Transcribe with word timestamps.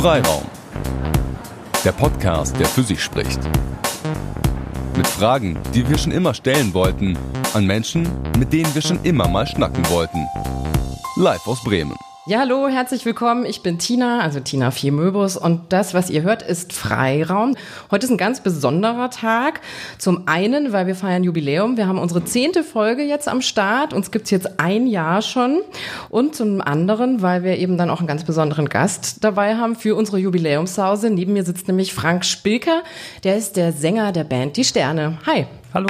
Freiraum. 0.00 0.46
Der 1.84 1.92
Podcast, 1.92 2.58
der 2.58 2.64
für 2.64 2.82
sich 2.82 3.04
spricht. 3.04 3.38
Mit 4.96 5.06
Fragen, 5.06 5.58
die 5.74 5.86
wir 5.86 5.98
schon 5.98 6.12
immer 6.12 6.32
stellen 6.32 6.72
wollten, 6.72 7.18
an 7.52 7.66
Menschen, 7.66 8.08
mit 8.38 8.50
denen 8.50 8.74
wir 8.74 8.80
schon 8.80 8.98
immer 9.02 9.28
mal 9.28 9.46
schnacken 9.46 9.86
wollten. 9.90 10.26
Live 11.16 11.46
aus 11.46 11.62
Bremen. 11.64 12.09
Ja, 12.30 12.38
hallo, 12.38 12.68
herzlich 12.68 13.04
willkommen. 13.04 13.44
Ich 13.44 13.64
bin 13.64 13.80
Tina, 13.80 14.20
also 14.20 14.38
Tina 14.38 14.70
Viermöbus 14.70 15.36
und 15.36 15.72
das, 15.72 15.94
was 15.94 16.10
ihr 16.10 16.22
hört, 16.22 16.42
ist 16.42 16.72
Freiraum. 16.72 17.56
Heute 17.90 18.06
ist 18.06 18.12
ein 18.12 18.18
ganz 18.18 18.40
besonderer 18.40 19.10
Tag. 19.10 19.60
Zum 19.98 20.28
einen, 20.28 20.72
weil 20.72 20.86
wir 20.86 20.94
feiern 20.94 21.24
Jubiläum. 21.24 21.76
Wir 21.76 21.88
haben 21.88 21.98
unsere 21.98 22.24
zehnte 22.24 22.62
Folge 22.62 23.02
jetzt 23.02 23.26
am 23.26 23.42
Start. 23.42 23.92
Uns 23.92 24.12
gibt's 24.12 24.30
jetzt 24.30 24.60
ein 24.60 24.86
Jahr 24.86 25.22
schon. 25.22 25.62
Und 26.08 26.36
zum 26.36 26.60
anderen, 26.60 27.20
weil 27.20 27.42
wir 27.42 27.58
eben 27.58 27.76
dann 27.76 27.90
auch 27.90 27.98
einen 27.98 28.06
ganz 28.06 28.22
besonderen 28.22 28.68
Gast 28.68 29.24
dabei 29.24 29.56
haben 29.56 29.74
für 29.74 29.96
unsere 29.96 30.18
Jubiläumshause. 30.18 31.10
Neben 31.10 31.32
mir 31.32 31.42
sitzt 31.42 31.66
nämlich 31.66 31.92
Frank 31.92 32.24
Spilker. 32.24 32.84
Der 33.24 33.36
ist 33.36 33.56
der 33.56 33.72
Sänger 33.72 34.12
der 34.12 34.22
Band 34.22 34.56
Die 34.56 34.62
Sterne. 34.62 35.18
Hi. 35.26 35.48
Hallo. 35.74 35.88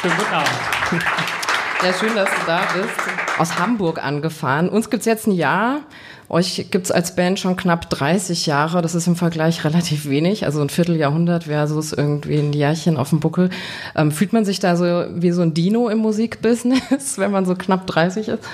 Schönen 0.00 0.16
guten 0.16 0.32
Abend. 0.32 1.29
Ja, 1.82 1.94
schön, 1.94 2.14
dass 2.14 2.28
du 2.28 2.46
da 2.46 2.60
bist. 2.74 3.38
Aus 3.38 3.58
Hamburg 3.58 4.04
angefahren. 4.04 4.68
Uns 4.68 4.90
gibt's 4.90 5.06
jetzt 5.06 5.26
ein 5.26 5.32
Jahr. 5.32 5.80
Euch 6.30 6.68
gibt's 6.70 6.92
als 6.92 7.16
Band 7.16 7.40
schon 7.40 7.56
knapp 7.56 7.90
30 7.90 8.46
Jahre. 8.46 8.82
Das 8.82 8.94
ist 8.94 9.08
im 9.08 9.16
Vergleich 9.16 9.64
relativ 9.64 10.08
wenig. 10.08 10.44
Also 10.44 10.60
ein 10.60 10.68
Vierteljahrhundert 10.68 11.44
versus 11.44 11.92
irgendwie 11.92 12.38
ein 12.38 12.52
Jährchen 12.52 12.96
auf 12.96 13.10
dem 13.10 13.18
Buckel. 13.18 13.50
Ähm, 13.96 14.12
fühlt 14.12 14.32
man 14.32 14.44
sich 14.44 14.60
da 14.60 14.76
so 14.76 14.84
wie 15.12 15.32
so 15.32 15.42
ein 15.42 15.54
Dino 15.54 15.88
im 15.88 15.98
Musikbusiness, 15.98 17.16
wenn 17.18 17.32
man 17.32 17.46
so 17.46 17.56
knapp 17.56 17.88
30 17.88 18.28
ist? 18.28 18.44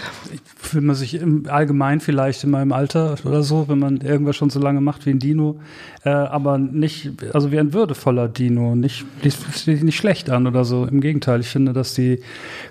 Fühlt 0.56 0.84
man 0.84 0.96
sich 0.96 1.16
im 1.16 1.44
Allgemein 1.50 2.00
vielleicht 2.00 2.44
in 2.44 2.50
meinem 2.50 2.72
Alter 2.72 3.16
oder 3.24 3.42
so, 3.42 3.68
wenn 3.68 3.78
man 3.78 4.00
irgendwas 4.00 4.36
schon 4.36 4.48
so 4.48 4.58
lange 4.58 4.80
macht 4.80 5.04
wie 5.04 5.10
ein 5.10 5.18
Dino. 5.18 5.60
Äh, 6.02 6.08
aber 6.08 6.56
nicht, 6.56 7.10
also 7.34 7.52
wie 7.52 7.58
ein 7.58 7.74
würdevoller 7.74 8.26
Dino. 8.26 8.74
Nicht, 8.74 9.04
nicht, 9.22 9.66
nicht 9.66 9.96
schlecht 9.96 10.30
an 10.30 10.46
oder 10.46 10.64
so. 10.64 10.86
Im 10.86 11.02
Gegenteil, 11.02 11.40
ich 11.40 11.48
finde, 11.48 11.74
dass 11.74 11.92
die 11.92 12.20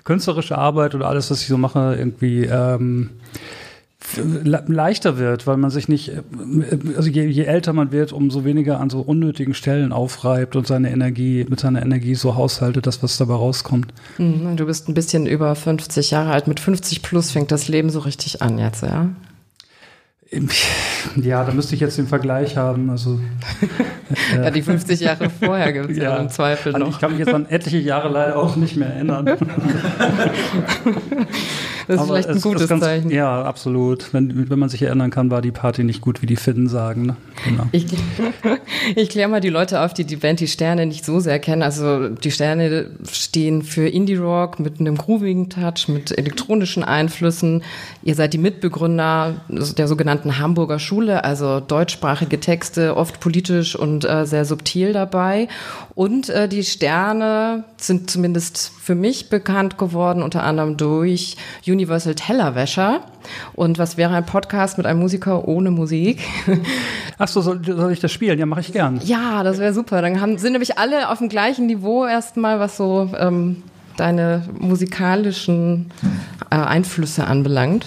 künstlerische 0.02 0.58
Arbeit 0.58 0.96
oder 0.96 1.06
alles, 1.06 1.30
was 1.30 1.42
ich 1.42 1.46
so 1.46 1.58
mache, 1.58 1.94
irgendwie 1.96 2.44
ähm, 2.46 3.10
leichter 4.66 5.18
wird, 5.18 5.46
weil 5.46 5.56
man 5.56 5.70
sich 5.70 5.88
nicht, 5.88 6.12
also 6.96 7.08
je, 7.08 7.26
je, 7.26 7.44
älter 7.44 7.72
man 7.72 7.92
wird, 7.92 8.12
umso 8.12 8.44
weniger 8.44 8.78
an 8.78 8.90
so 8.90 9.00
unnötigen 9.00 9.54
Stellen 9.54 9.92
aufreibt 9.92 10.54
und 10.54 10.66
seine 10.66 10.90
Energie, 10.90 11.46
mit 11.48 11.60
seiner 11.60 11.82
Energie 11.82 12.14
so 12.14 12.34
haushaltet, 12.34 12.86
dass 12.86 13.02
was 13.02 13.16
dabei 13.16 13.34
rauskommt. 13.34 13.92
Du 14.18 14.66
bist 14.66 14.88
ein 14.88 14.94
bisschen 14.94 15.26
über 15.26 15.54
50 15.54 16.10
Jahre 16.10 16.30
alt. 16.30 16.46
Mit 16.46 16.60
50 16.60 17.02
plus 17.02 17.30
fängt 17.30 17.50
das 17.50 17.68
Leben 17.68 17.90
so 17.90 18.00
richtig 18.00 18.42
an 18.42 18.58
jetzt, 18.58 18.82
ja? 18.82 19.10
Ja, 21.16 21.44
da 21.44 21.52
müsste 21.52 21.74
ich 21.74 21.80
jetzt 21.80 21.98
den 21.98 22.08
Vergleich 22.08 22.56
haben. 22.56 22.90
Also, 22.90 23.20
äh, 24.34 24.44
ja, 24.44 24.50
die 24.50 24.62
50 24.62 25.00
Jahre 25.00 25.30
vorher 25.40 25.72
gibt 25.72 25.90
es 25.90 25.96
ja, 25.96 26.02
ja, 26.02 26.16
im 26.16 26.28
Zweifel 26.28 26.72
noch. 26.72 26.90
Ich 26.90 26.98
kann 26.98 27.12
mich 27.12 27.20
jetzt 27.20 27.32
an 27.32 27.46
etliche 27.48 27.78
Jahre 27.78 28.08
leider 28.08 28.36
auch 28.36 28.56
nicht 28.56 28.76
mehr 28.76 28.88
erinnern. 28.88 29.26
Das 31.86 31.96
ist 31.96 32.00
Aber 32.02 32.14
vielleicht 32.14 32.28
ein 32.28 32.40
gutes 32.40 32.68
ganz, 32.68 32.82
Zeichen. 32.82 33.10
Ja, 33.10 33.42
absolut. 33.42 34.12
Wenn, 34.12 34.50
wenn 34.50 34.58
man 34.58 34.68
sich 34.68 34.82
erinnern 34.82 35.10
kann, 35.10 35.30
war 35.30 35.40
die 35.40 35.52
Party 35.52 35.84
nicht 35.84 36.00
gut, 36.00 36.20
wie 36.20 36.26
die 36.26 36.36
Finnen 36.36 36.68
sagen. 36.68 37.06
Ne? 37.06 37.16
Genau. 37.44 37.64
Ich, 37.72 37.86
ich 38.96 39.08
kläre 39.08 39.28
mal 39.28 39.40
die 39.40 39.50
Leute 39.50 39.80
auf, 39.80 39.94
die 39.94 40.04
die 40.04 40.16
Band 40.16 40.40
Die 40.40 40.48
Sterne 40.48 40.86
nicht 40.86 41.04
so 41.04 41.20
sehr 41.20 41.38
kennen. 41.38 41.62
Also 41.62 42.08
die 42.08 42.30
Sterne 42.30 42.90
stehen 43.08 43.62
für 43.62 43.88
Indie-Rock 43.88 44.58
mit 44.58 44.80
einem 44.80 44.96
groovigen 44.96 45.48
Touch, 45.48 45.88
mit 45.88 46.16
elektronischen 46.16 46.82
Einflüssen. 46.82 47.62
Ihr 48.02 48.14
seid 48.14 48.32
die 48.32 48.38
Mitbegründer 48.38 49.34
der 49.48 49.88
sogenannten 49.88 50.38
Hamburger 50.38 50.78
Schule, 50.78 51.24
also 51.24 51.60
deutschsprachige 51.60 52.40
Texte, 52.40 52.96
oft 52.96 53.20
politisch 53.20 53.76
und 53.76 54.04
äh, 54.04 54.26
sehr 54.26 54.44
subtil 54.44 54.92
dabei. 54.92 55.48
Und 55.94 56.28
äh, 56.30 56.48
die 56.48 56.64
Sterne 56.64 57.64
sind 57.76 58.10
zumindest 58.10 58.72
für 58.80 58.94
mich 58.94 59.30
bekannt 59.30 59.78
geworden, 59.78 60.22
unter 60.22 60.42
anderem 60.42 60.76
durch 60.76 61.36
Universal 61.76 62.14
Tellerwäscher. 62.14 63.02
Und 63.54 63.78
was 63.78 63.98
wäre 63.98 64.14
ein 64.14 64.24
Podcast 64.24 64.78
mit 64.78 64.86
einem 64.86 65.00
Musiker 65.00 65.46
ohne 65.46 65.70
Musik? 65.70 66.22
Ach 67.18 67.28
so, 67.28 67.42
soll, 67.42 67.62
soll 67.64 67.92
ich 67.92 68.00
das 68.00 68.12
spielen? 68.12 68.38
Ja, 68.38 68.46
mache 68.46 68.60
ich 68.60 68.72
gern. 68.72 68.98
Ja, 69.04 69.42
das 69.42 69.58
wäre 69.58 69.74
super. 69.74 70.00
Dann 70.00 70.20
haben, 70.20 70.38
sind 70.38 70.52
nämlich 70.52 70.78
alle 70.78 71.10
auf 71.10 71.18
dem 71.18 71.28
gleichen 71.28 71.66
Niveau 71.66 72.06
erstmal, 72.06 72.58
was 72.60 72.78
so 72.78 73.10
ähm, 73.18 73.62
deine 73.98 74.42
musikalischen 74.58 75.90
äh, 76.50 76.56
Einflüsse 76.56 77.26
anbelangt. 77.26 77.86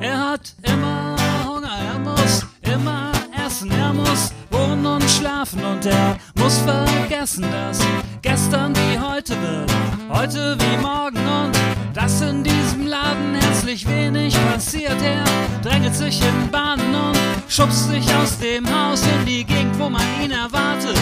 Er 0.00 0.30
hat 0.30 0.54
immer 0.62 1.16
Hunger, 1.46 1.68
er 1.92 1.98
muss 1.98 2.46
immer 2.62 3.12
essen, 3.46 3.70
er 3.70 3.92
muss 3.92 4.32
wohnen 4.50 4.86
und 4.86 5.02
schlafen 5.04 5.62
und 5.64 5.84
er 5.84 6.16
muss 6.38 6.58
vergessen, 6.58 7.44
dass 7.50 7.80
gestern 8.26 8.74
wie 8.74 8.98
heute 8.98 9.34
wird, 9.40 9.72
heute 10.10 10.56
wie 10.58 10.76
morgen 10.82 11.16
und 11.16 11.56
dass 11.94 12.20
in 12.20 12.42
diesem 12.42 12.88
Laden 12.88 13.36
herzlich 13.36 13.88
wenig 13.88 14.36
passiert. 14.50 15.00
Er 15.00 15.24
drängelt 15.62 15.94
sich 15.94 16.20
in 16.20 16.50
Bahnen 16.50 16.92
und 16.92 17.16
schubst 17.48 17.88
sich 17.88 18.04
aus 18.16 18.36
dem 18.38 18.66
Haus 18.66 19.02
in 19.02 19.26
die 19.26 19.44
Gegend, 19.44 19.78
wo 19.78 19.88
man 19.88 20.02
ihn 20.20 20.32
erwartet 20.32 20.98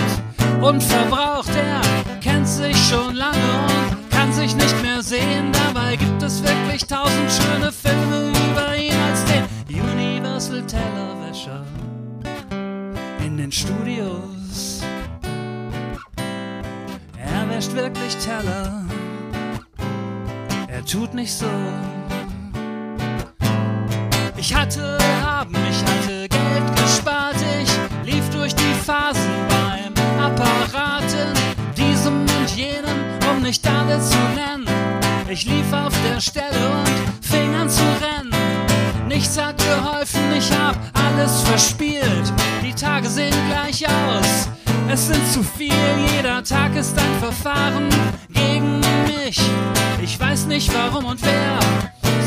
und 0.60 0.82
verbraucht. 0.82 1.48
Er 1.56 1.80
kennt 2.20 2.46
sich 2.46 2.76
schon 2.88 3.14
lange 3.14 3.50
und 3.68 4.10
kann 4.10 4.30
sich 4.30 4.54
nicht 4.54 4.82
mehr 4.82 5.02
sehen. 5.02 5.50
Dabei 5.52 5.96
gibt 5.96 6.22
es 6.22 6.42
wirklich 6.42 6.84
tausend 6.86 7.30
schöne 7.30 7.72
Filme 7.72 8.32
über 8.50 8.76
ihn 8.76 9.00
als 9.08 9.24
den 9.24 9.44
Universal 9.80 10.62
Tellerwäscher 10.66 11.64
in 13.24 13.38
den 13.38 13.50
Studios. 13.50 14.34
Er 17.54 17.58
wäscht 17.58 17.74
wirklich 17.76 18.16
Teller, 18.16 18.82
er 20.66 20.84
tut 20.84 21.14
nicht 21.14 21.32
so. 21.32 21.46
Ich 24.36 24.52
hatte 24.52 24.98
haben, 25.22 25.54
ich 25.70 25.78
hatte 25.78 26.28
Geld 26.28 26.76
gespart, 26.76 27.36
ich 27.62 27.70
lief 28.12 28.28
durch 28.30 28.56
die 28.56 28.74
Phasen 28.84 29.30
beim 29.48 29.94
Apparaten, 30.20 31.32
diesem 31.76 32.22
und 32.22 32.50
jenem, 32.56 32.98
um 33.30 33.40
nicht 33.44 33.64
alle 33.68 34.00
zu 34.00 34.18
nennen. 34.34 34.66
Ich 35.28 35.44
lief 35.44 35.72
auf 35.72 35.94
der 36.10 36.20
Stelle 36.20 36.70
und 36.72 37.24
fing 37.24 37.54
an 37.54 37.70
zu 37.70 37.84
rennen. 37.84 38.34
Nichts 39.06 39.40
hat 39.40 39.58
geholfen, 39.58 40.32
ich 40.36 40.50
hab 40.50 40.76
alles 40.92 41.42
verspielt. 41.42 42.32
Die 42.64 42.74
Tage 42.74 43.08
sehen 43.08 43.36
gleich 43.48 43.86
aus, 43.88 44.48
es 44.90 45.06
sind 45.06 45.26
zu 45.28 45.42
viel. 45.42 45.72
Jeder 46.16 46.42
Tag 46.42 46.76
ist 46.76 46.96
ein 46.98 47.18
Verfahren 47.20 47.88
gegen 48.32 48.80
mich. 49.06 49.40
Ich 50.02 50.18
weiß 50.18 50.46
nicht 50.46 50.72
warum 50.74 51.04
und 51.06 51.20
wer 51.22 51.58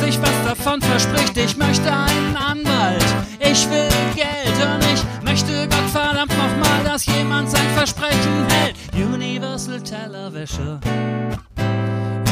sich 0.06 0.22
was 0.22 0.44
davon 0.46 0.82
verspricht. 0.82 1.36
Ich 1.38 1.58
möchte 1.58 1.92
einen 1.92 2.36
Anwalt, 2.36 3.06
ich 3.40 3.70
will 3.70 3.90
Geld 4.16 4.58
und 4.66 4.84
ich 4.94 5.04
möchte 5.24 5.68
Gott 5.68 5.90
verdammt 5.92 6.32
nochmal, 6.38 6.84
dass 6.84 7.06
jemand 7.06 7.50
sein 7.50 7.68
Versprechen 7.76 8.46
hält. 8.50 8.76
Universal 8.94 9.82
Tellerwäsche 9.82 10.80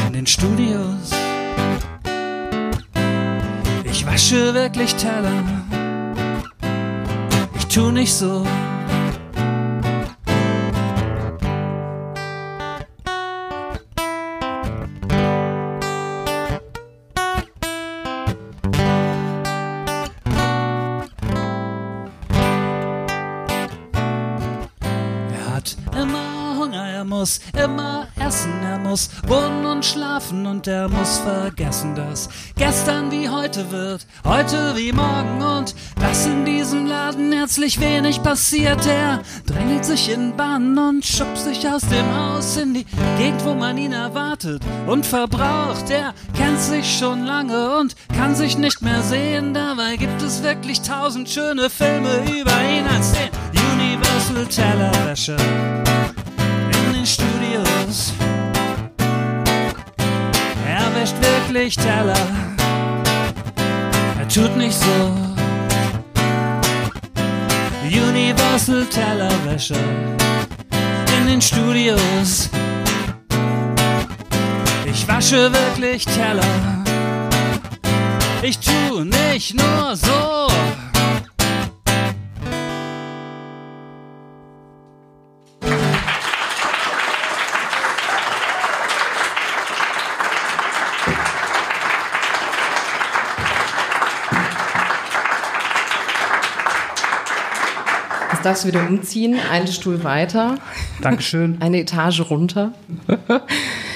in 0.06 0.12
den 0.12 0.26
Studios. 0.26 1.10
Ich 3.84 4.06
wasche 4.06 4.54
wirklich 4.54 4.94
Teller. 4.94 5.42
Ich 7.56 7.66
tu 7.66 7.90
nicht 7.90 8.12
so. 8.12 8.46
Muss 27.26 27.40
immer 27.60 28.06
essen, 28.24 28.52
er 28.62 28.78
muss 28.78 29.10
wohnen 29.26 29.66
und 29.66 29.84
schlafen 29.84 30.46
und 30.46 30.68
er 30.68 30.88
muss 30.88 31.18
vergessen, 31.18 31.96
dass 31.96 32.28
gestern 32.56 33.10
wie 33.10 33.28
heute 33.28 33.68
wird, 33.72 34.06
heute 34.24 34.76
wie 34.76 34.92
morgen 34.92 35.42
und 35.42 35.74
dass 36.00 36.24
in 36.24 36.44
diesem 36.44 36.86
Laden 36.86 37.32
herzlich 37.32 37.80
wenig 37.80 38.22
passiert. 38.22 38.86
Er 38.86 39.22
drängelt 39.44 39.84
sich 39.84 40.08
in 40.08 40.36
Bahnen 40.36 40.78
und 40.78 41.04
schubst 41.04 41.46
sich 41.46 41.68
aus 41.68 41.82
dem 41.88 42.06
Haus 42.16 42.56
in 42.58 42.74
die 42.74 42.86
Gegend, 43.18 43.44
wo 43.44 43.54
man 43.54 43.76
ihn 43.76 43.92
erwartet 43.92 44.62
und 44.86 45.04
verbraucht. 45.04 45.90
Er 45.90 46.14
kennt 46.36 46.60
sich 46.60 46.96
schon 46.96 47.24
lange 47.24 47.76
und 47.76 47.96
kann 48.16 48.36
sich 48.36 48.56
nicht 48.56 48.82
mehr 48.82 49.02
sehen. 49.02 49.52
Dabei 49.52 49.96
gibt 49.96 50.22
es 50.22 50.44
wirklich 50.44 50.80
tausend 50.82 51.28
schöne 51.28 51.70
Filme 51.70 52.18
über 52.18 52.54
ihn 52.70 52.86
als 52.86 53.10
den 53.10 53.30
Universal 53.72 54.46
Tellerwäscher 54.46 55.95
den 57.86 57.92
Studios. 57.92 58.12
wäscht 60.94 61.14
wirklich 61.20 61.76
Teller. 61.76 62.26
Er 64.18 64.28
tut 64.28 64.56
nicht 64.56 64.76
so. 64.76 65.14
Universal 67.84 68.86
Tellerwäsche 68.86 69.76
in 71.18 71.26
den 71.26 71.40
Studios. 71.40 72.50
Ich 74.84 75.06
wasche 75.06 75.52
wirklich 75.52 76.04
Teller. 76.04 76.84
Ich 78.42 78.58
tu 78.58 79.04
nicht 79.04 79.54
nur 79.54 79.96
so. 79.96 80.48
Darfst 98.46 98.62
du 98.62 98.68
wieder 98.68 98.86
umziehen, 98.88 99.36
einen 99.50 99.66
Stuhl 99.66 100.04
weiter. 100.04 100.58
Dankeschön. 101.02 101.56
Eine 101.60 101.80
Etage 101.80 102.30
runter. 102.30 102.72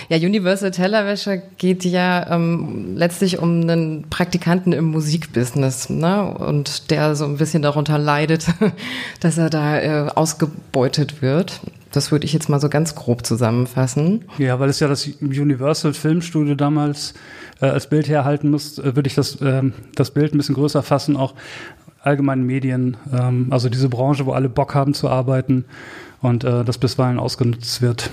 ja, 0.09 0.17
Universal 0.17 0.73
Tellerwäsche 0.73 1.41
geht 1.57 1.85
ja 1.85 2.29
ähm, 2.35 2.97
letztlich 2.97 3.39
um 3.39 3.61
einen 3.61 4.11
Praktikanten 4.11 4.73
im 4.73 4.87
Musikbusiness, 4.87 5.89
ne? 5.89 6.35
Und 6.35 6.91
der 6.91 7.15
so 7.15 7.27
ein 7.27 7.37
bisschen 7.37 7.63
darunter 7.63 7.97
leidet, 7.97 8.47
dass 9.21 9.39
er 9.39 9.51
da 9.51 9.79
äh, 9.79 10.11
ausgebeutet 10.13 11.23
wird. 11.23 11.61
Das 11.93 12.11
würde 12.11 12.25
ich 12.25 12.33
jetzt 12.33 12.49
mal 12.49 12.61
so 12.61 12.69
ganz 12.69 12.95
grob 12.97 13.25
zusammenfassen. 13.25 14.25
Ja, 14.39 14.59
weil 14.59 14.69
es 14.69 14.81
ja 14.81 14.89
das 14.89 15.07
Universal 15.21 15.93
Filmstudio 15.93 16.57
damals 16.57 17.15
äh, 17.61 17.67
als 17.67 17.89
Bild 17.89 18.09
herhalten 18.09 18.51
muss, 18.51 18.79
äh, 18.79 18.97
würde 18.97 19.07
ich 19.09 19.15
das, 19.15 19.41
ähm, 19.41 19.75
das 19.95 20.13
Bild 20.13 20.35
ein 20.35 20.39
bisschen 20.39 20.55
größer 20.55 20.83
fassen, 20.83 21.17
auch 21.17 21.35
allgemeinen 22.03 22.45
Medien, 22.45 22.97
ähm, 23.13 23.49
also 23.51 23.69
diese 23.69 23.89
Branche, 23.89 24.27
wo 24.27 24.33
alle 24.33 24.49
Bock 24.49 24.75
haben 24.75 24.95
zu 24.95 25.09
arbeiten 25.09 25.65
und 26.23 26.45
äh, 26.45 26.65
das 26.65 26.79
bisweilen 26.79 27.19
ausgenutzt 27.19 27.83
wird. 27.83 28.11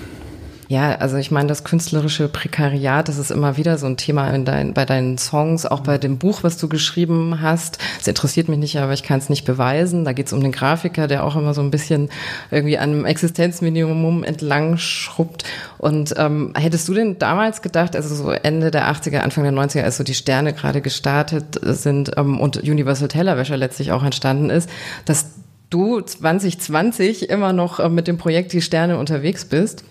Ja, 0.70 0.96
also 0.96 1.16
ich 1.16 1.30
meine, 1.30 1.48
das 1.48 1.64
künstlerische 1.64 2.28
Prekariat, 2.28 3.08
das 3.08 3.16
ist 3.16 3.30
immer 3.30 3.56
wieder 3.56 3.78
so 3.78 3.86
ein 3.86 3.96
Thema 3.96 4.28
in 4.28 4.44
dein, 4.44 4.74
bei 4.74 4.84
deinen 4.84 5.16
Songs, 5.16 5.64
auch 5.64 5.80
bei 5.80 5.96
dem 5.96 6.18
Buch, 6.18 6.42
was 6.42 6.58
du 6.58 6.68
geschrieben 6.68 7.40
hast. 7.40 7.78
Es 7.98 8.06
interessiert 8.06 8.50
mich 8.50 8.58
nicht, 8.58 8.78
aber 8.78 8.92
ich 8.92 9.02
kann 9.02 9.18
es 9.18 9.30
nicht 9.30 9.46
beweisen. 9.46 10.04
Da 10.04 10.12
geht 10.12 10.26
es 10.26 10.34
um 10.34 10.42
den 10.42 10.52
Grafiker, 10.52 11.06
der 11.06 11.24
auch 11.24 11.36
immer 11.36 11.54
so 11.54 11.62
ein 11.62 11.70
bisschen 11.70 12.10
irgendwie 12.50 12.76
an 12.76 12.90
einem 12.90 13.04
Existenzminimum 13.06 14.24
entlang 14.24 14.76
schrubbt. 14.76 15.44
Und 15.78 16.14
ähm, 16.18 16.52
hättest 16.54 16.86
du 16.86 16.92
denn 16.92 17.18
damals 17.18 17.62
gedacht, 17.62 17.96
also 17.96 18.14
so 18.14 18.30
Ende 18.30 18.70
der 18.70 18.92
80er, 18.92 19.20
Anfang 19.20 19.44
der 19.44 19.54
90er, 19.54 19.84
als 19.84 19.96
so 19.96 20.04
die 20.04 20.12
Sterne 20.12 20.52
gerade 20.52 20.82
gestartet 20.82 21.58
sind 21.62 22.10
ähm, 22.18 22.38
und 22.38 22.58
Universal 22.58 23.08
Tellerwäscher 23.08 23.56
letztlich 23.56 23.90
auch 23.92 24.04
entstanden 24.04 24.50
ist, 24.50 24.68
dass 25.06 25.30
du 25.70 26.02
2020 26.02 27.30
immer 27.30 27.54
noch 27.54 27.80
äh, 27.80 27.88
mit 27.88 28.06
dem 28.06 28.18
Projekt 28.18 28.52
Die 28.52 28.60
Sterne 28.60 28.98
unterwegs 28.98 29.46
bist? 29.46 29.82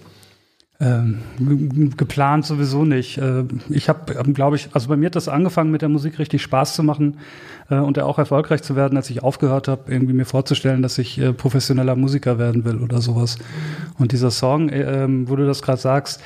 Ähm, 0.80 1.24
geplant 1.98 2.46
sowieso 2.46 2.86
nicht. 2.86 3.18
Äh, 3.18 3.46
ich 3.70 3.90
habe, 3.90 4.14
ähm, 4.14 4.36
glaube 4.36 4.58
ich, 4.58 4.70
also 4.74 4.90
bei 4.90 4.96
mir 4.96 5.08
hat 5.08 5.16
das 5.16 5.28
angefangen 5.28 5.72
mit 5.72 5.82
der 5.82 5.90
Musik 5.90 6.20
richtig 6.20 6.44
Spaß 6.44 6.76
zu 6.76 6.84
machen 6.84 7.18
äh, 7.72 7.78
und 7.78 7.98
auch 7.98 8.20
erfolgreich 8.20 8.62
zu 8.62 8.76
werden, 8.76 8.96
als 8.96 9.10
ich 9.10 9.24
aufgehört 9.24 9.68
habe, 9.68 9.92
irgendwie 9.92 10.14
mir 10.14 10.26
vorzustellen, 10.26 10.84
dass 10.84 11.00
ich 11.00 11.20
äh, 11.20 11.34
professioneller 11.34 11.96
Musiker 11.96 12.38
werden 12.38 12.64
will 12.64 12.78
oder 12.78 13.02
sowas. 13.02 13.40
Und 13.98 14.12
dieser 14.12 14.30
Song, 14.30 14.70
äh, 14.70 15.04
ähm, 15.04 15.28
wo 15.28 15.36
du 15.36 15.48
das 15.48 15.64
gerade 15.64 15.82
sagst, 15.82 16.22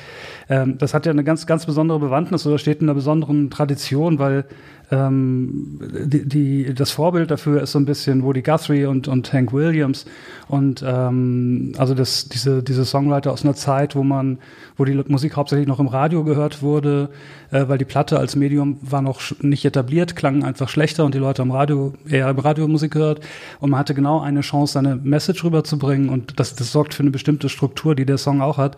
ähm, 0.48 0.78
das 0.78 0.94
hat 0.94 1.06
ja 1.06 1.12
eine 1.12 1.24
ganz, 1.24 1.46
ganz 1.46 1.66
besondere 1.66 1.98
Bewandtnis 1.98 2.46
oder 2.46 2.58
steht 2.58 2.80
in 2.80 2.88
einer 2.88 2.94
besonderen 2.94 3.50
Tradition, 3.50 4.18
weil 4.18 4.44
ähm, 4.92 5.80
die, 6.04 6.28
die, 6.28 6.74
das 6.74 6.90
Vorbild 6.90 7.30
dafür 7.30 7.62
ist 7.62 7.72
so 7.72 7.78
ein 7.78 7.86
bisschen 7.86 8.22
Woody 8.22 8.42
Guthrie 8.42 8.84
und, 8.84 9.08
und 9.08 9.32
Hank 9.32 9.52
Williams. 9.52 10.04
Und 10.48 10.84
ähm, 10.86 11.72
also 11.78 11.94
das, 11.94 12.28
diese, 12.28 12.62
diese 12.62 12.84
Songwriter 12.84 13.32
aus 13.32 13.42
einer 13.42 13.54
Zeit, 13.54 13.96
wo 13.96 14.04
man, 14.04 14.38
wo 14.76 14.84
die 14.84 15.02
Musik 15.08 15.36
hauptsächlich 15.36 15.66
noch 15.66 15.80
im 15.80 15.86
Radio 15.86 16.24
gehört 16.24 16.60
wurde, 16.60 17.08
äh, 17.50 17.68
weil 17.68 17.78
die 17.78 17.86
Platte 17.86 18.18
als 18.18 18.36
Medium 18.36 18.78
war 18.82 19.00
noch 19.00 19.22
nicht 19.40 19.64
etabliert, 19.64 20.14
klang 20.14 20.44
einfach 20.44 20.68
schlechter 20.68 21.06
und 21.06 21.14
die 21.14 21.18
Leute 21.18 21.40
am 21.40 21.52
Radio 21.52 21.94
eher 22.06 22.28
im 22.28 22.38
Radio 22.38 22.68
Musik 22.68 22.92
gehört. 22.92 23.20
Und 23.60 23.70
man 23.70 23.80
hatte 23.80 23.94
genau 23.94 24.20
eine 24.20 24.42
Chance, 24.42 24.74
seine 24.74 24.96
Message 24.96 25.42
rüberzubringen. 25.42 26.10
Und 26.10 26.38
das, 26.38 26.54
das 26.54 26.70
sorgt 26.70 26.92
für 26.92 27.02
eine 27.02 27.10
bestimmte 27.10 27.48
Struktur, 27.48 27.94
die 27.94 28.04
der 28.04 28.18
Song 28.18 28.42
auch 28.42 28.58
hat, 28.58 28.76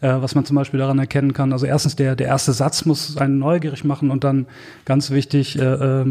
äh, 0.00 0.08
was 0.08 0.34
man 0.34 0.46
zum 0.46 0.56
Beispiel 0.56 0.80
daran 0.80 0.98
erkennen 1.10 1.32
kann. 1.32 1.52
Also 1.52 1.66
erstens 1.66 1.96
der, 1.96 2.14
der 2.14 2.28
erste 2.28 2.52
Satz 2.52 2.84
muss 2.84 3.16
einen 3.16 3.38
neugierig 3.38 3.84
machen 3.84 4.10
und 4.10 4.22
dann 4.22 4.46
ganz 4.84 5.10
wichtig, 5.10 5.58
äh, 5.58 5.64
äh, 5.64 6.06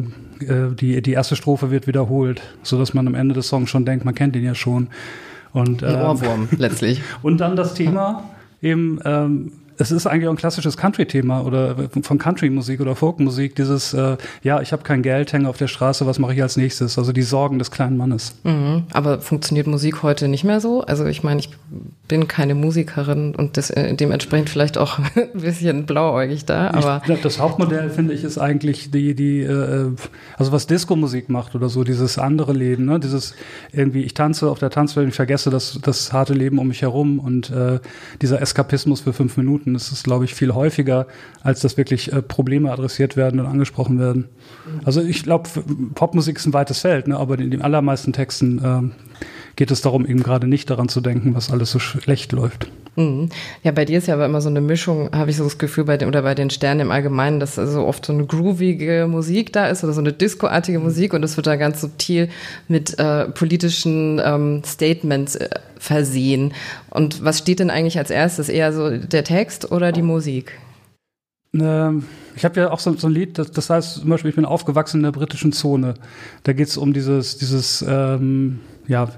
die, 0.76 1.02
die 1.02 1.12
erste 1.14 1.38
Strophe 1.38 1.72
wird 1.72 1.88
wiederholt, 1.88 2.42
so 2.64 2.78
dass 2.78 2.94
man 2.94 3.08
am 3.08 3.16
Ende 3.16 3.34
des 3.34 3.48
Songs 3.48 3.70
schon 3.70 3.86
denkt, 3.86 4.04
man 4.04 4.14
kennt 4.14 4.36
den 4.36 4.44
ja 4.44 4.56
schon. 4.56 4.88
Und, 5.54 5.84
Ein 5.84 5.96
ähm, 5.96 6.02
Ohrwurm 6.02 6.50
letztlich. 6.58 7.02
und 7.24 7.40
dann 7.40 7.56
das 7.56 7.74
Thema 7.74 8.24
eben, 8.62 9.00
ähm, 9.06 9.54
es 9.80 9.92
ist 9.92 10.06
eigentlich 10.06 10.28
auch 10.28 10.34
ein 10.34 10.38
klassisches 10.38 10.76
Country-Thema 10.76 11.46
oder 11.46 11.76
von 12.02 12.18
Country-Musik 12.18 12.82
oder 12.82 12.96
Folk-Musik, 12.96 13.56
dieses, 13.56 13.94
äh, 13.94 14.18
ja, 14.44 14.62
ich 14.62 14.74
habe 14.74 14.84
kein 14.84 15.02
Geld, 15.02 15.32
hänge 15.32 15.48
auf 15.48 15.58
der 15.58 15.68
Straße, 15.68 16.06
was 16.06 16.20
mache 16.20 16.34
ich 16.34 16.42
als 16.42 16.58
nächstes? 16.58 16.98
Also 16.98 17.14
die 17.14 17.22
Sorgen 17.22 17.60
des 17.60 17.72
kleinen 17.72 17.96
Mannes. 17.96 18.36
Mhm. 18.44 18.84
Aber 18.92 19.22
funktioniert 19.22 19.68
Musik 19.68 20.04
heute 20.04 20.28
nicht 20.28 20.44
mehr 20.44 20.60
so? 20.60 20.82
Also 20.82 21.06
ich 21.06 21.24
meine, 21.24 21.40
ich 21.40 21.50
bin 22.10 22.28
keine 22.28 22.56
Musikerin 22.56 23.36
und 23.36 23.56
das, 23.56 23.70
äh, 23.70 23.94
dementsprechend 23.96 24.50
vielleicht 24.50 24.78
auch 24.78 25.00
ein 25.16 25.30
bisschen 25.34 25.86
blauäugig 25.86 26.44
da, 26.44 26.72
aber 26.72 27.02
ich, 27.08 27.22
das 27.22 27.40
Hauptmodell, 27.40 27.90
finde 27.90 28.14
ich, 28.14 28.26
ist 28.26 28.38
eigentlich 28.38 28.92
die, 28.92 29.16
die, 29.16 29.42
äh, 29.42 29.92
also 30.38 30.52
was 30.52 30.68
Disco-Musik 30.68 31.30
macht 31.30 31.56
oder 31.56 31.70
so, 31.70 31.86
dieses 31.86 32.18
andere 32.18 32.52
Leben, 32.52 32.84
ne? 32.86 33.00
dieses 33.00 33.34
irgendwie, 33.72 34.04
ich 34.04 34.14
tanze 34.14 34.50
auf 34.50 34.60
der 34.60 34.72
Tanzfläche 34.72 35.06
und 35.06 35.10
ich 35.10 35.16
vergesse 35.16 35.50
das, 35.50 35.80
das 35.82 36.12
harte 36.12 36.34
Leben 36.34 36.60
um 36.60 36.68
mich 36.68 36.82
herum 36.82 37.20
und 37.20 37.50
äh, 37.50 37.80
dieser 38.22 38.42
Eskapismus 38.42 39.00
für 39.00 39.14
fünf 39.14 39.38
Minuten, 39.38 39.69
das 39.74 39.92
ist, 39.92 40.04
glaube 40.04 40.26
ich, 40.26 40.34
viel 40.34 40.54
häufiger, 40.54 41.08
als 41.42 41.62
dass 41.62 41.78
wirklich 41.78 42.12
äh, 42.12 42.22
Probleme 42.22 42.72
adressiert 42.72 43.18
werden 43.18 43.40
und 43.40 43.46
angesprochen 43.46 44.00
werden. 44.00 44.30
Also 44.84 45.02
ich 45.02 45.24
glaube, 45.24 45.50
Popmusik 45.96 46.38
ist 46.38 46.46
ein 46.46 46.54
weites 46.54 46.80
Feld, 46.80 47.08
ne? 47.08 47.18
aber 47.18 47.40
in 47.40 47.52
den 47.52 47.62
allermeisten 47.62 48.14
Texten 48.14 48.62
ähm, 48.64 48.92
geht 49.60 49.72
es 49.72 49.82
darum, 49.82 50.06
eben 50.06 50.24
gerade 50.24 50.48
nicht 50.48 50.70
daran 50.70 50.88
zu 50.88 51.02
denken, 51.02 51.36
was 51.36 51.52
alles 51.52 51.70
so 51.72 51.80
schlecht 51.80 52.32
läuft. 52.32 52.68
Mhm. 52.96 53.28
Ja, 53.62 53.74
bei 53.74 53.84
dir 53.84 53.98
ist 53.98 54.08
ja 54.08 54.14
aber 54.14 54.26
immer 54.26 54.40
so 54.40 54.48
eine 54.48 54.62
Mischung, 54.62 55.10
habe 55.12 55.32
ich 55.32 55.36
so 55.36 55.44
das 55.44 55.58
Gefühl, 55.58 55.84
bei 55.84 55.98
den, 55.98 56.08
oder 56.08 56.22
bei 56.22 56.34
den 56.34 56.50
Sternen 56.50 56.80
im 56.80 56.92
Allgemeinen, 56.92 57.42
dass 57.42 57.60
also 57.60 57.86
oft 57.86 58.06
so 58.06 58.14
eine 58.14 58.26
groovige 58.26 59.06
Musik 59.10 59.52
da 59.52 59.68
ist 59.68 59.84
oder 59.84 59.92
so 59.92 60.00
eine 60.00 60.14
discoartige 60.14 60.80
Musik 60.80 61.14
und 61.14 61.22
das 61.22 61.36
wird 61.36 61.46
da 61.46 61.58
ganz 61.58 61.82
subtil 61.82 62.30
mit 62.70 62.98
äh, 63.00 63.26
politischen 63.26 64.22
ähm, 64.24 64.62
Statements 64.66 65.36
äh, 65.36 65.50
versehen. 65.78 66.54
Und 66.90 67.22
was 67.22 67.40
steht 67.40 67.60
denn 67.60 67.70
eigentlich 67.70 67.98
als 67.98 68.12
erstes? 68.12 68.48
Eher 68.48 68.72
so 68.72 68.96
der 68.96 69.26
Text 69.26 69.74
oder 69.74 69.92
die 69.92 70.04
Musik? 70.04 70.54
Ähm, 71.54 72.06
ich 72.34 72.46
habe 72.46 72.62
ja 72.62 72.72
auch 72.72 72.80
so, 72.80 72.96
so 72.96 73.08
ein 73.08 73.14
Lied, 73.14 73.38
das, 73.38 73.52
das, 73.52 73.70
heißt 73.70 73.96
zum 73.96 74.10
Beispiel, 74.10 74.30
ich 74.30 74.36
bin 74.38 74.46
aufgewachsen 74.46 75.00
in 75.00 75.04
der 75.04 75.12
britischen 75.12 75.52
Zone. 75.52 75.96
Da 76.44 76.54
geht 76.54 76.70
es 76.70 76.78
um 76.78 76.94
dieses, 76.94 77.38
dieses 77.38 77.84
ähm, 77.86 78.62
ja, 78.88 79.10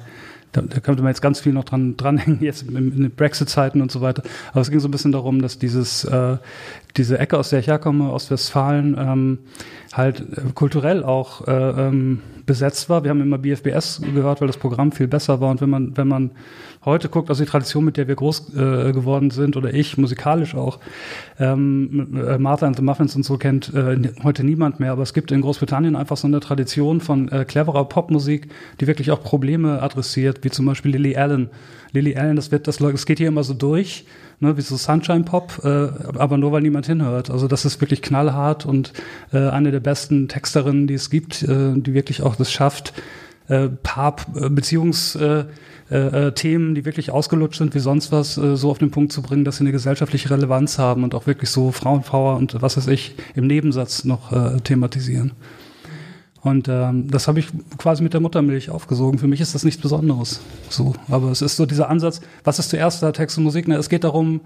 da, 0.52 0.62
da 0.62 0.80
könnte 0.80 1.02
man 1.02 1.12
jetzt 1.12 1.22
ganz 1.22 1.40
viel 1.40 1.54
noch 1.54 1.64
dran 1.64 1.98
dranhängen, 1.98 2.40
jetzt 2.42 2.64
in, 2.64 2.76
den 2.76 3.12
Brexit-Zeiten 3.12 3.82
und 3.82 3.92
so 3.92 4.02
weiter. 4.02 4.24
Aber 4.52 4.62
es 4.62 4.70
ging 4.70 4.80
so 4.80 4.88
ein 4.88 4.92
bisschen 4.92 5.12
darum, 5.12 5.42
dass 5.42 5.60
dieses, 5.60 6.04
äh, 6.04 6.38
diese 6.98 7.20
Ecke, 7.20 7.38
aus 7.38 7.50
der 7.50 7.60
ich 7.60 7.68
herkomme, 7.68 8.10
aus 8.10 8.30
Westfalen, 8.32 8.96
ähm, 9.00 9.40
halt 9.94 10.22
äh, 10.22 10.52
kulturell 10.54 11.04
auch 11.04 11.48
äh, 11.48 11.52
ähm, 11.52 12.22
besetzt 12.46 12.90
war. 12.90 13.04
Wir 13.04 13.12
haben 13.12 13.22
immer 13.22 13.38
BFBS 13.38 14.02
gehört, 14.14 14.42
weil 14.42 14.48
das 14.48 14.58
Programm 14.58 14.92
viel 14.92 15.08
besser 15.08 15.40
war. 15.42 15.52
Und 15.52 15.62
wenn 15.62 15.70
man, 15.70 15.96
wenn 15.98 16.08
man 16.08 16.32
heute 16.84 17.10
guckt, 17.10 17.30
also 17.30 17.44
die 17.44 17.50
Tradition, 17.50 17.86
mit 17.86 17.98
der 17.98 18.08
wir 18.08 18.16
groß 18.16 18.54
äh, 18.56 18.92
geworden 18.92 19.32
sind, 19.32 19.56
oder 19.58 19.74
ich 19.74 19.98
musikalisch 19.98 20.56
auch, 20.56 20.80
ähm, 21.40 22.16
äh, 22.16 22.38
Martha 22.38 22.68
and 22.68 22.76
the 22.76 22.82
Muffins 22.82 23.16
und 23.16 23.24
so 23.24 23.38
kennt 23.38 23.74
äh, 23.74 23.98
heute 24.24 24.44
niemand 24.44 24.80
mehr. 24.80 24.92
Aber 24.92 25.04
es 25.04 25.14
gibt 25.14 25.32
in 25.32 25.42
Großbritannien 25.42 25.96
einfach 25.96 26.18
so 26.18 26.28
eine 26.28 26.40
Tradition 26.40 27.02
von 27.02 27.30
äh, 27.30 27.46
cleverer 27.46 27.86
Popmusik, 27.86 28.50
die 28.80 28.88
wirklich 28.88 29.12
auch 29.12 29.22
Probleme 29.22 29.82
adressiert, 29.82 30.44
wie 30.44 30.50
zum 30.50 30.66
Beispiel 30.66 30.92
Lily 30.92 31.16
Allen. 31.16 31.50
Lily 31.92 32.16
Allen, 32.16 32.36
das 32.36 32.52
wird, 32.52 32.68
das, 32.68 32.78
das 32.78 33.06
geht 33.06 33.18
hier 33.18 33.28
immer 33.28 33.44
so 33.44 33.54
durch 33.54 34.06
ne, 34.42 34.58
wie 34.58 34.62
so 34.62 34.76
Sunshine 34.76 35.24
Pop, 35.24 35.62
äh, 35.64 35.88
aber 36.18 36.38
nur 36.38 36.52
weil 36.52 36.62
niemand 36.62 36.88
hinhört. 36.88 37.30
Also 37.30 37.48
das 37.48 37.64
ist 37.64 37.80
wirklich 37.80 38.02
knallhart 38.02 38.66
und 38.66 38.92
äh, 39.32 39.48
eine 39.48 39.72
der 39.72 39.80
besten 39.80 40.28
Texterinnen, 40.28 40.88
die 40.88 40.96
es 40.96 41.10
gibt, 41.10 41.44
äh, 41.44 41.74
die 41.76 41.94
wirklich 41.94 42.22
auch 42.22 42.36
das 42.36 42.52
schafft, 42.52 42.94
äh, 43.48 43.70
Paar, 43.70 44.16
äh, 44.36 44.50
Beziehungs 44.50 45.18
äh, 45.92 46.28
äh, 46.28 46.32
Themen, 46.32 46.74
die 46.74 46.86
wirklich 46.86 47.12
ausgelutscht 47.12 47.58
sind 47.58 47.76
wie 47.76 47.80
sonst 47.80 48.14
was, 48.14 48.38
äh, 48.38 48.56
so 48.56 48.72
auf 48.72 48.78
den 48.78 48.92
Punkt 48.92 49.12
zu 49.12 49.22
bringen, 49.22 49.44
dass 49.44 49.58
sie 49.58 49.64
eine 49.64 49.74
gesellschaftliche 49.74 50.30
Relevanz 50.30 50.80
haben 50.80 51.04
und 51.04 51.14
auch 51.14 51.28
wirklich 51.28 51.50
so 51.50 51.72
Frauenpower 51.72 52.38
und 52.38 52.62
was 52.62 52.78
weiß 52.78 52.88
ich 52.88 53.16
im 53.36 53.46
Nebensatz 53.46 54.06
noch 54.06 54.32
äh, 54.32 54.62
thematisieren. 54.62 55.34
Und 56.42 56.70
ähm, 56.70 57.12
das 57.12 57.28
habe 57.28 57.40
ich 57.40 57.48
quasi 57.78 58.02
mit 58.02 58.14
der 58.14 58.22
Muttermilch 58.22 58.70
aufgesogen. 58.70 59.20
Für 59.20 59.28
mich 59.28 59.42
ist 59.42 59.54
das 59.54 59.64
nichts 59.64 59.82
Besonderes. 59.82 60.42
So, 60.70 60.96
aber 61.10 61.30
es 61.30 61.42
ist 61.42 61.58
so 61.58 61.66
dieser 61.66 61.90
Ansatz, 61.90 62.22
was 62.44 62.58
ist 62.58 62.70
zuerst 62.70 63.04
da, 63.04 63.12
Text 63.12 63.38
und 63.38 63.44
Musik? 63.44 63.68
Na, 63.68 63.76
es 63.76 63.90
geht 63.90 64.06
darum, 64.06 64.42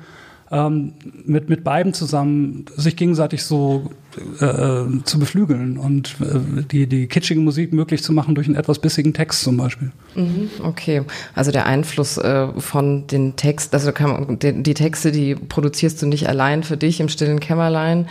ähm, 0.55 0.93
mit, 1.25 1.49
mit 1.49 1.63
beiden 1.65 1.93
zusammen 1.93 2.65
sich 2.77 2.95
gegenseitig 2.95 3.43
so 3.43 3.91
äh, 4.39 4.83
zu 5.03 5.19
beflügeln 5.19 5.77
und 5.77 6.15
äh, 6.21 6.63
die, 6.71 6.87
die 6.87 7.07
kitschige 7.07 7.41
Musik 7.41 7.73
möglich 7.73 8.01
zu 8.01 8.13
machen 8.13 8.35
durch 8.35 8.47
einen 8.47 8.55
etwas 8.55 8.79
bissigen 8.79 9.13
Text 9.13 9.41
zum 9.41 9.57
Beispiel. 9.57 9.91
Mhm, 10.15 10.49
okay, 10.63 11.01
also 11.33 11.51
der 11.51 11.65
Einfluss 11.65 12.17
äh, 12.17 12.47
von 12.57 13.05
den 13.07 13.35
Texten, 13.35 13.75
also 13.75 13.91
kann, 13.91 14.39
die, 14.39 14.63
die 14.63 14.73
Texte, 14.73 15.11
die 15.11 15.35
produzierst 15.35 16.01
du 16.01 16.05
nicht 16.05 16.29
allein 16.29 16.63
für 16.63 16.77
dich 16.77 17.01
im 17.01 17.09
stillen 17.09 17.41
Kämmerlein, 17.41 18.07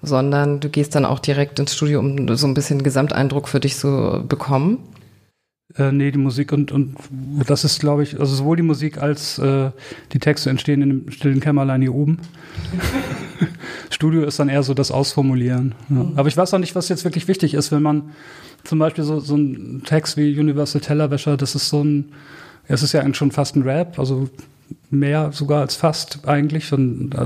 sondern 0.00 0.60
du 0.60 0.70
gehst 0.70 0.94
dann 0.94 1.04
auch 1.04 1.18
direkt 1.18 1.58
ins 1.58 1.74
Studio, 1.74 2.00
um 2.00 2.34
so 2.36 2.46
ein 2.46 2.54
bisschen 2.54 2.82
Gesamteindruck 2.82 3.48
für 3.48 3.60
dich 3.60 3.76
zu 3.76 4.24
bekommen. 4.26 4.78
Äh, 5.78 5.92
nee, 5.92 6.10
die 6.10 6.18
Musik 6.18 6.52
und, 6.52 6.70
und 6.70 6.96
das 7.46 7.64
ist, 7.64 7.80
glaube 7.80 8.02
ich, 8.02 8.20
also 8.20 8.34
sowohl 8.34 8.56
die 8.56 8.62
Musik 8.62 8.98
als 8.98 9.38
äh, 9.38 9.70
die 10.12 10.18
Texte 10.18 10.50
entstehen 10.50 10.82
in 10.82 10.88
dem 10.88 11.10
stillen 11.10 11.40
Kämmerlein 11.40 11.80
hier 11.80 11.94
oben. 11.94 12.18
Studio 13.90 14.24
ist 14.24 14.38
dann 14.38 14.48
eher 14.48 14.62
so 14.62 14.74
das 14.74 14.90
Ausformulieren. 14.90 15.74
Ja. 15.88 15.96
Mhm. 15.96 16.12
Aber 16.16 16.28
ich 16.28 16.36
weiß 16.36 16.52
auch 16.52 16.58
nicht, 16.58 16.74
was 16.74 16.88
jetzt 16.88 17.04
wirklich 17.04 17.28
wichtig 17.28 17.54
ist, 17.54 17.72
wenn 17.72 17.82
man 17.82 18.10
zum 18.64 18.78
Beispiel 18.78 19.04
so, 19.04 19.20
so 19.20 19.36
ein 19.36 19.82
Text 19.84 20.16
wie 20.16 20.38
Universal 20.38 20.80
Tellerwäscher, 20.80 21.36
das 21.36 21.54
ist 21.54 21.68
so 21.68 21.82
ein, 21.82 22.12
es 22.68 22.82
ist 22.82 22.92
ja 22.92 23.14
schon 23.14 23.32
fast 23.32 23.56
ein 23.56 23.62
Rap, 23.62 23.98
also 23.98 24.28
mehr 24.90 25.32
sogar 25.32 25.60
als 25.60 25.76
fast 25.76 26.26
eigentlich, 26.26 26.72
äh, 26.72 26.76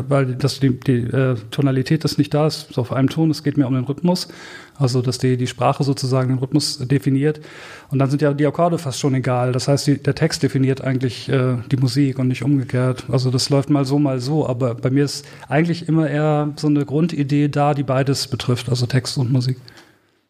weil 0.08 0.34
das, 0.34 0.60
die, 0.60 0.78
die 0.78 1.00
äh, 1.02 1.36
Tonalität 1.50 2.04
ist 2.04 2.18
nicht 2.18 2.32
da, 2.34 2.46
ist 2.46 2.78
auf 2.78 2.92
einem 2.92 3.08
Ton, 3.08 3.30
es 3.30 3.42
geht 3.42 3.56
mehr 3.56 3.66
um 3.66 3.74
den 3.74 3.84
Rhythmus, 3.84 4.28
also 4.78 5.02
dass 5.02 5.18
die, 5.18 5.36
die 5.36 5.46
Sprache 5.46 5.84
sozusagen 5.84 6.28
den 6.28 6.38
Rhythmus 6.38 6.78
definiert. 6.78 7.40
Und 7.90 7.98
dann 7.98 8.10
sind 8.10 8.22
ja 8.22 8.32
die 8.32 8.46
Akkorde 8.46 8.78
fast 8.78 9.00
schon 9.00 9.14
egal. 9.14 9.52
Das 9.52 9.68
heißt, 9.68 9.86
die, 9.86 9.98
der 9.98 10.14
Text 10.14 10.42
definiert 10.42 10.82
eigentlich 10.82 11.28
äh, 11.28 11.56
die 11.70 11.76
Musik 11.76 12.18
und 12.18 12.28
nicht 12.28 12.42
umgekehrt. 12.42 13.04
Also 13.10 13.30
das 13.30 13.50
läuft 13.50 13.70
mal 13.70 13.84
so, 13.84 13.98
mal 13.98 14.20
so, 14.20 14.46
aber 14.46 14.74
bei 14.74 14.90
mir 14.90 15.04
ist 15.04 15.26
eigentlich 15.48 15.88
immer 15.88 16.08
eher 16.08 16.52
so 16.56 16.66
eine 16.66 16.84
Grundidee 16.84 17.48
da, 17.48 17.74
die 17.74 17.82
beides 17.82 18.28
betrifft, 18.28 18.68
also 18.68 18.86
Text 18.86 19.18
und 19.18 19.32
Musik. 19.32 19.56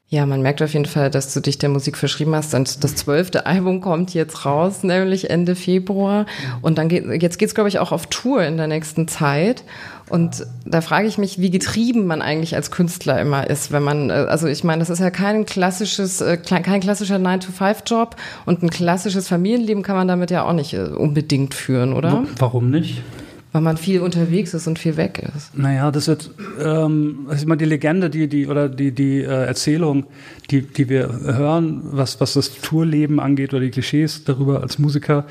Ja, 0.09 0.25
man 0.25 0.41
merkt 0.41 0.63
auf 0.63 0.73
jeden 0.73 0.87
Fall, 0.87 1.11
dass 1.11 1.35
du 1.35 1.41
dich 1.41 1.59
der 1.59 1.69
Musik 1.69 1.97
verschrieben 1.97 2.33
hast. 2.37 2.55
Und 2.55 2.85
das 2.85 2.95
zwölfte 2.95 3.45
Album 3.45 3.81
kommt 3.81 4.15
jetzt 4.15 4.45
raus, 4.47 4.85
nämlich 4.85 5.31
Ende 5.31 5.57
Februar. 5.57 6.27
Und 6.63 6.79
dann 6.79 6.89
geht, 6.89 7.21
jetzt 7.21 7.39
geht's, 7.39 7.57
glaube 7.57 7.69
ich, 7.69 7.81
auch 7.81 7.91
auf 7.91 8.07
Tour 8.07 8.45
in 8.45 8.57
der 8.57 8.69
nächsten 8.69 9.09
Zeit. 9.09 9.65
Und 10.09 10.47
da 10.65 10.81
frage 10.81 11.09
ich 11.09 11.19
mich, 11.19 11.41
wie 11.41 11.51
getrieben 11.51 12.07
man 12.07 12.23
eigentlich 12.23 12.55
als 12.55 12.71
Künstler 12.71 13.21
immer 13.21 13.51
ist, 13.51 13.73
wenn 13.73 13.83
man, 13.83 14.11
äh, 14.11 14.13
also 14.13 14.47
ich 14.47 14.63
meine, 14.63 14.79
das 14.79 14.91
ist 14.91 15.01
ja 15.01 15.11
kein 15.11 15.45
klassisches, 15.45 16.21
äh, 16.21 16.37
kein 16.37 16.81
klassischer 16.81 17.17
9-to-5-Job 17.17 18.15
und 18.45 18.63
ein 18.63 18.71
klassisches 18.71 19.27
Familienleben 19.27 19.83
kann 19.83 19.97
man 19.97 20.07
damit 20.07 20.31
ja 20.31 20.45
auch 20.45 20.53
nicht 20.53 20.75
äh, 20.75 20.83
unbedingt 20.83 21.55
führen, 21.55 21.93
oder? 21.93 22.25
Warum 22.39 22.71
nicht? 22.71 23.03
Weil 23.57 23.63
man 23.63 23.79
viel 23.79 24.03
unterwegs 24.03 24.53
ist 24.53 24.67
und 24.67 24.79
viel 24.79 24.99
weg 24.99 25.27
ist. 25.35 25.57
Naja, 25.57 25.91
das 25.91 26.09
wird, 26.09 26.31
ähm, 26.61 27.27
ist 27.33 27.43
immer 27.43 27.57
die 27.57 27.65
Legende, 27.65 28.11
die, 28.11 28.29
die, 28.29 28.49
oder 28.49 28.69
die, 28.69 28.93
die 28.93 29.23
äh, 29.23 29.47
Erzählung, 29.47 30.05
die, 30.51 30.61
die 30.61 30.91
wir 30.91 31.09
hören, 31.09 31.81
was, 31.85 32.21
was 32.21 32.35
das 32.35 32.53
Tourleben 32.61 33.19
angeht 33.19 33.55
oder 33.55 33.63
die 33.63 33.71
Klischees 33.71 34.25
darüber 34.25 34.61
als 34.61 34.79
Musiker 34.79 35.25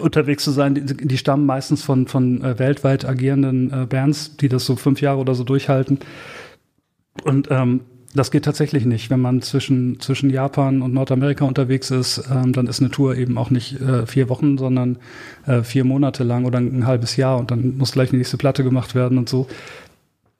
unterwegs 0.00 0.42
zu 0.42 0.50
sein, 0.50 0.74
die, 0.74 0.84
die 0.84 1.18
stammen 1.18 1.46
meistens 1.46 1.84
von, 1.84 2.08
von 2.08 2.42
äh, 2.42 2.58
weltweit 2.58 3.04
agierenden 3.04 3.72
äh, 3.72 3.86
Bands, 3.86 4.36
die 4.36 4.48
das 4.48 4.66
so 4.66 4.74
fünf 4.74 5.00
Jahre 5.00 5.20
oder 5.20 5.36
so 5.36 5.44
durchhalten. 5.44 6.00
Und 7.22 7.46
ähm, 7.52 7.82
das 8.14 8.30
geht 8.30 8.44
tatsächlich 8.44 8.84
nicht. 8.86 9.10
Wenn 9.10 9.20
man 9.20 9.40
zwischen, 9.40 10.00
zwischen 10.00 10.30
Japan 10.30 10.82
und 10.82 10.92
Nordamerika 10.92 11.44
unterwegs 11.44 11.90
ist, 11.90 12.22
ähm, 12.30 12.52
dann 12.52 12.66
ist 12.66 12.80
eine 12.80 12.90
Tour 12.90 13.16
eben 13.16 13.38
auch 13.38 13.50
nicht 13.50 13.80
äh, 13.80 14.04
vier 14.06 14.28
Wochen, 14.28 14.58
sondern 14.58 14.98
äh, 15.46 15.62
vier 15.62 15.84
Monate 15.84 16.24
lang 16.24 16.44
oder 16.44 16.58
ein, 16.58 16.80
ein 16.80 16.86
halbes 16.86 17.16
Jahr 17.16 17.38
und 17.38 17.50
dann 17.50 17.76
muss 17.78 17.92
gleich 17.92 18.10
die 18.10 18.16
nächste 18.16 18.36
Platte 18.36 18.64
gemacht 18.64 18.94
werden 18.94 19.16
und 19.16 19.28
so. 19.28 19.46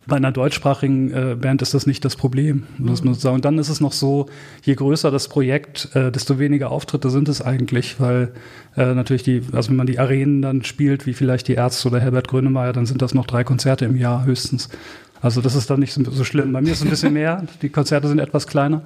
Bei 0.07 0.17
einer 0.17 0.33
deutschsprachigen 0.33 1.13
äh, 1.13 1.37
Band 1.39 1.63
ist 1.63 1.75
das 1.75 1.87
nicht 1.87 2.05
das 2.05 2.17
Problem, 2.17 2.65
muss 2.79 3.05
man 3.05 3.15
sagen. 3.15 3.37
Und 3.37 3.45
dann 3.45 3.59
ist 3.59 3.69
es 3.69 3.81
noch 3.81 3.93
so, 3.93 4.27
je 4.63 4.75
größer 4.75 5.11
das 5.13 5.29
Projekt, 5.29 5.95
äh, 5.95 6.11
desto 6.11 6.39
weniger 6.41 6.73
Auftritte 6.73 7.11
sind 7.11 7.29
es 7.29 7.43
eigentlich, 7.43 8.01
weil 8.01 8.33
äh, 8.77 8.95
natürlich 8.95 9.23
die, 9.23 9.43
also 9.53 9.69
wenn 9.69 9.77
man 9.77 9.87
die 9.87 10.01
Arenen 10.01 10.43
dann 10.43 10.65
spielt, 10.65 11.07
wie 11.07 11.13
vielleicht 11.13 11.47
die 11.47 11.55
Ärzte 11.55 11.89
oder 11.89 12.01
Herbert 12.01 12.27
Grönemeyer, 12.27 12.73
dann 12.73 12.87
sind 12.87 13.03
das 13.03 13.15
noch 13.15 13.27
drei 13.27 13.45
Konzerte 13.45 13.85
im 13.85 13.97
Jahr 13.97 14.25
höchstens. 14.25 14.71
Also 15.23 15.41
das 15.41 15.55
ist 15.55 15.69
dann 15.69 15.81
nicht 15.81 15.93
so, 15.93 16.25
schlimm. 16.25 16.53
Bei 16.53 16.61
mir 16.61 16.73
ist 16.73 16.79
es 16.79 16.85
ein 16.85 16.91
bisschen 16.91 17.13
mehr. 17.13 17.45
Die 17.63 17.69
Konzerte 17.69 18.09
sind 18.09 18.19
etwas 18.19 18.47
kleiner, 18.47 18.83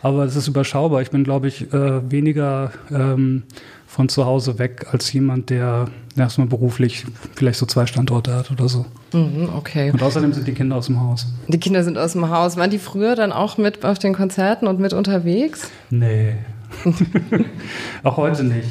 aber 0.00 0.24
es 0.24 0.36
ist 0.36 0.46
überschaubar. 0.46 1.02
Ich 1.02 1.10
bin, 1.10 1.24
glaube 1.24 1.48
ich, 1.48 1.72
äh, 1.72 2.10
weniger 2.10 2.70
ähm, 2.90 3.42
von 3.86 4.08
zu 4.08 4.24
Hause 4.24 4.58
weg 4.58 4.86
als 4.92 5.12
jemand, 5.12 5.50
der 5.50 5.88
erstmal 6.16 6.46
beruflich 6.46 7.04
vielleicht 7.34 7.58
so 7.58 7.66
zwei 7.66 7.86
Standorte 7.86 8.34
hat 8.34 8.50
oder 8.50 8.68
so. 8.68 8.86
Mhm, 9.12 9.50
okay. 9.56 9.90
Und 9.90 10.02
außerdem 10.02 10.32
sind 10.32 10.46
die 10.46 10.54
Kinder 10.54 10.76
aus 10.76 10.86
dem 10.86 11.00
Haus. 11.00 11.26
Die 11.48 11.58
Kinder 11.58 11.82
sind 11.84 11.98
aus 11.98 12.12
dem 12.12 12.30
Haus. 12.30 12.56
Waren 12.56 12.70
die 12.70 12.78
früher 12.78 13.16
dann 13.16 13.32
auch 13.32 13.58
mit 13.58 13.84
auf 13.84 13.98
den 13.98 14.14
Konzerten 14.14 14.66
und 14.66 14.80
mit 14.80 14.92
unterwegs? 14.92 15.70
Nee. 15.90 16.36
Auch 18.02 18.16
heute 18.16 18.44
nicht. 18.44 18.68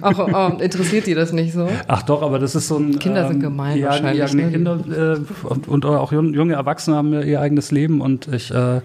Auch, 0.00 0.18
oh, 0.18 0.62
interessiert 0.62 1.06
die 1.06 1.14
das 1.14 1.32
nicht 1.32 1.52
so? 1.52 1.68
Ach 1.86 2.02
doch, 2.02 2.22
aber 2.22 2.38
das 2.38 2.54
ist 2.54 2.68
so 2.68 2.78
ein. 2.78 2.98
Kinder 2.98 3.26
sind 3.26 3.36
ähm, 3.36 3.42
gemein 3.42 3.78
ja, 3.78 3.88
wahrscheinlich. 3.88 4.30
Ja, 4.30 4.34
ne? 4.34 4.50
Kinder 4.50 4.78
äh, 4.90 5.46
und, 5.46 5.68
und, 5.68 5.84
auch 5.84 6.12
junge 6.12 6.54
Erwachsene 6.54 6.96
haben 6.96 7.12
ja 7.12 7.22
ihr 7.22 7.40
eigenes 7.40 7.70
Leben 7.70 8.00
und 8.00 8.28
ich 8.28 8.50
äh, 8.52 8.80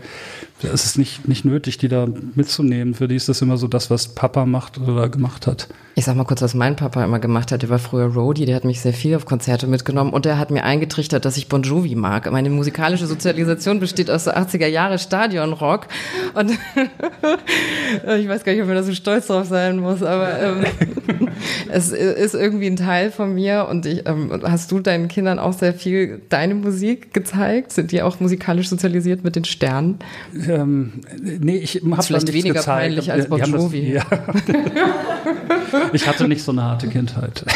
es 0.63 0.85
ist 0.85 0.97
nicht, 0.97 1.27
nicht 1.27 1.45
nötig, 1.45 1.77
die 1.77 1.87
da 1.87 2.07
mitzunehmen. 2.35 2.93
Für 2.93 3.07
die 3.07 3.15
ist 3.15 3.29
das 3.29 3.41
immer 3.41 3.57
so 3.57 3.67
das, 3.67 3.89
was 3.89 4.09
Papa 4.09 4.45
macht 4.45 4.79
oder 4.79 5.09
gemacht 5.09 5.47
hat. 5.47 5.67
Ich 5.95 6.05
sag 6.05 6.15
mal 6.15 6.23
kurz, 6.23 6.41
was 6.41 6.53
mein 6.53 6.75
Papa 6.75 7.03
immer 7.03 7.19
gemacht 7.19 7.51
hat. 7.51 7.61
Der 7.63 7.69
war 7.69 7.79
früher 7.79 8.05
Roadie, 8.05 8.45
der 8.45 8.55
hat 8.55 8.63
mich 8.63 8.79
sehr 8.79 8.93
viel 8.93 9.15
auf 9.15 9.25
Konzerte 9.25 9.67
mitgenommen 9.67 10.13
und 10.13 10.25
der 10.25 10.37
hat 10.37 10.51
mir 10.51 10.63
eingetrichtert, 10.63 11.25
dass 11.25 11.37
ich 11.37 11.49
Bon 11.49 11.63
Jovi 11.63 11.95
mag. 11.95 12.31
Meine 12.31 12.49
musikalische 12.49 13.07
Sozialisation 13.07 13.79
besteht 13.79 14.09
aus 14.09 14.27
80er 14.27 14.67
Jahre 14.67 14.99
Stadionrock 14.99 15.87
und 16.33 16.51
ich 18.19 18.27
weiß 18.27 18.43
gar 18.43 18.53
nicht, 18.53 18.61
ob 18.61 18.67
man 18.67 18.77
da 18.77 18.83
so 18.83 18.93
stolz 18.93 19.27
drauf 19.27 19.47
sein 19.47 19.79
muss, 19.79 20.01
aber 20.01 20.39
ähm, 20.39 20.65
es 21.69 21.91
ist 21.91 22.35
irgendwie 22.35 22.67
ein 22.67 22.75
Teil 22.75 23.11
von 23.11 23.33
mir 23.33 23.67
und 23.69 23.85
ich, 23.85 24.07
ähm, 24.07 24.31
hast 24.43 24.71
du 24.71 24.79
deinen 24.79 25.07
Kindern 25.07 25.39
auch 25.39 25.53
sehr 25.53 25.73
viel 25.73 26.21
deine 26.29 26.55
Musik 26.55 27.13
gezeigt? 27.13 27.71
Sind 27.71 27.91
die 27.91 28.01
auch 28.01 28.19
musikalisch 28.19 28.69
sozialisiert 28.69 29.23
mit 29.23 29.35
den 29.35 29.45
Sternen? 29.45 29.99
Ähm, 30.47 30.93
nee, 31.21 31.57
ich 31.57 31.81
habe 31.83 32.03
vielleicht 32.03 32.33
weniger 32.33 32.55
gezeigt. 32.55 32.79
peinlich 32.79 33.11
als 33.11 33.27
Bon 33.27 33.41
Jovi. 33.41 33.93
Das, 33.93 34.05
ja. 34.09 35.83
ich 35.93 36.07
hatte 36.07 36.27
nicht 36.27 36.43
so 36.43 36.51
eine 36.51 36.63
harte 36.63 36.87
Kindheit. 36.87 37.45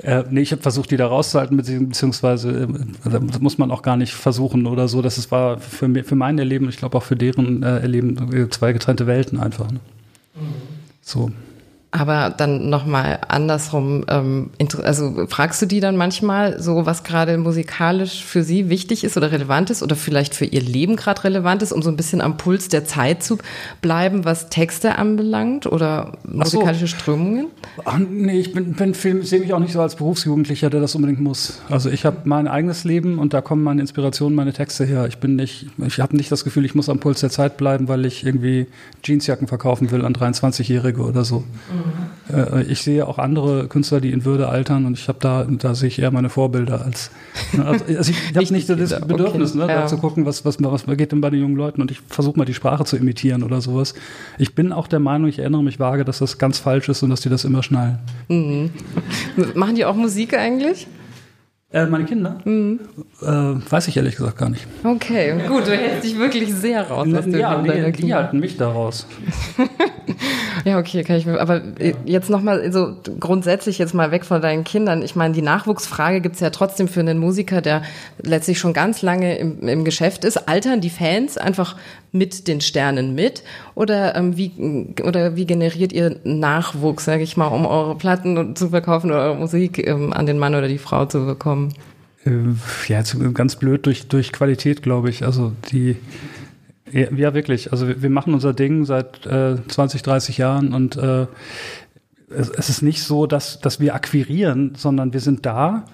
Äh, 0.00 0.22
nee, 0.30 0.42
ich 0.42 0.52
habe 0.52 0.62
versucht, 0.62 0.92
die 0.92 0.96
da 0.96 1.08
rauszuhalten, 1.08 1.56
beziehungsweise 1.56 2.62
äh, 2.62 2.68
das 3.04 3.40
muss 3.40 3.58
man 3.58 3.72
auch 3.72 3.82
gar 3.82 3.96
nicht 3.96 4.12
versuchen 4.12 4.66
oder 4.66 4.86
so. 4.86 5.02
Das 5.02 5.18
ist, 5.18 5.32
war 5.32 5.58
für, 5.58 5.92
für 6.04 6.14
mein 6.14 6.38
Erleben, 6.38 6.68
ich 6.68 6.76
glaube 6.76 6.96
auch 6.96 7.02
für 7.02 7.16
deren 7.16 7.64
äh, 7.64 7.80
Erleben 7.80 8.32
äh, 8.32 8.48
zwei 8.48 8.72
getrennte 8.72 9.08
Welten 9.08 9.40
einfach. 9.40 9.70
Ne? 9.72 9.80
Mhm. 10.36 10.67
So. 11.08 11.47
Aber 11.90 12.34
dann 12.36 12.68
nochmal 12.68 13.18
andersrum, 13.28 14.04
ähm, 14.08 14.50
also 14.82 15.26
fragst 15.26 15.62
du 15.62 15.66
die 15.66 15.80
dann 15.80 15.96
manchmal 15.96 16.60
so, 16.60 16.84
was 16.84 17.02
gerade 17.02 17.38
musikalisch 17.38 18.22
für 18.22 18.42
sie 18.42 18.68
wichtig 18.68 19.04
ist 19.04 19.16
oder 19.16 19.32
relevant 19.32 19.70
ist 19.70 19.82
oder 19.82 19.96
vielleicht 19.96 20.34
für 20.34 20.44
ihr 20.44 20.60
Leben 20.60 20.96
gerade 20.96 21.24
relevant 21.24 21.62
ist, 21.62 21.72
um 21.72 21.80
so 21.80 21.88
ein 21.88 21.96
bisschen 21.96 22.20
am 22.20 22.36
Puls 22.36 22.68
der 22.68 22.84
Zeit 22.84 23.22
zu 23.22 23.38
bleiben, 23.80 24.26
was 24.26 24.50
Texte 24.50 24.98
anbelangt 24.98 25.66
oder 25.66 26.12
musikalische 26.30 26.88
so. 26.88 26.94
Strömungen? 26.94 27.46
Ach, 27.86 27.98
nee, 27.98 28.38
ich 28.38 28.52
bin, 28.52 28.74
bin 28.74 28.92
sehe 28.92 29.40
mich 29.40 29.54
auch 29.54 29.60
nicht 29.60 29.72
so 29.72 29.80
als 29.80 29.96
Berufsjugendlicher, 29.96 30.68
der 30.68 30.80
das 30.80 30.94
unbedingt 30.94 31.20
muss. 31.20 31.62
Also 31.70 31.88
ich 31.88 32.04
habe 32.04 32.18
mein 32.24 32.48
eigenes 32.48 32.84
Leben 32.84 33.18
und 33.18 33.32
da 33.32 33.40
kommen 33.40 33.62
meine 33.62 33.80
Inspirationen, 33.80 34.36
meine 34.36 34.52
Texte 34.52 34.84
her. 34.84 35.06
Ich 35.06 35.18
bin 35.18 35.36
nicht, 35.36 35.66
ich 35.86 36.00
habe 36.00 36.14
nicht 36.14 36.30
das 36.30 36.44
Gefühl, 36.44 36.66
ich 36.66 36.74
muss 36.74 36.90
am 36.90 37.00
Puls 37.00 37.20
der 37.20 37.30
Zeit 37.30 37.56
bleiben, 37.56 37.88
weil 37.88 38.04
ich 38.04 38.26
irgendwie 38.26 38.66
Jeansjacken 39.02 39.48
verkaufen 39.48 39.90
will 39.90 40.04
an 40.04 40.12
23-Jährige 40.12 41.00
oder 41.00 41.24
so. 41.24 41.38
Mhm. 41.38 41.77
Äh, 42.32 42.62
ich 42.64 42.82
sehe 42.82 43.06
auch 43.06 43.18
andere 43.18 43.68
Künstler, 43.68 44.00
die 44.00 44.12
in 44.12 44.24
Würde 44.24 44.48
altern 44.48 44.86
und 44.86 44.98
ich 44.98 45.08
habe 45.08 45.18
da, 45.20 45.44
da 45.44 45.74
sehe 45.74 45.88
ich 45.88 45.98
eher 45.98 46.10
meine 46.10 46.28
Vorbilder 46.28 46.84
als. 46.84 47.10
Ne, 47.52 47.64
also, 47.64 47.84
also 47.86 48.12
ich 48.12 48.18
habe 48.36 48.52
nicht 48.52 48.66
so 48.66 48.74
das 48.74 49.00
Bedürfnis, 49.00 49.50
okay. 49.50 49.66
ne, 49.66 49.72
ja. 49.72 49.80
da 49.82 49.86
zu 49.86 49.98
gucken, 49.98 50.26
was, 50.26 50.44
was, 50.44 50.62
was 50.62 50.86
geht 50.96 51.12
denn 51.12 51.20
bei 51.20 51.30
den 51.30 51.40
jungen 51.40 51.56
Leuten 51.56 51.80
und 51.80 51.90
ich 51.90 52.00
versuche 52.00 52.38
mal 52.38 52.44
die 52.44 52.54
Sprache 52.54 52.84
zu 52.84 52.96
imitieren 52.96 53.42
oder 53.42 53.60
sowas. 53.60 53.94
Ich 54.38 54.54
bin 54.54 54.72
auch 54.72 54.86
der 54.86 55.00
Meinung, 55.00 55.28
ich 55.28 55.38
erinnere 55.38 55.62
mich 55.62 55.78
vage, 55.78 56.04
dass 56.04 56.18
das 56.18 56.38
ganz 56.38 56.58
falsch 56.58 56.88
ist 56.88 57.02
und 57.02 57.10
dass 57.10 57.20
die 57.20 57.28
das 57.28 57.44
immer 57.44 57.62
schnallen. 57.62 57.98
Mhm. 58.28 58.70
Machen 59.54 59.74
die 59.74 59.84
auch 59.84 59.96
Musik 59.96 60.36
eigentlich? 60.36 60.86
Äh, 61.70 61.84
meine 61.84 62.06
Kinder? 62.06 62.38
Mhm. 62.44 62.80
Äh, 63.20 63.26
weiß 63.26 63.88
ich 63.88 63.96
ehrlich 63.98 64.16
gesagt 64.16 64.38
gar 64.38 64.48
nicht. 64.48 64.66
Okay, 64.82 65.34
gut, 65.46 65.66
du 65.66 65.76
hältst 65.76 66.04
dich 66.04 66.18
wirklich 66.18 66.54
sehr 66.54 66.88
raus 66.88 67.06
aus 67.12 67.26
Ja, 67.26 67.60
nee, 67.60 67.92
die 67.92 68.14
halten 68.14 68.40
mich 68.40 68.56
da 68.56 68.70
raus. 68.70 69.06
Ja, 70.64 70.78
okay, 70.78 71.02
kann 71.04 71.16
ich 71.16 71.26
mir. 71.26 71.40
Aber 71.40 71.62
ja. 71.78 71.92
jetzt 72.04 72.30
nochmal 72.30 72.72
so 72.72 72.96
grundsätzlich 73.20 73.78
jetzt 73.78 73.94
mal 73.94 74.10
weg 74.10 74.24
von 74.24 74.42
deinen 74.42 74.64
Kindern. 74.64 75.02
Ich 75.02 75.16
meine, 75.16 75.34
die 75.34 75.42
Nachwuchsfrage 75.42 76.20
gibt's 76.20 76.40
ja 76.40 76.50
trotzdem 76.50 76.88
für 76.88 77.00
einen 77.00 77.18
Musiker, 77.18 77.60
der 77.60 77.82
letztlich 78.22 78.58
schon 78.58 78.72
ganz 78.72 79.02
lange 79.02 79.38
im, 79.38 79.66
im 79.66 79.84
Geschäft 79.84 80.24
ist. 80.24 80.48
Altern 80.48 80.80
die 80.80 80.90
Fans 80.90 81.38
einfach 81.38 81.76
mit 82.12 82.48
den 82.48 82.60
Sternen 82.60 83.14
mit? 83.14 83.42
Oder 83.78 84.16
ähm, 84.16 84.36
wie 84.36 84.50
oder 85.04 85.36
wie 85.36 85.46
generiert 85.46 85.92
ihr 85.92 86.16
Nachwuchs, 86.24 87.04
sage 87.04 87.22
ich 87.22 87.36
mal, 87.36 87.46
um 87.46 87.64
eure 87.64 87.94
Platten 87.94 88.56
zu 88.56 88.70
verkaufen 88.70 89.08
oder 89.08 89.20
eure 89.20 89.36
Musik 89.36 89.86
ähm, 89.86 90.12
an 90.12 90.26
den 90.26 90.36
Mann 90.36 90.56
oder 90.56 90.66
die 90.66 90.78
Frau 90.78 91.06
zu 91.06 91.24
bekommen? 91.24 91.72
Äh, 92.24 92.32
ja, 92.88 93.04
ganz 93.34 93.54
blöd 93.54 93.86
durch, 93.86 94.08
durch 94.08 94.32
Qualität, 94.32 94.82
glaube 94.82 95.10
ich. 95.10 95.24
Also 95.24 95.52
die 95.70 95.94
ja, 96.90 97.34
wirklich. 97.34 97.70
Also 97.70 97.86
wir, 97.86 98.02
wir, 98.02 98.10
machen 98.10 98.34
unser 98.34 98.52
Ding 98.52 98.84
seit 98.84 99.24
äh, 99.26 99.54
20, 99.68 100.02
30 100.02 100.38
Jahren 100.38 100.74
und 100.74 100.96
äh, 100.96 101.26
es, 102.30 102.48
es, 102.50 102.70
ist 102.70 102.82
nicht 102.82 103.04
so, 103.04 103.28
dass, 103.28 103.60
dass 103.60 103.78
wir 103.78 103.94
akquirieren, 103.94 104.72
sondern 104.76 105.12
wir 105.12 105.20
sind 105.20 105.46
da 105.46 105.84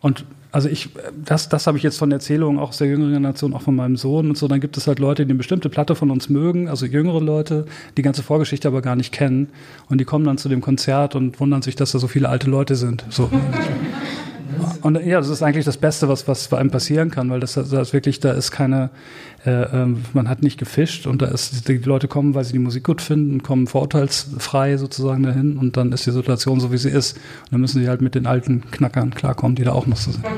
und 0.00 0.24
also 0.56 0.70
ich, 0.70 0.88
das, 1.22 1.50
das 1.50 1.66
habe 1.66 1.76
ich 1.76 1.84
jetzt 1.84 1.98
von 1.98 2.10
Erzählungen 2.10 2.58
auch 2.58 2.70
aus 2.70 2.78
der 2.78 2.86
jüngeren 2.86 3.12
Generation, 3.12 3.52
auch 3.52 3.60
von 3.60 3.76
meinem 3.76 3.98
Sohn 3.98 4.30
und 4.30 4.38
so. 4.38 4.48
Dann 4.48 4.58
gibt 4.58 4.78
es 4.78 4.86
halt 4.86 4.98
Leute, 4.98 5.26
die 5.26 5.30
eine 5.32 5.36
bestimmte 5.36 5.68
Platte 5.68 5.94
von 5.94 6.10
uns 6.10 6.30
mögen, 6.30 6.66
also 6.66 6.86
jüngere 6.86 7.20
Leute, 7.20 7.66
die 7.98 8.00
ganze 8.00 8.22
Vorgeschichte 8.22 8.66
aber 8.66 8.80
gar 8.80 8.96
nicht 8.96 9.12
kennen. 9.12 9.50
Und 9.90 9.98
die 9.98 10.06
kommen 10.06 10.24
dann 10.24 10.38
zu 10.38 10.48
dem 10.48 10.62
Konzert 10.62 11.14
und 11.14 11.40
wundern 11.40 11.60
sich, 11.60 11.76
dass 11.76 11.92
da 11.92 11.98
so 11.98 12.08
viele 12.08 12.30
alte 12.30 12.48
Leute 12.48 12.74
sind. 12.74 13.04
So. 13.10 13.30
Und 14.80 15.04
ja, 15.04 15.18
das 15.18 15.28
ist 15.28 15.42
eigentlich 15.42 15.66
das 15.66 15.76
Beste, 15.76 16.08
was, 16.08 16.26
was 16.26 16.48
bei 16.48 16.56
einem 16.56 16.70
passieren 16.70 17.10
kann, 17.10 17.28
weil 17.28 17.40
das, 17.40 17.52
das 17.52 17.92
wirklich, 17.92 18.20
da 18.20 18.32
ist 18.32 18.50
keine, 18.50 18.88
äh, 19.46 19.62
ähm, 19.72 20.04
man 20.12 20.28
hat 20.28 20.42
nicht 20.42 20.58
gefischt 20.58 21.06
und 21.06 21.22
da 21.22 21.26
ist, 21.26 21.68
die 21.68 21.76
Leute 21.76 22.08
kommen, 22.08 22.34
weil 22.34 22.44
sie 22.44 22.52
die 22.52 22.58
Musik 22.58 22.84
gut 22.84 23.00
finden, 23.00 23.42
kommen 23.42 23.66
vorurteilsfrei 23.66 24.76
sozusagen 24.76 25.22
dahin 25.22 25.56
und 25.56 25.76
dann 25.76 25.92
ist 25.92 26.04
die 26.04 26.10
Situation 26.10 26.58
so, 26.58 26.72
wie 26.72 26.78
sie 26.78 26.90
ist. 26.90 27.16
Und 27.16 27.52
dann 27.52 27.60
müssen 27.60 27.80
sie 27.80 27.88
halt 27.88 28.02
mit 28.02 28.14
den 28.14 28.26
alten 28.26 28.68
Knackern 28.70 29.14
klarkommen, 29.14 29.54
die 29.54 29.62
da 29.62 29.72
auch 29.72 29.86
noch 29.86 29.96
so 29.96 30.12
sind. 30.12 30.24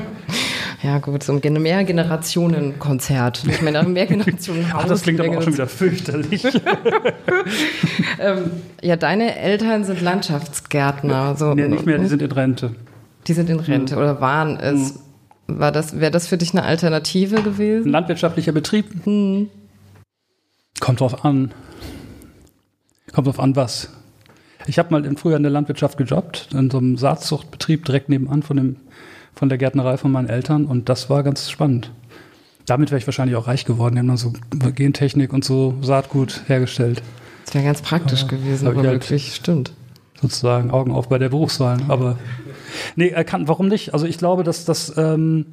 Ja, 0.81 0.99
gut, 0.99 1.23
so 1.23 1.33
ein 1.33 1.61
Mehrgenerationen-Konzert. 1.61 3.43
Ich 3.49 3.61
meine, 3.61 3.83
mehr 3.83 4.05
Generationen 4.05 4.71
Haus. 4.71 4.83
Ach, 4.85 4.87
das 4.87 5.01
klingt 5.01 5.19
aber 5.19 5.37
auch 5.37 5.41
schon 5.41 5.51
wieder 5.51 5.67
fürchterlich. 5.67 6.45
ähm, 8.19 8.51
ja, 8.81 8.95
deine 8.95 9.37
Eltern 9.37 9.83
sind 9.83 10.01
Landschaftsgärtner. 10.01 11.35
So, 11.35 11.53
nee, 11.53 11.67
nicht 11.67 11.85
mehr, 11.85 11.97
die 11.97 12.05
sind 12.05 12.21
in 12.21 12.31
Rente. 12.31 12.71
Die 13.27 13.33
sind 13.33 13.49
in 13.49 13.59
Rente 13.59 13.95
mhm. 13.95 14.01
oder 14.01 14.21
waren 14.21 14.57
es. 14.57 14.93
Mhm. 14.93 14.99
War 15.57 15.71
das, 15.71 15.99
wäre 15.99 16.11
das 16.11 16.27
für 16.27 16.37
dich 16.37 16.51
eine 16.51 16.63
Alternative 16.63 17.41
gewesen? 17.41 17.87
Ein 17.87 17.91
landwirtschaftlicher 17.91 18.51
Betrieb? 18.51 19.05
Mhm. 19.07 19.49
Kommt 20.79 20.99
drauf 20.99 21.25
an. 21.25 21.51
Kommt 23.13 23.27
drauf 23.27 23.39
an, 23.39 23.55
was. 23.55 23.89
Ich 24.67 24.77
habe 24.77 24.91
mal 24.91 25.05
im 25.05 25.17
Frühjahr 25.17 25.37
in 25.37 25.43
der 25.43 25.51
Landwirtschaft 25.51 25.97
gejobbt, 25.97 26.49
in 26.53 26.69
so 26.69 26.77
einem 26.77 26.97
Saatzuchtbetrieb 26.97 27.85
direkt 27.85 28.09
nebenan 28.09 28.43
von, 28.43 28.57
dem, 28.57 28.75
von 29.33 29.49
der 29.49 29.57
Gärtnerei 29.57 29.97
von 29.97 30.11
meinen 30.11 30.29
Eltern 30.29 30.65
und 30.65 30.89
das 30.89 31.09
war 31.09 31.23
ganz 31.23 31.49
spannend. 31.49 31.91
Damit 32.65 32.91
wäre 32.91 32.99
ich 32.99 33.07
wahrscheinlich 33.07 33.35
auch 33.35 33.47
reich 33.47 33.65
geworden. 33.65 33.95
Die 33.95 33.99
haben 33.99 34.07
dann 34.07 34.17
so 34.17 34.33
Gentechnik 34.75 35.33
und 35.33 35.43
so 35.43 35.75
Saatgut 35.81 36.41
hergestellt. 36.47 37.01
Das 37.45 37.55
wäre 37.55 37.65
ganz 37.65 37.81
praktisch 37.81 38.21
aber 38.21 38.37
gewesen, 38.37 38.67
aber 38.67 38.83
halt 38.83 38.91
wirklich, 38.91 39.33
stimmt. 39.33 39.73
Sozusagen 40.21 40.69
Augen 40.69 40.91
auf 40.91 41.09
bei 41.09 41.17
der 41.17 41.29
Berufswahl. 41.29 41.79
Aber 41.87 42.19
Nee, 42.95 43.09
kann, 43.23 43.47
warum 43.47 43.67
nicht? 43.67 43.93
Also 43.93 44.05
ich 44.05 44.17
glaube, 44.17 44.43
dass 44.43 44.65
das 44.65 44.93
ähm, 44.97 45.47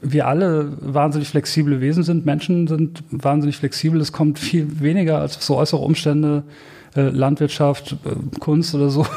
wir 0.00 0.26
alle 0.26 0.72
wahnsinnig 0.80 1.28
flexible 1.28 1.80
Wesen 1.80 2.02
sind. 2.02 2.26
Menschen 2.26 2.66
sind 2.66 3.02
wahnsinnig 3.10 3.56
flexibel. 3.56 4.00
Es 4.00 4.12
kommt 4.12 4.38
viel 4.38 4.80
weniger 4.80 5.20
als 5.20 5.44
so 5.44 5.56
äußere 5.56 5.80
Umstände, 5.80 6.44
äh, 6.94 7.02
Landwirtschaft, 7.02 7.96
äh, 8.04 8.38
Kunst 8.38 8.74
oder 8.74 8.90
so. 8.90 9.06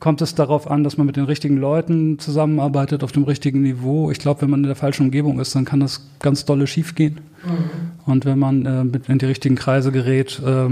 kommt 0.00 0.20
es 0.20 0.34
darauf 0.34 0.70
an, 0.70 0.84
dass 0.84 0.96
man 0.96 1.06
mit 1.06 1.16
den 1.16 1.24
richtigen 1.24 1.56
Leuten 1.56 2.18
zusammenarbeitet 2.18 3.04
auf 3.04 3.12
dem 3.12 3.24
richtigen 3.24 3.62
Niveau. 3.62 4.10
Ich 4.10 4.18
glaube, 4.18 4.42
wenn 4.42 4.50
man 4.50 4.60
in 4.60 4.66
der 4.66 4.76
falschen 4.76 5.04
Umgebung 5.04 5.38
ist, 5.38 5.54
dann 5.54 5.64
kann 5.64 5.80
das 5.80 6.08
ganz 6.20 6.44
dolle 6.44 6.66
schiefgehen. 6.66 7.20
Mhm. 7.44 8.10
Und 8.10 8.24
wenn 8.24 8.38
man 8.38 8.66
äh, 8.66 8.84
mit 8.84 9.08
in 9.08 9.18
die 9.18 9.26
richtigen 9.26 9.54
Kreise 9.54 9.92
gerät, 9.92 10.40
äh, 10.44 10.68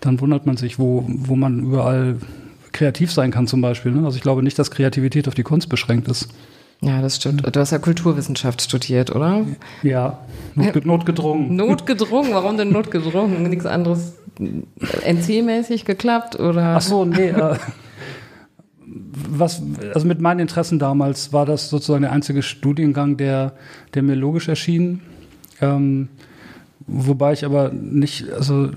dann 0.00 0.20
wundert 0.20 0.46
man 0.46 0.56
sich, 0.56 0.78
wo, 0.78 1.04
wo 1.08 1.36
man 1.36 1.60
überall 1.60 2.16
kreativ 2.74 3.10
sein 3.10 3.30
kann 3.30 3.46
zum 3.46 3.62
Beispiel. 3.62 3.92
Ne? 3.92 4.04
Also 4.04 4.16
ich 4.16 4.22
glaube 4.22 4.42
nicht, 4.42 4.58
dass 4.58 4.70
Kreativität 4.70 5.26
auf 5.28 5.34
die 5.34 5.42
Kunst 5.42 5.70
beschränkt 5.70 6.08
ist. 6.08 6.28
Ja, 6.82 7.00
das 7.00 7.16
stimmt. 7.16 7.44
Du 7.50 7.60
hast 7.60 7.70
ja 7.70 7.78
Kulturwissenschaft 7.78 8.60
studiert, 8.60 9.14
oder? 9.14 9.46
Ja, 9.82 10.18
Not, 10.54 10.84
notgedrungen. 10.84 11.56
Notgedrungen? 11.56 12.34
Warum 12.34 12.58
denn 12.58 12.72
notgedrungen? 12.72 13.42
Nichts 13.44 13.64
anderes 13.64 14.14
NC-mäßig 14.38 15.86
geklappt, 15.86 16.38
oder? 16.38 16.76
Ach 16.76 16.82
so, 16.82 17.06
nee. 17.06 17.28
Äh, 17.28 17.56
was, 18.86 19.62
also 19.94 20.06
mit 20.06 20.20
meinen 20.20 20.40
Interessen 20.40 20.78
damals 20.78 21.32
war 21.32 21.46
das 21.46 21.70
sozusagen 21.70 22.02
der 22.02 22.12
einzige 22.12 22.42
Studiengang, 22.42 23.16
der, 23.16 23.54
der 23.94 24.02
mir 24.02 24.14
logisch 24.14 24.48
erschien. 24.48 25.00
Ähm, 25.60 26.08
Wobei 26.86 27.32
ich 27.32 27.44
aber 27.44 27.70
nicht 27.70 28.30
also 28.30 28.70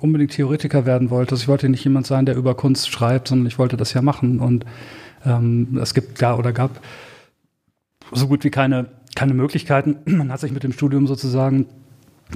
unbedingt 0.00 0.32
Theoretiker 0.32 0.84
werden 0.84 1.10
wollte. 1.10 1.32
Also 1.32 1.42
ich 1.42 1.48
wollte 1.48 1.68
nicht 1.68 1.84
jemand 1.84 2.06
sein, 2.06 2.26
der 2.26 2.36
über 2.36 2.54
Kunst 2.54 2.90
schreibt, 2.90 3.28
sondern 3.28 3.46
ich 3.46 3.58
wollte 3.58 3.76
das 3.76 3.92
ja 3.92 4.02
machen. 4.02 4.40
Und 4.40 4.64
ähm, 5.24 5.78
es 5.80 5.94
gibt 5.94 6.18
gar 6.18 6.38
oder 6.38 6.52
gab 6.52 6.80
so 8.12 8.26
gut 8.28 8.44
wie 8.44 8.50
keine, 8.50 8.86
keine 9.14 9.34
Möglichkeiten. 9.34 9.96
Man 10.06 10.32
hat 10.32 10.40
sich 10.40 10.52
mit 10.52 10.64
dem 10.64 10.72
Studium 10.72 11.06
sozusagen 11.06 11.66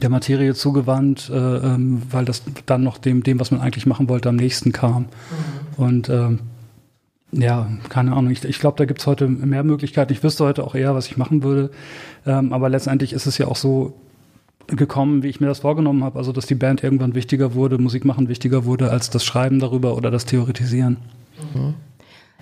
der 0.00 0.10
Materie 0.10 0.54
zugewandt, 0.54 1.28
äh, 1.30 1.34
ähm, 1.34 2.02
weil 2.10 2.24
das 2.24 2.42
dann 2.66 2.84
noch 2.84 2.98
dem, 2.98 3.24
dem, 3.24 3.40
was 3.40 3.50
man 3.50 3.60
eigentlich 3.60 3.86
machen 3.86 4.08
wollte, 4.08 4.28
am 4.28 4.36
nächsten 4.36 4.70
kam. 4.70 5.02
Mhm. 5.76 5.84
Und 5.84 6.08
ähm, 6.08 6.38
ja, 7.32 7.68
keine 7.88 8.12
Ahnung. 8.12 8.30
Ich, 8.30 8.44
ich 8.44 8.60
glaube, 8.60 8.76
da 8.76 8.84
gibt 8.84 9.00
es 9.00 9.06
heute 9.08 9.26
mehr 9.26 9.64
Möglichkeiten. 9.64 10.12
Ich 10.12 10.22
wüsste 10.22 10.44
heute 10.44 10.62
auch 10.62 10.76
eher, 10.76 10.94
was 10.94 11.06
ich 11.06 11.16
machen 11.16 11.42
würde. 11.42 11.70
Ähm, 12.24 12.52
aber 12.52 12.68
letztendlich 12.68 13.12
ist 13.12 13.26
es 13.26 13.38
ja 13.38 13.48
auch 13.48 13.56
so, 13.56 13.94
gekommen, 14.66 15.22
wie 15.22 15.28
ich 15.28 15.40
mir 15.40 15.46
das 15.46 15.60
vorgenommen 15.60 16.04
habe. 16.04 16.18
Also, 16.18 16.32
dass 16.32 16.46
die 16.46 16.54
Band 16.54 16.82
irgendwann 16.82 17.14
wichtiger 17.14 17.54
wurde, 17.54 17.78
Musik 17.78 18.04
machen 18.04 18.28
wichtiger 18.28 18.64
wurde, 18.64 18.90
als 18.90 19.10
das 19.10 19.24
Schreiben 19.24 19.58
darüber 19.58 19.96
oder 19.96 20.10
das 20.10 20.26
Theoretisieren. 20.26 20.98
Mhm. 21.54 21.74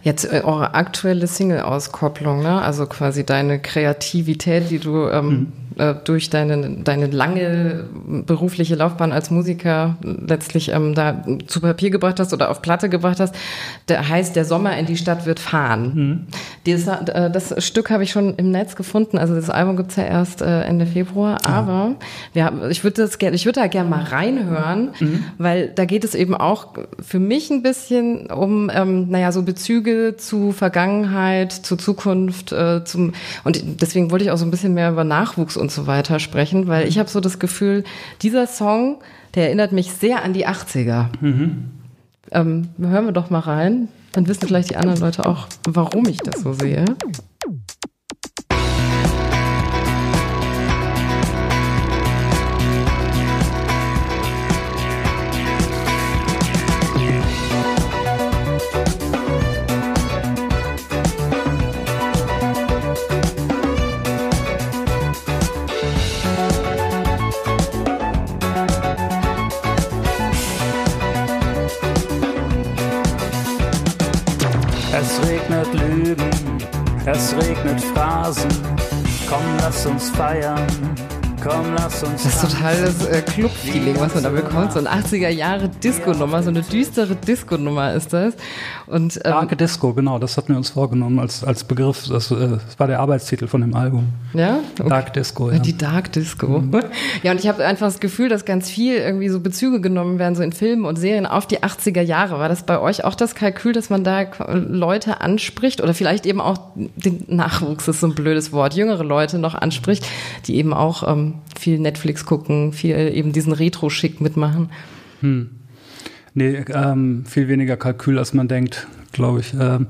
Jetzt 0.02 0.24
äh, 0.24 0.42
eure 0.44 0.74
aktuelle 0.74 1.26
Single-Auskopplung, 1.26 2.42
ne? 2.42 2.62
also 2.62 2.86
quasi 2.86 3.24
deine 3.24 3.60
Kreativität, 3.60 4.70
die 4.70 4.78
du 4.78 5.08
ähm, 5.08 5.28
mhm 5.28 5.52
äh, 5.78 5.94
durch 6.04 6.30
deine, 6.30 6.78
deine 6.84 7.06
lange 7.06 7.84
berufliche 8.26 8.74
Laufbahn 8.74 9.12
als 9.12 9.30
Musiker 9.30 9.96
letztlich 10.02 10.70
ähm, 10.72 10.94
da 10.94 11.24
zu 11.46 11.60
Papier 11.60 11.90
gebracht 11.90 12.20
hast 12.20 12.32
oder 12.32 12.50
auf 12.50 12.62
Platte 12.62 12.88
gebracht 12.88 13.20
hast, 13.20 13.34
der 13.88 14.08
heißt 14.08 14.36
Der 14.36 14.44
Sommer 14.44 14.76
in 14.76 14.86
die 14.86 14.96
Stadt 14.96 15.26
wird 15.26 15.40
fahren. 15.40 15.92
Mhm. 15.94 16.26
Dieses, 16.66 16.86
äh, 16.86 17.30
das 17.30 17.64
Stück 17.64 17.90
habe 17.90 18.02
ich 18.02 18.10
schon 18.10 18.34
im 18.36 18.50
Netz 18.50 18.76
gefunden, 18.76 19.18
also 19.18 19.34
das 19.34 19.50
Album 19.50 19.76
gibt's 19.76 19.96
ja 19.96 20.04
erst 20.04 20.42
äh, 20.42 20.62
Ende 20.62 20.86
Februar, 20.86 21.38
ja. 21.42 21.48
aber 21.48 21.94
wir 22.32 22.68
ich 22.70 22.84
würde 22.84 23.02
das 23.02 23.18
gerne, 23.18 23.36
ich 23.36 23.44
würde 23.44 23.60
da 23.60 23.66
gerne 23.66 23.88
mal 23.88 24.02
reinhören, 24.02 24.90
mhm. 24.98 25.24
weil 25.38 25.68
da 25.68 25.84
geht 25.84 26.04
es 26.04 26.14
eben 26.14 26.34
auch 26.34 26.74
für 27.00 27.18
mich 27.18 27.50
ein 27.50 27.62
bisschen 27.62 28.30
um, 28.30 28.70
ähm, 28.74 29.08
naja, 29.08 29.32
so 29.32 29.42
Bezüge 29.42 30.16
zu 30.16 30.52
Vergangenheit, 30.52 31.52
zu 31.52 31.76
Zukunft, 31.76 32.52
äh, 32.52 32.84
zum, 32.84 33.12
und 33.44 33.62
deswegen 33.80 34.10
wollte 34.10 34.24
ich 34.24 34.30
auch 34.30 34.38
so 34.38 34.44
ein 34.44 34.50
bisschen 34.50 34.74
mehr 34.74 34.90
über 34.90 35.04
Nachwuchs 35.04 35.56
und 35.56 35.67
und 35.68 35.72
so 35.72 35.86
weiter 35.86 36.18
sprechen, 36.18 36.66
weil 36.66 36.88
ich 36.88 36.98
habe 36.98 37.10
so 37.10 37.20
das 37.20 37.38
Gefühl, 37.38 37.84
dieser 38.22 38.46
Song, 38.46 39.02
der 39.34 39.48
erinnert 39.48 39.70
mich 39.72 39.92
sehr 39.92 40.24
an 40.24 40.32
die 40.32 40.48
80er. 40.48 41.08
Mhm. 41.20 41.72
Ähm, 42.30 42.68
hören 42.78 43.04
wir 43.04 43.12
doch 43.12 43.28
mal 43.28 43.40
rein, 43.40 43.88
dann 44.12 44.26
wissen 44.28 44.46
vielleicht 44.46 44.70
die 44.70 44.76
anderen 44.76 44.98
Leute 44.98 45.26
auch, 45.26 45.46
warum 45.68 46.08
ich 46.08 46.16
das 46.18 46.40
so 46.40 46.54
sehe. 46.54 46.86
Es 77.18 77.34
regnet 77.34 77.80
Phrasen, 77.80 78.48
komm, 79.28 79.42
lass 79.60 79.84
uns 79.86 80.08
feiern, 80.10 80.64
Das 81.48 82.02
ist 82.26 82.40
total 82.42 82.80
das 82.82 83.06
äh, 83.06 83.22
Club-Feeling, 83.22 83.98
was 83.98 84.14
man 84.14 84.22
da 84.22 84.28
bekommt. 84.28 84.72
So 84.72 84.80
eine 84.80 84.90
80er-Jahre-Disco-Nummer, 84.90 86.42
so 86.42 86.50
eine 86.50 86.60
düstere 86.60 87.16
Disco-Nummer 87.16 87.94
ist 87.94 88.12
das. 88.12 88.34
Und, 88.86 89.16
ähm, 89.16 89.32
Darke 89.32 89.56
Disco, 89.56 89.94
genau, 89.94 90.18
das 90.18 90.36
hatten 90.36 90.50
wir 90.50 90.58
uns 90.58 90.68
vorgenommen 90.68 91.18
als, 91.18 91.42
als 91.42 91.64
Begriff. 91.64 92.06
Das, 92.08 92.30
äh, 92.30 92.48
das 92.48 92.78
war 92.78 92.86
der 92.86 93.00
Arbeitstitel 93.00 93.46
von 93.46 93.62
dem 93.62 93.74
Album. 93.74 94.08
ja? 94.34 94.58
Okay. 94.78 94.88
Dark 94.90 95.14
Disco, 95.14 95.50
ja. 95.50 95.58
Die 95.58 95.76
Dark 95.76 96.12
Disco. 96.12 96.62
Ja, 97.22 97.32
und 97.32 97.40
ich 97.40 97.48
habe 97.48 97.64
einfach 97.64 97.86
das 97.86 98.00
Gefühl, 98.00 98.28
dass 98.28 98.44
ganz 98.44 98.70
viel 98.70 98.96
irgendwie 98.96 99.28
so 99.28 99.40
Bezüge 99.40 99.80
genommen 99.80 100.18
werden, 100.18 100.34
so 100.34 100.42
in 100.42 100.52
Filmen 100.52 100.84
und 100.84 100.96
Serien 100.96 101.26
auf 101.26 101.46
die 101.46 101.60
80er 101.60 102.00
Jahre. 102.00 102.38
War 102.38 102.48
das 102.48 102.62
bei 102.62 102.78
euch 102.78 103.04
auch 103.04 103.14
das 103.14 103.34
Kalkül, 103.34 103.72
dass 103.72 103.90
man 103.90 104.04
da 104.04 104.26
Leute 104.52 105.20
anspricht 105.20 105.80
oder 105.80 105.94
vielleicht 105.94 106.26
eben 106.26 106.40
auch 106.40 106.58
den 106.74 107.24
Nachwuchs, 107.26 107.86
das 107.86 107.96
ist 107.96 108.00
so 108.00 108.06
ein 108.06 108.14
blödes 108.14 108.52
Wort, 108.52 108.74
jüngere 108.74 109.04
Leute 109.04 109.38
noch 109.38 109.54
anspricht, 109.54 110.06
die 110.46 110.56
eben 110.56 110.72
auch 110.72 111.06
ähm, 111.08 111.37
viel 111.58 111.78
Netflix 111.78 112.24
gucken, 112.26 112.72
viel 112.72 112.96
eben 112.96 113.32
diesen 113.32 113.52
Retro-Schick 113.52 114.20
mitmachen? 114.20 114.70
Nee, 116.34 116.64
ähm, 116.72 117.24
viel 117.26 117.48
weniger 117.48 117.76
Kalkül, 117.76 118.18
als 118.18 118.34
man 118.34 118.48
denkt, 118.48 118.86
glaube 119.12 119.40
ich. 119.40 119.54
Ähm, 119.58 119.86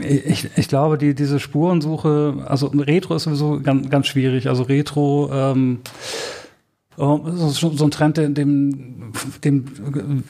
ich, 0.00 0.48
ich 0.56 0.66
glaube, 0.68 0.98
die, 0.98 1.14
diese 1.14 1.38
Spurensuche, 1.38 2.44
also 2.46 2.66
Retro 2.68 3.14
ist 3.14 3.22
sowieso 3.24 3.60
ganz, 3.60 3.88
ganz 3.88 4.08
schwierig. 4.08 4.48
Also 4.48 4.64
Retro, 4.64 5.30
ähm, 5.32 5.78
oh, 6.96 7.20
so, 7.30 7.84
ein 7.84 7.90
Trend, 7.92 8.16
den, 8.16 8.34
dem, 9.44 9.64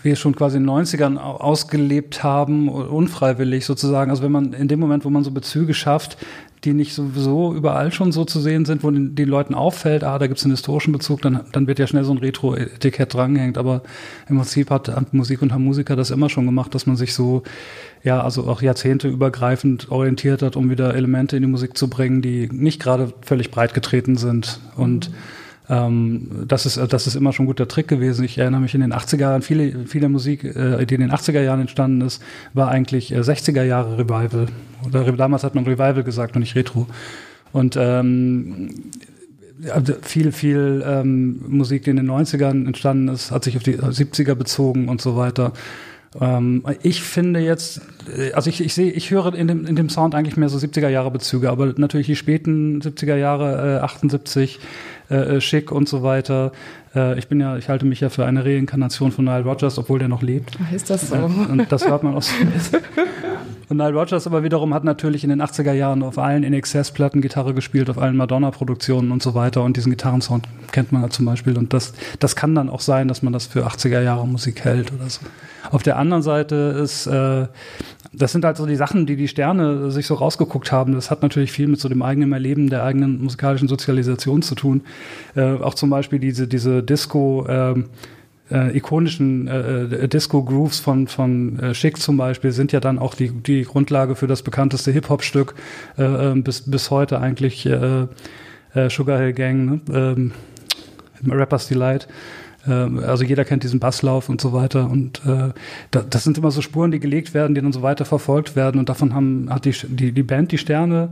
wir 0.02 0.16
schon 0.16 0.36
quasi 0.36 0.58
in 0.58 0.64
den 0.66 0.70
90ern 0.70 1.16
au- 1.16 1.36
ausgelebt 1.36 2.22
haben, 2.22 2.68
unfreiwillig 2.68 3.64
sozusagen. 3.64 4.10
Also 4.10 4.22
wenn 4.22 4.32
man 4.32 4.52
in 4.52 4.68
dem 4.68 4.78
Moment, 4.80 5.06
wo 5.06 5.10
man 5.10 5.24
so 5.24 5.30
Bezüge 5.30 5.72
schafft, 5.72 6.18
die 6.64 6.72
nicht 6.72 6.94
sowieso 6.94 7.54
überall 7.54 7.92
schon 7.92 8.12
so 8.12 8.24
zu 8.24 8.40
sehen 8.40 8.64
sind, 8.64 8.82
wo 8.82 8.90
den, 8.90 9.14
den 9.14 9.28
Leuten 9.28 9.54
auffällt, 9.54 10.04
ah, 10.04 10.18
da 10.18 10.26
gibt 10.26 10.38
es 10.38 10.44
einen 10.44 10.54
historischen 10.54 10.92
Bezug, 10.92 11.22
dann, 11.22 11.40
dann 11.52 11.66
wird 11.66 11.78
ja 11.78 11.86
schnell 11.86 12.04
so 12.04 12.12
ein 12.12 12.18
Retro-Etikett 12.18 13.14
drangehängt. 13.14 13.58
Aber 13.58 13.82
im 14.28 14.36
Prinzip 14.36 14.70
hat, 14.70 15.12
Musik 15.12 15.42
und 15.42 15.52
haben 15.52 15.64
Musiker 15.64 15.96
das 15.96 16.10
immer 16.10 16.28
schon 16.28 16.46
gemacht, 16.46 16.74
dass 16.74 16.86
man 16.86 16.96
sich 16.96 17.14
so, 17.14 17.42
ja, 18.02 18.22
also 18.22 18.48
auch 18.48 18.62
jahrzehnteübergreifend 18.62 19.90
orientiert 19.90 20.42
hat, 20.42 20.56
um 20.56 20.70
wieder 20.70 20.94
Elemente 20.94 21.36
in 21.36 21.42
die 21.42 21.48
Musik 21.48 21.76
zu 21.76 21.88
bringen, 21.88 22.22
die 22.22 22.48
nicht 22.50 22.80
gerade 22.82 23.12
völlig 23.20 23.50
breit 23.50 23.74
getreten 23.74 24.16
sind. 24.16 24.60
Und 24.76 25.10
ähm, 25.68 26.44
das, 26.46 26.66
ist, 26.66 26.76
das 26.76 27.06
ist 27.06 27.16
immer 27.16 27.32
schon 27.32 27.44
ein 27.44 27.48
guter 27.48 27.68
Trick 27.68 27.88
gewesen. 27.88 28.24
Ich 28.24 28.38
erinnere 28.38 28.60
mich 28.60 28.74
in 28.74 28.80
den 28.80 28.92
80er 28.92 29.20
Jahren, 29.20 29.42
viele, 29.42 29.86
viele 29.86 30.08
Musik, 30.08 30.44
äh, 30.44 30.84
die 30.86 30.94
in 30.94 31.00
den 31.00 31.12
80er 31.12 31.40
Jahren 31.42 31.60
entstanden 31.60 32.02
ist, 32.02 32.22
war 32.54 32.68
eigentlich 32.68 33.12
äh, 33.12 33.20
60er 33.20 33.62
Jahre 33.62 33.98
Revival. 33.98 34.46
Oder 34.86 35.10
damals 35.12 35.42
hat 35.44 35.54
man 35.54 35.64
Revival 35.64 36.04
gesagt 36.04 36.36
und 36.36 36.40
nicht 36.40 36.54
Retro. 36.54 36.86
Und 37.52 37.76
ähm, 37.76 38.70
viel, 40.02 40.32
viel 40.32 40.84
ähm, 40.86 41.40
Musik, 41.48 41.84
die 41.84 41.90
in 41.90 41.96
den 41.96 42.10
90ern 42.10 42.66
entstanden 42.66 43.08
ist, 43.08 43.30
hat 43.30 43.44
sich 43.44 43.56
auf 43.56 43.62
die 43.62 43.76
70er 43.76 44.34
bezogen 44.34 44.88
und 44.88 45.00
so 45.00 45.16
weiter. 45.16 45.52
Ähm, 46.20 46.62
ich 46.82 47.02
finde 47.02 47.40
jetzt, 47.40 47.80
äh, 48.14 48.32
also 48.32 48.50
ich, 48.50 48.60
ich 48.60 48.74
sehe, 48.74 48.90
ich 48.90 49.10
höre 49.10 49.34
in 49.34 49.48
dem, 49.48 49.66
in 49.66 49.76
dem 49.76 49.88
Sound 49.88 50.14
eigentlich 50.14 50.36
mehr 50.36 50.48
so 50.48 50.58
70er 50.58 50.88
Jahre 50.88 51.10
Bezüge, 51.10 51.50
aber 51.50 51.74
natürlich 51.76 52.06
die 52.06 52.16
späten 52.16 52.80
70er 52.80 53.16
Jahre, 53.16 53.78
äh, 53.78 53.84
78, 53.84 54.60
äh, 55.08 55.40
schick 55.40 55.72
und 55.72 55.88
so 55.88 56.02
weiter. 56.02 56.52
Äh, 56.94 57.18
ich 57.18 57.28
bin 57.28 57.40
ja, 57.40 57.56
ich 57.56 57.68
halte 57.68 57.86
mich 57.86 58.00
ja 58.00 58.08
für 58.08 58.24
eine 58.24 58.44
Reinkarnation 58.44 59.12
von 59.12 59.24
Nile 59.24 59.44
Rodgers, 59.44 59.78
obwohl 59.78 59.98
der 59.98 60.08
noch 60.08 60.22
lebt. 60.22 60.58
Ist 60.74 60.90
das 60.90 61.08
so? 61.08 61.16
Und 61.16 61.66
das 61.70 61.86
hört 61.88 62.02
man 62.02 62.14
auch 62.14 62.22
so. 62.22 62.34
Und 63.68 63.78
Nile 63.78 63.94
Rodgers 63.94 64.26
aber 64.26 64.44
wiederum 64.44 64.72
hat 64.72 64.84
natürlich 64.84 65.24
in 65.24 65.30
den 65.30 65.42
80er 65.42 65.72
Jahren 65.72 66.04
auf 66.04 66.18
allen 66.18 66.44
In-Excess-Platten 66.44 67.20
Gitarre 67.20 67.52
gespielt, 67.52 67.90
auf 67.90 67.98
allen 67.98 68.16
Madonna-Produktionen 68.16 69.10
und 69.10 69.22
so 69.22 69.34
weiter. 69.34 69.64
Und 69.64 69.76
diesen 69.76 69.90
Gitarrensound 69.90 70.46
kennt 70.70 70.92
man 70.92 71.02
ja 71.02 71.10
zum 71.10 71.26
Beispiel. 71.26 71.58
Und 71.58 71.72
das, 71.72 71.92
das 72.20 72.36
kann 72.36 72.54
dann 72.54 72.68
auch 72.68 72.80
sein, 72.80 73.08
dass 73.08 73.22
man 73.22 73.32
das 73.32 73.46
für 73.46 73.66
80er 73.66 74.02
Jahre 74.02 74.26
Musik 74.26 74.64
hält 74.64 74.92
oder 74.92 75.10
so. 75.10 75.20
Auf 75.72 75.82
der 75.82 75.96
anderen 75.96 76.22
Seite 76.22 76.54
ist, 76.54 77.08
äh, 77.08 77.48
das 78.12 78.32
sind 78.32 78.44
halt 78.44 78.56
so 78.56 78.66
die 78.66 78.76
Sachen, 78.76 79.04
die 79.04 79.16
die 79.16 79.26
Sterne 79.26 79.90
sich 79.90 80.06
so 80.06 80.14
rausgeguckt 80.14 80.70
haben. 80.70 80.94
Das 80.94 81.10
hat 81.10 81.22
natürlich 81.22 81.50
viel 81.50 81.66
mit 81.66 81.80
so 81.80 81.88
dem 81.88 82.02
eigenen 82.02 82.32
Erleben 82.32 82.70
der 82.70 82.84
eigenen 82.84 83.22
musikalischen 83.22 83.66
Sozialisation 83.66 84.42
zu 84.42 84.54
tun. 84.54 84.82
Äh, 85.34 85.54
auch 85.54 85.74
zum 85.74 85.90
Beispiel 85.90 86.20
diese, 86.20 86.46
diese 86.46 86.84
Disco, 86.84 87.46
ähm, 87.48 87.86
äh, 88.50 88.76
ikonischen 88.76 89.48
äh, 89.48 90.08
Disco-Grooves 90.08 90.78
von, 90.78 91.08
von 91.08 91.58
äh, 91.58 91.72
Chic 91.72 91.98
zum 91.98 92.16
Beispiel 92.16 92.52
sind 92.52 92.72
ja 92.72 92.80
dann 92.80 92.98
auch 92.98 93.14
die, 93.14 93.30
die 93.30 93.62
Grundlage 93.62 94.14
für 94.14 94.26
das 94.26 94.42
bekannteste 94.42 94.92
Hip-Hop-Stück 94.92 95.54
äh, 95.98 96.32
äh, 96.32 96.34
bis, 96.36 96.62
bis 96.62 96.90
heute 96.90 97.20
eigentlich 97.20 97.66
äh, 97.66 98.06
äh, 98.74 98.90
Sugar 98.90 99.18
Hill 99.18 99.32
Gang, 99.32 99.64
ne? 99.66 99.80
ähm, 99.92 100.32
Rappers 101.28 101.68
Delight. 101.68 102.06
Ähm, 102.68 102.98
also 102.98 103.24
jeder 103.24 103.44
kennt 103.44 103.62
diesen 103.62 103.80
Basslauf 103.80 104.28
und 104.28 104.40
so 104.40 104.52
weiter. 104.52 104.90
Und 104.90 105.22
äh, 105.26 105.52
da, 105.90 106.02
das 106.08 106.24
sind 106.24 106.38
immer 106.38 106.50
so 106.50 106.62
Spuren, 106.62 106.90
die 106.90 107.00
gelegt 107.00 107.34
werden, 107.34 107.54
die 107.54 107.60
dann 107.60 107.72
so 107.72 107.82
weiter 107.82 108.04
verfolgt 108.04 108.56
werden. 108.56 108.78
Und 108.78 108.88
davon 108.88 109.14
haben, 109.14 109.48
hat 109.50 109.64
die, 109.64 109.74
die, 109.88 110.12
die 110.12 110.22
Band 110.22 110.52
Die 110.52 110.58
Sterne 110.58 111.10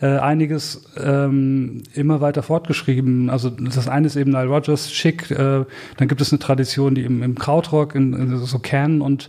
äh, 0.00 0.18
einiges 0.18 0.84
ähm, 1.02 1.82
immer 1.94 2.20
weiter 2.20 2.42
fortgeschrieben. 2.42 3.30
Also 3.30 3.50
das 3.50 3.88
eine 3.88 4.06
ist 4.06 4.16
eben 4.16 4.30
Nile 4.30 4.48
Rodgers, 4.48 4.90
Chic. 4.90 5.30
Äh, 5.30 5.64
dann 5.96 6.08
gibt 6.08 6.20
es 6.20 6.32
eine 6.32 6.38
Tradition, 6.38 6.94
die 6.94 7.02
im, 7.02 7.22
im 7.22 7.34
Krautrock, 7.36 7.94
in, 7.94 8.12
in 8.12 8.36
so 8.38 8.58
Can 8.58 9.00
und 9.00 9.28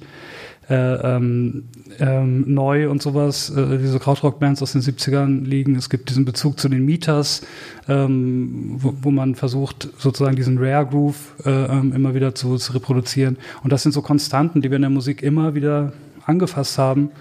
ähm, 0.70 1.64
ähm, 2.00 2.54
neu 2.54 2.90
und 2.90 3.02
sowas, 3.02 3.50
äh, 3.50 3.78
diese 3.78 4.00
Krautrock-Bands 4.00 4.62
aus 4.62 4.74
den 4.74 4.82
70ern 4.82 5.46
liegen. 5.46 5.76
Es 5.76 5.90
gibt 5.90 6.10
diesen 6.10 6.26
Bezug 6.26 6.60
zu 6.60 6.68
den 6.68 6.86
Meters, 6.86 7.42
ähm, 7.88 8.76
wo, 8.80 8.94
wo 9.02 9.12
man 9.12 9.36
versucht, 9.36 9.90
sozusagen 9.98 10.36
diesen 10.36 10.58
Rare 10.58 10.86
Groove 10.86 11.36
äh, 11.46 11.50
ähm, 11.50 11.94
immer 11.94 12.14
wieder 12.14 12.36
zu, 12.36 12.58
zu 12.58 12.74
reproduzieren. 12.74 13.38
Und 13.64 13.72
das 13.72 13.84
sind 13.84 13.94
so 13.94 14.02
Konstanten, 14.02 14.62
die 14.62 14.70
wir 14.70 14.76
in 14.76 14.82
der 14.82 14.92
Musik 14.92 15.24
immer 15.24 15.56
wieder 15.56 15.94
angefasst 16.26 16.78
haben. 16.78 17.12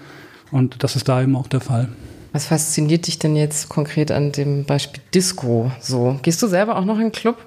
Und 0.51 0.83
das 0.83 0.95
ist 0.95 1.07
da 1.07 1.21
eben 1.21 1.35
auch 1.35 1.47
der 1.47 1.61
Fall. 1.61 1.89
Was 2.33 2.47
fasziniert 2.47 3.07
dich 3.07 3.17
denn 3.17 3.35
jetzt 3.35 3.69
konkret 3.69 4.11
an 4.11 4.31
dem 4.31 4.65
Beispiel 4.65 5.01
Disco 5.13 5.71
so? 5.79 6.19
Gehst 6.21 6.41
du 6.43 6.47
selber 6.47 6.77
auch 6.77 6.85
noch 6.85 6.97
in 6.97 7.03
den 7.03 7.11
Club? 7.11 7.37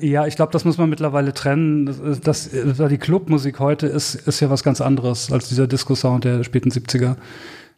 Ja, 0.00 0.26
ich 0.26 0.36
glaube, 0.36 0.52
das 0.52 0.64
muss 0.64 0.78
man 0.78 0.90
mittlerweile 0.90 1.32
trennen. 1.34 1.86
Das, 1.86 2.20
das, 2.20 2.50
das, 2.50 2.88
die 2.88 2.98
Clubmusik 2.98 3.58
heute 3.58 3.86
ist, 3.86 4.14
ist 4.14 4.40
ja 4.40 4.50
was 4.50 4.62
ganz 4.62 4.80
anderes 4.80 5.32
als 5.32 5.48
dieser 5.48 5.66
Disco-Sound 5.66 6.24
der 6.24 6.44
späten 6.44 6.70
70er. 6.70 7.16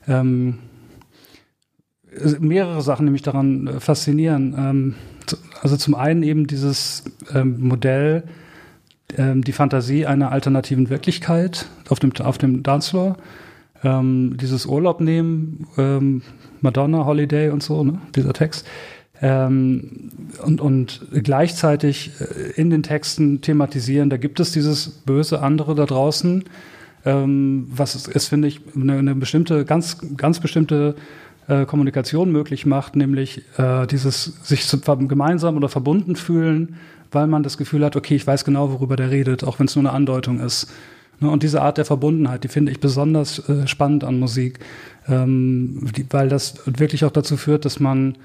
Ähm, 0.07 0.59
mehrere 2.41 2.83
Sachen, 2.83 3.07
die 3.07 3.13
mich 3.13 3.23
daran 3.23 3.67
äh, 3.67 3.81
faszinieren. 3.81 4.55
Ähm, 4.59 4.95
also 5.63 5.77
zum 5.77 5.95
einen 5.95 6.23
eben 6.23 6.47
dieses 6.47 7.05
ähm, 7.33 7.61
Modell, 7.61 8.25
ähm, 9.17 9.43
die 9.43 9.53
Fantasie 9.53 10.07
einer 10.07 10.33
alternativen 10.33 10.91
Wirklichkeit 10.91 11.67
auf 11.89 12.01
dem, 12.01 12.13
auf 12.21 12.39
dem 12.39 12.63
Dancefloor. 12.63 13.17
Ähm, 13.83 14.37
dieses 14.39 14.67
Urlaub 14.67 15.01
nehmen, 15.01 15.67
ähm, 15.79 16.23
Madonna, 16.61 17.07
Holiday 17.07 17.49
und 17.51 17.63
so, 17.63 17.83
ne? 17.83 17.99
dieser 18.15 18.35
Text. 18.35 18.67
Ähm, 19.23 20.11
und, 20.43 20.61
und 20.61 21.07
gleichzeitig 21.13 22.13
äh, 22.21 22.53
in 22.53 22.71
den 22.71 22.83
Texten 22.83 23.41
thematisieren, 23.43 24.09
da 24.09 24.17
gibt 24.17 24.41
es 24.41 24.53
dieses 24.53 24.89
böse 24.89 25.43
andere 25.43 25.75
da 25.75 25.85
draußen, 25.85 26.45
ähm, 27.05 27.67
was 27.71 27.95
es, 27.95 28.09
es 28.09 28.29
finde 28.29 28.49
ich, 28.49 28.61
eine, 28.75 28.95
eine 28.95 29.15
bestimmte, 29.15 29.65
ganz, 29.65 29.99
ganz 30.17 30.41
bestimmte 30.41 30.95
äh, 31.49 31.67
Kommunikation 31.67 32.33
möglich 32.33 32.65
macht, 32.65 32.97
nämlich 32.97 33.43
äh, 33.59 33.87
dieses 33.87 34.25
sich 34.43 34.67
zu, 34.67 34.81
gemeinsam 34.81 35.57
oder 35.57 35.69
verbunden 35.69 36.17
fühlen, 36.17 36.77
weil 37.11 37.27
man 37.27 37.43
das 37.43 37.59
Gefühl 37.59 37.85
hat, 37.85 37.97
okay, 37.97 38.15
ich 38.15 38.27
weiß 38.27 38.45
genau, 38.45 38.73
worüber 38.73 38.97
der 38.97 39.11
redet, 39.11 39.45
auch 39.45 39.59
wenn 39.59 39.67
es 39.67 39.77
nur 39.77 39.85
eine 39.85 39.93
Andeutung 39.93 40.41
ist. 40.41 40.73
Ne, 41.21 41.31
und 41.31 41.43
diese 41.43 41.61
Art 41.61 41.79
der 41.79 41.85
Verbundenheit, 41.85 42.45
die 42.45 42.49
finde 42.49 42.73
ich 42.73 42.81
besonders 42.81 43.47
äh, 43.49 43.67
spannend 43.67 44.05
an 44.05 44.19
Musik, 44.19 44.59
ähm, 45.07 45.87
weil 46.11 46.29
das 46.29 46.63
wirklich 46.65 47.05
auch 47.05 47.11
dazu 47.11 47.37
führt, 47.37 47.67
dass 47.67 47.79
man 47.79 48.17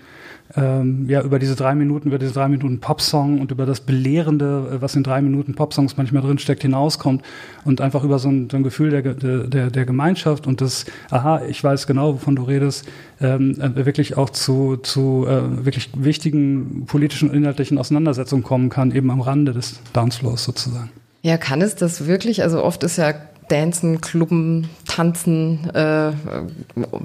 ähm, 0.56 1.10
ja 1.10 1.22
über 1.22 1.40
diese 1.40 1.56
drei 1.56 1.76
Minuten, 1.76 2.08
über 2.08 2.20
diese 2.20 2.34
drei 2.34 2.48
Minuten 2.48 2.80
Popsong 2.80 3.42
und 3.42 3.52
über 3.52 3.66
das 3.66 3.82
Belehrende, 3.82 4.78
was 4.80 4.96
in 4.96 5.04
drei 5.04 5.22
Minuten 5.22 5.56
Popsongs 5.56 5.98
manchmal 5.98 6.22
drinsteckt, 6.22 6.62
hinauskommt 6.62 7.24
und 7.66 7.82
einfach 7.82 8.04
über 8.04 8.20
so 8.20 8.30
ein, 8.30 8.50
so 8.50 8.56
ein 8.56 8.64
Gefühl 8.64 8.92
der, 8.92 9.02
der, 9.14 9.72
der 9.72 9.86
Gemeinschaft 9.86 10.48
und 10.48 10.62
das, 10.62 10.86
aha, 11.10 11.42
ich 11.50 11.64
weiß 11.64 11.88
genau, 11.88 12.14
wovon 12.14 12.36
du 12.36 12.44
redest, 12.44 12.88
ähm, 13.20 13.56
wirklich 13.76 14.16
auch 14.16 14.30
zu, 14.30 14.78
zu 14.78 15.26
äh, 15.28 15.66
wirklich 15.66 15.90
wichtigen 15.96 16.86
politischen 16.86 17.30
und 17.30 17.36
inhaltlichen 17.36 17.78
Auseinandersetzungen 17.78 18.44
kommen 18.44 18.70
kann, 18.70 18.92
eben 18.92 19.12
am 19.12 19.22
Rande 19.22 19.52
des 19.52 19.80
Dancefloors 19.94 20.44
sozusagen. 20.44 20.92
Ja, 21.26 21.40
kann 21.40 21.64
es 21.64 21.76
das 21.76 22.06
wirklich? 22.06 22.44
Also 22.44 22.64
oft 22.64 22.84
ist 22.84 22.98
ja 22.98 23.16
Dancen, 23.48 24.00
Klubben, 24.00 24.70
Tanzen 24.88 25.68
äh, 25.74 26.12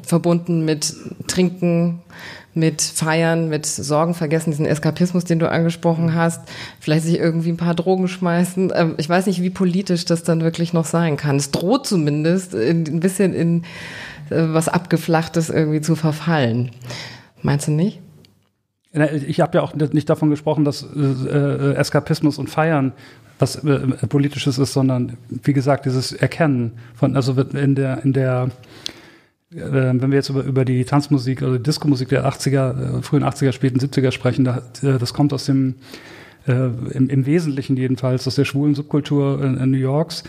verbunden 0.03 0.67
mit 0.67 0.95
Trinken, 1.27 2.03
mit 2.53 2.83
Feiern, 2.83 3.49
mit 3.49 3.65
Sorgen 3.65 4.13
vergessen, 4.13 4.51
diesen 4.51 4.67
Eskapismus, 4.67 5.25
den 5.25 5.39
du 5.39 5.51
angesprochen 5.51 6.15
hast, 6.15 6.43
vielleicht 6.81 7.07
sich 7.07 7.19
irgendwie 7.19 7.49
ein 7.49 7.57
paar 7.57 7.75
Drogen 7.75 8.09
schmeißen. 8.09 8.71
Ähm, 8.77 8.95
ich 8.99 9.09
weiß 9.09 9.25
nicht, 9.25 9.41
wie 9.41 9.49
politisch 9.49 10.05
das 10.05 10.23
dann 10.23 10.43
wirklich 10.43 10.75
noch 10.75 10.85
sein 10.85 11.17
kann. 11.17 11.37
Es 11.37 11.51
droht 11.51 11.87
zumindest 11.87 12.53
in, 12.53 12.87
ein 12.89 13.01
bisschen 13.01 13.33
in 13.33 13.63
äh, 14.29 14.53
was 14.53 14.69
Abgeflachtes 14.69 15.49
irgendwie 15.49 15.81
zu 15.81 15.97
verfallen. 15.97 16.73
Meinst 17.41 17.69
du 17.69 17.73
nicht? 17.73 18.01
Ich 18.93 19.41
habe 19.41 19.57
ja 19.57 19.63
auch 19.63 19.73
nicht 19.73 20.11
davon 20.11 20.29
gesprochen, 20.29 20.67
dass 20.67 20.85
äh, 20.95 21.73
Eskapismus 21.73 22.37
und 22.37 22.51
Feiern 22.51 22.93
was 23.41 23.57
äh, 23.57 24.07
politisches 24.07 24.59
ist, 24.59 24.73
sondern 24.73 25.17
wie 25.29 25.53
gesagt 25.53 25.87
dieses 25.87 26.13
Erkennen 26.13 26.73
von 26.95 27.17
also 27.17 27.33
in 27.33 27.75
der 27.75 28.05
in 28.05 28.13
der 28.13 28.51
äh, 29.53 29.59
wenn 29.61 30.11
wir 30.11 30.17
jetzt 30.17 30.29
über, 30.29 30.45
über 30.45 30.65
die 30.65 30.85
Tanzmusik 30.85 31.43
oder 31.43 31.59
die 31.59 31.65
Diskomusik 31.65 32.09
der 32.11 32.27
80er, 32.29 32.99
äh, 32.99 33.03
frühen 33.03 33.25
80er, 33.25 33.53
späten 33.53 33.81
70er 33.81 34.13
sprechen, 34.13 34.45
da, 34.45 34.63
äh, 34.83 34.99
das 34.99 35.13
kommt 35.13 35.33
aus 35.33 35.47
dem 35.47 35.77
im, 36.47 37.11
im 37.11 37.27
Wesentlichen 37.27 37.77
jedenfalls 37.77 38.27
aus 38.27 38.35
der 38.35 38.47
schwulen 38.47 38.75
Subkultur 38.75 39.45
in, 39.45 39.59
in 39.59 39.71
New 39.71 39.77
Yorks. 39.77 40.25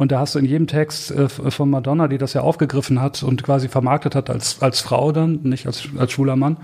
Und 0.00 0.12
da 0.12 0.20
hast 0.20 0.34
du 0.34 0.38
in 0.38 0.46
jedem 0.46 0.66
Text 0.66 1.10
äh, 1.10 1.28
von 1.28 1.68
Madonna, 1.68 2.08
die 2.08 2.16
das 2.16 2.32
ja 2.32 2.40
aufgegriffen 2.40 3.02
hat 3.02 3.22
und 3.22 3.42
quasi 3.42 3.68
vermarktet 3.68 4.14
hat 4.14 4.30
als, 4.30 4.62
als 4.62 4.80
Frau 4.80 5.12
dann, 5.12 5.40
nicht 5.42 5.66
als, 5.66 5.88
als 5.98 6.12
schwuler 6.12 6.36
Mann, 6.36 6.56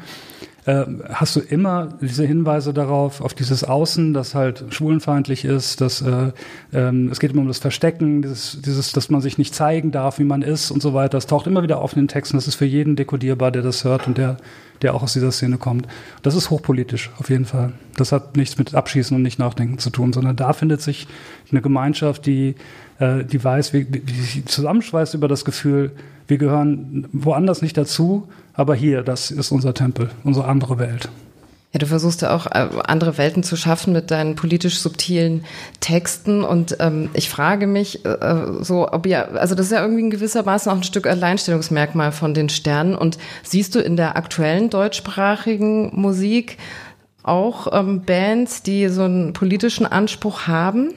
hast 0.66 1.36
du 1.36 1.40
immer 1.40 1.90
diese 2.00 2.26
Hinweise 2.26 2.74
darauf, 2.74 3.20
auf 3.20 3.34
dieses 3.34 3.62
Außen, 3.62 4.12
das 4.12 4.34
halt 4.34 4.64
schwulenfeindlich 4.70 5.44
ist, 5.44 5.80
dass 5.80 6.02
äh, 6.02 6.32
ähm, 6.72 7.08
es 7.12 7.20
geht 7.20 7.30
immer 7.30 7.42
um 7.42 7.48
das 7.48 7.58
Verstecken, 7.58 8.22
dieses, 8.22 8.60
dieses, 8.62 8.90
dass 8.90 9.08
man 9.08 9.20
sich 9.20 9.38
nicht 9.38 9.54
zeigen 9.54 9.92
darf, 9.92 10.18
wie 10.18 10.24
man 10.24 10.42
ist 10.42 10.72
und 10.72 10.82
so 10.82 10.92
weiter. 10.92 11.18
Das 11.18 11.28
taucht 11.28 11.46
immer 11.46 11.62
wieder 11.62 11.78
auf 11.78 11.92
in 11.92 12.00
den 12.00 12.08
Texten. 12.08 12.36
Das 12.36 12.48
ist 12.48 12.56
für 12.56 12.64
jeden 12.64 12.96
dekodierbar, 12.96 13.52
der 13.52 13.62
das 13.62 13.84
hört 13.84 14.08
und 14.08 14.18
der, 14.18 14.38
der 14.82 14.94
auch 14.94 15.04
aus 15.04 15.12
dieser 15.12 15.30
Szene 15.30 15.56
kommt. 15.56 15.86
Das 16.22 16.34
ist 16.34 16.50
hochpolitisch, 16.50 17.12
auf 17.18 17.30
jeden 17.30 17.44
Fall. 17.44 17.72
Das 17.96 18.10
hat 18.10 18.36
nichts 18.36 18.58
mit 18.58 18.74
Abschießen 18.74 19.16
und 19.16 19.22
nicht 19.22 19.38
Nachdenken 19.38 19.78
zu 19.78 19.90
tun, 19.90 20.12
sondern 20.12 20.34
da 20.34 20.52
findet 20.52 20.82
sich 20.82 21.06
eine 21.52 21.62
Gemeinschaft, 21.62 22.26
die, 22.26 22.56
äh, 22.98 23.24
die 23.24 23.42
weiß, 23.42 23.72
wie, 23.72 23.86
wie 23.88 24.20
sich 24.20 24.46
zusammenschweißt 24.46 25.14
über 25.14 25.28
das 25.28 25.44
Gefühl, 25.44 25.92
wir 26.28 26.38
gehören 26.38 27.06
woanders 27.12 27.62
nicht 27.62 27.76
dazu, 27.76 28.26
aber 28.56 28.74
hier, 28.74 29.02
das 29.02 29.30
ist 29.30 29.52
unser 29.52 29.74
Tempel, 29.74 30.10
unsere 30.24 30.46
andere 30.46 30.78
Welt. 30.78 31.08
Ja, 31.72 31.78
du 31.78 31.86
versuchst 31.86 32.22
ja 32.22 32.34
auch 32.34 32.46
äh, 32.46 32.68
andere 32.86 33.18
Welten 33.18 33.42
zu 33.42 33.54
schaffen 33.54 33.92
mit 33.92 34.10
deinen 34.10 34.34
politisch 34.34 34.78
subtilen 34.78 35.44
Texten 35.80 36.42
und 36.42 36.76
ähm, 36.80 37.10
ich 37.12 37.28
frage 37.28 37.66
mich 37.66 38.04
äh, 38.06 38.44
so, 38.60 38.90
ob 38.90 39.04
ihr, 39.04 39.38
also 39.38 39.54
das 39.54 39.66
ist 39.66 39.72
ja 39.72 39.82
irgendwie 39.82 40.00
in 40.00 40.10
gewissermaßen 40.10 40.72
auch 40.72 40.76
ein 40.76 40.84
Stück 40.84 41.06
Alleinstellungsmerkmal 41.06 42.12
von 42.12 42.32
den 42.32 42.48
Sternen 42.48 42.94
und 42.94 43.18
siehst 43.42 43.74
du 43.74 43.80
in 43.80 43.96
der 43.96 44.16
aktuellen 44.16 44.70
deutschsprachigen 44.70 45.90
Musik 46.00 46.56
auch 47.22 47.66
ähm, 47.78 48.02
Bands, 48.06 48.62
die 48.62 48.88
so 48.88 49.02
einen 49.02 49.34
politischen 49.34 49.84
Anspruch 49.84 50.46
haben? 50.46 50.94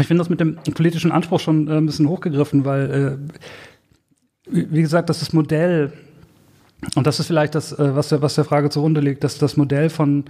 Ich 0.00 0.06
finde 0.06 0.22
das 0.22 0.30
mit 0.30 0.40
dem 0.40 0.56
politischen 0.56 1.12
Anspruch 1.12 1.40
schon 1.40 1.68
äh, 1.68 1.72
ein 1.72 1.84
bisschen 1.84 2.08
hochgegriffen, 2.08 2.64
weil 2.64 3.18
äh, 4.50 4.50
wie 4.50 4.82
gesagt, 4.82 5.10
das 5.10 5.32
Modell, 5.32 5.92
und 6.94 7.06
das 7.06 7.20
ist 7.20 7.26
vielleicht 7.26 7.54
das, 7.54 7.72
äh, 7.72 7.96
was 7.96 8.08
der, 8.08 8.22
was 8.22 8.34
der 8.34 8.44
Frage 8.44 8.70
zugrunde 8.70 9.00
liegt, 9.00 9.24
dass 9.24 9.38
das 9.38 9.56
Modell 9.56 9.90
von, 9.90 10.24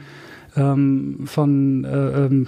ähm, 0.57 1.21
von 1.25 1.85
äh, 1.85 2.27
ähm, 2.27 2.47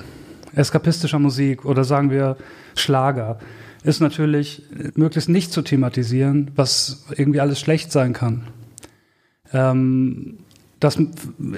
eskapistischer 0.54 1.18
Musik 1.18 1.64
oder 1.64 1.84
sagen 1.84 2.10
wir 2.10 2.36
Schlager 2.76 3.38
ist 3.82 4.00
natürlich 4.00 4.64
möglichst 4.94 5.28
nicht 5.28 5.52
zu 5.52 5.62
thematisieren, 5.62 6.50
was 6.56 7.06
irgendwie 7.16 7.40
alles 7.40 7.60
schlecht 7.60 7.92
sein 7.92 8.12
kann. 8.12 8.48
Ähm, 9.52 10.38
das 10.78 10.98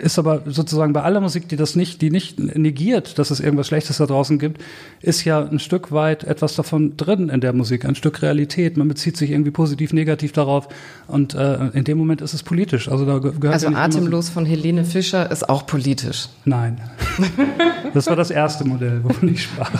ist 0.02 0.18
aber 0.18 0.42
sozusagen 0.46 0.92
bei 0.92 1.02
aller 1.02 1.20
Musik, 1.20 1.48
die 1.48 1.56
das 1.56 1.74
nicht, 1.74 2.02
die 2.02 2.10
nicht 2.10 2.38
negiert, 2.38 3.18
dass 3.18 3.32
es 3.32 3.40
irgendwas 3.40 3.66
Schlechtes 3.66 3.96
da 3.96 4.06
draußen 4.06 4.38
gibt, 4.38 4.62
ist 5.00 5.24
ja 5.24 5.44
ein 5.44 5.58
Stück 5.58 5.90
weit 5.90 6.22
etwas 6.22 6.54
davon 6.54 6.96
drin 6.96 7.28
in 7.28 7.40
der 7.40 7.52
Musik, 7.52 7.84
ein 7.84 7.96
Stück 7.96 8.22
Realität. 8.22 8.76
Man 8.76 8.86
bezieht 8.86 9.16
sich 9.16 9.32
irgendwie 9.32 9.50
positiv, 9.50 9.92
negativ 9.92 10.30
darauf 10.30 10.68
und 11.08 11.34
äh, 11.34 11.68
in 11.72 11.82
dem 11.82 11.98
Moment 11.98 12.20
ist 12.20 12.32
es 12.32 12.44
politisch. 12.44 12.88
Also 12.88 13.06
da 13.06 13.18
gehört 13.18 13.54
Also 13.54 13.70
ja 13.70 13.76
Atemlos 13.76 14.28
von 14.28 14.46
Helene 14.46 14.84
Fischer 14.84 15.28
ist 15.32 15.48
auch 15.48 15.66
politisch. 15.66 16.28
Nein. 16.44 16.80
das 17.94 18.06
war 18.06 18.14
das 18.14 18.30
erste 18.30 18.64
Modell, 18.64 19.02
wovon 19.02 19.30
ich 19.30 19.42
sprach. 19.42 19.72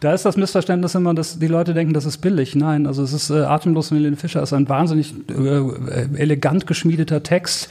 Da 0.00 0.12
ist 0.12 0.24
das 0.24 0.36
Missverständnis 0.36 0.94
immer, 0.94 1.14
dass 1.14 1.38
die 1.38 1.46
Leute 1.46 1.74
denken, 1.74 1.92
das 1.92 2.04
ist 2.04 2.18
billig. 2.18 2.54
Nein, 2.54 2.86
also 2.86 3.02
es 3.02 3.12
ist 3.12 3.30
äh, 3.30 3.40
Atemlos 3.40 3.88
von 3.88 3.96
Helene 3.96 4.16
Fischer 4.16 4.42
ist 4.42 4.52
ein 4.52 4.68
wahnsinnig 4.68 5.14
äh, 5.28 6.06
elegant 6.16 6.66
geschmiedeter 6.66 7.22
Text, 7.22 7.68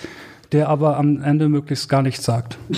der 0.52 0.70
aber 0.70 0.98
am 0.98 1.22
Ende 1.22 1.48
möglichst 1.48 1.90
gar 1.90 2.02
nichts 2.02 2.24
sagt. 2.24 2.58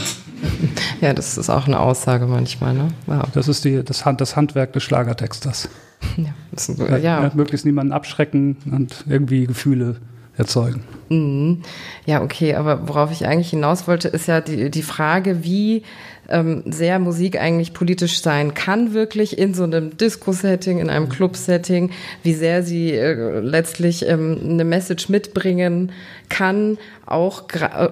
Ja, 1.02 1.14
das 1.14 1.38
ist 1.38 1.50
auch 1.50 1.66
eine 1.66 1.80
Aussage 1.80 2.26
manchmal, 2.26 2.74
ne? 2.74 2.90
Wow. 3.06 3.24
Das 3.34 3.48
ist 3.48 3.64
die, 3.64 3.84
das, 3.84 4.06
Hand, 4.06 4.20
das 4.20 4.36
Handwerk 4.36 4.74
des 4.74 4.84
Schlagertexters. 4.84 5.70
Ja, 6.18 6.34
das 6.52 6.70
ist, 6.70 6.80
äh, 6.80 7.00
ja. 7.00 7.30
möglichst 7.34 7.66
niemanden 7.66 7.92
abschrecken 7.92 8.56
und 8.72 9.04
irgendwie 9.08 9.46
Gefühle 9.48 9.98
erzeugen. 10.38 10.84
Mhm. 11.10 11.62
Ja, 12.06 12.22
okay, 12.22 12.56
aber 12.56 12.88
worauf 12.88 13.12
ich 13.12 13.26
eigentlich 13.26 13.50
hinaus 13.50 13.88
wollte, 13.88 14.08
ist 14.08 14.28
ja 14.28 14.42
die, 14.42 14.70
die 14.70 14.84
Frage, 14.84 15.44
wie 15.44 15.84
ähm, 16.30 16.64
sehr 16.66 17.00
Musik 17.00 17.40
eigentlich 17.40 17.74
politisch 17.74 18.22
sein 18.22 18.54
kann, 18.54 18.94
wirklich 18.94 19.38
in 19.38 19.54
so 19.54 19.64
einem 19.64 19.98
Disco-Setting, 19.98 20.80
in 20.80 20.90
einem. 20.90 21.10
Club-Setting, 21.10 21.92
wie 22.24 22.34
sehr 22.34 22.64
sie 22.64 22.92
äh, 22.92 23.40
letztlich 23.40 24.08
ähm, 24.08 24.40
eine 24.44 24.64
Message 24.64 25.10
mitbringen 25.10 25.92
kann, 26.30 26.78
auch 27.08 27.44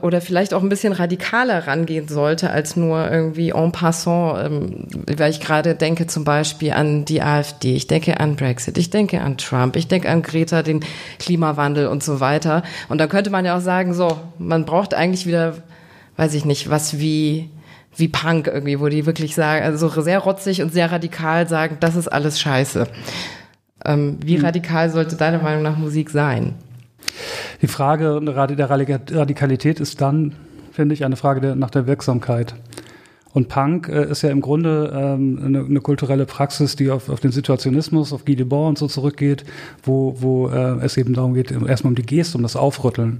oder 0.03 0.21
vielleicht 0.21 0.53
auch 0.53 0.61
ein 0.61 0.69
bisschen 0.69 0.93
radikaler 0.93 1.65
rangehen 1.65 2.07
sollte 2.07 2.51
als 2.51 2.75
nur 2.75 3.09
irgendwie 3.09 3.49
en 3.49 3.71
passant, 3.71 4.45
ähm, 4.45 4.87
weil 5.17 5.31
ich 5.31 5.39
gerade 5.39 5.73
denke 5.73 6.05
zum 6.05 6.23
Beispiel 6.23 6.71
an 6.71 7.03
die 7.03 7.21
AfD, 7.23 7.75
ich 7.75 7.87
denke 7.87 8.19
an 8.19 8.35
Brexit, 8.35 8.77
ich 8.77 8.91
denke 8.91 9.21
an 9.21 9.37
Trump, 9.37 9.75
ich 9.75 9.87
denke 9.87 10.09
an 10.09 10.21
Greta, 10.21 10.61
den 10.61 10.81
Klimawandel 11.17 11.87
und 11.87 12.03
so 12.03 12.19
weiter. 12.19 12.61
Und 12.89 12.99
könnte 13.09 13.29
man 13.29 13.45
ja 13.45 13.57
auch 13.57 13.61
sagen, 13.61 13.93
so, 13.93 14.19
man 14.39 14.65
braucht 14.65 14.93
eigentlich 14.93 15.25
wieder, 15.25 15.55
weiß 16.17 16.33
ich 16.33 16.45
nicht, 16.45 16.69
was 16.69 16.99
wie 16.99 17.49
wie 17.97 18.07
Punk 18.07 18.47
irgendwie, 18.47 18.79
wo 18.79 18.87
die 18.87 19.05
wirklich 19.05 19.33
sagen, 19.35 19.65
also 19.65 19.89
sehr 19.89 20.19
rotzig 20.19 20.61
und 20.61 20.71
sehr 20.71 20.91
radikal 20.91 21.47
sagen, 21.47 21.77
das 21.79 21.95
ist 21.95 22.07
alles 22.07 22.39
scheiße. 22.39 22.87
Ähm, 23.85 24.19
wie 24.23 24.37
hm. 24.37 24.45
radikal 24.45 24.89
sollte 24.89 25.15
deiner 25.15 25.41
Meinung 25.41 25.63
nach 25.63 25.77
Musik 25.77 26.09
sein? 26.09 26.53
Die 27.61 27.67
Frage 27.67 28.19
der 28.21 28.69
Radikalität 28.69 29.79
ist 29.79 30.01
dann, 30.01 30.35
finde 30.71 30.93
ich, 30.93 31.05
eine 31.05 31.15
Frage 31.15 31.41
der, 31.41 31.55
nach 31.55 31.71
der 31.71 31.87
Wirksamkeit. 31.87 32.53
Und 33.33 33.49
Punk 33.49 33.89
äh, 33.89 34.09
ist 34.09 34.21
ja 34.21 34.29
im 34.29 34.41
Grunde 34.41 34.91
ähm, 34.95 35.39
eine, 35.43 35.59
eine, 35.59 35.81
kulturelle 35.81 36.25
Praxis, 36.25 36.75
die 36.75 36.89
auf, 36.89 37.09
auf 37.09 37.19
den 37.19 37.31
Situationismus, 37.31 38.13
auf 38.13 38.25
Guy 38.25 38.35
Debord 38.35 38.69
und 38.69 38.77
so 38.77 38.87
zurückgeht, 38.87 39.45
wo, 39.83 40.15
wo 40.19 40.47
äh, 40.49 40.83
es 40.83 40.97
eben 40.97 41.13
darum 41.13 41.33
geht, 41.33 41.51
erstmal 41.51 41.91
um 41.91 41.95
die 41.95 42.03
Geste, 42.03 42.37
um 42.37 42.43
das 42.43 42.55
Aufrütteln. 42.55 43.19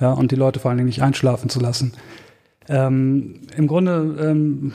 Ja, 0.00 0.12
und 0.12 0.32
die 0.32 0.36
Leute 0.36 0.58
vor 0.58 0.70
allen 0.70 0.78
Dingen 0.78 0.88
nicht 0.88 1.02
einschlafen 1.02 1.48
zu 1.48 1.60
lassen 1.60 1.92
ähm, 2.68 3.40
im 3.56 3.66
Grunde 3.66 4.16
ähm, 4.20 4.72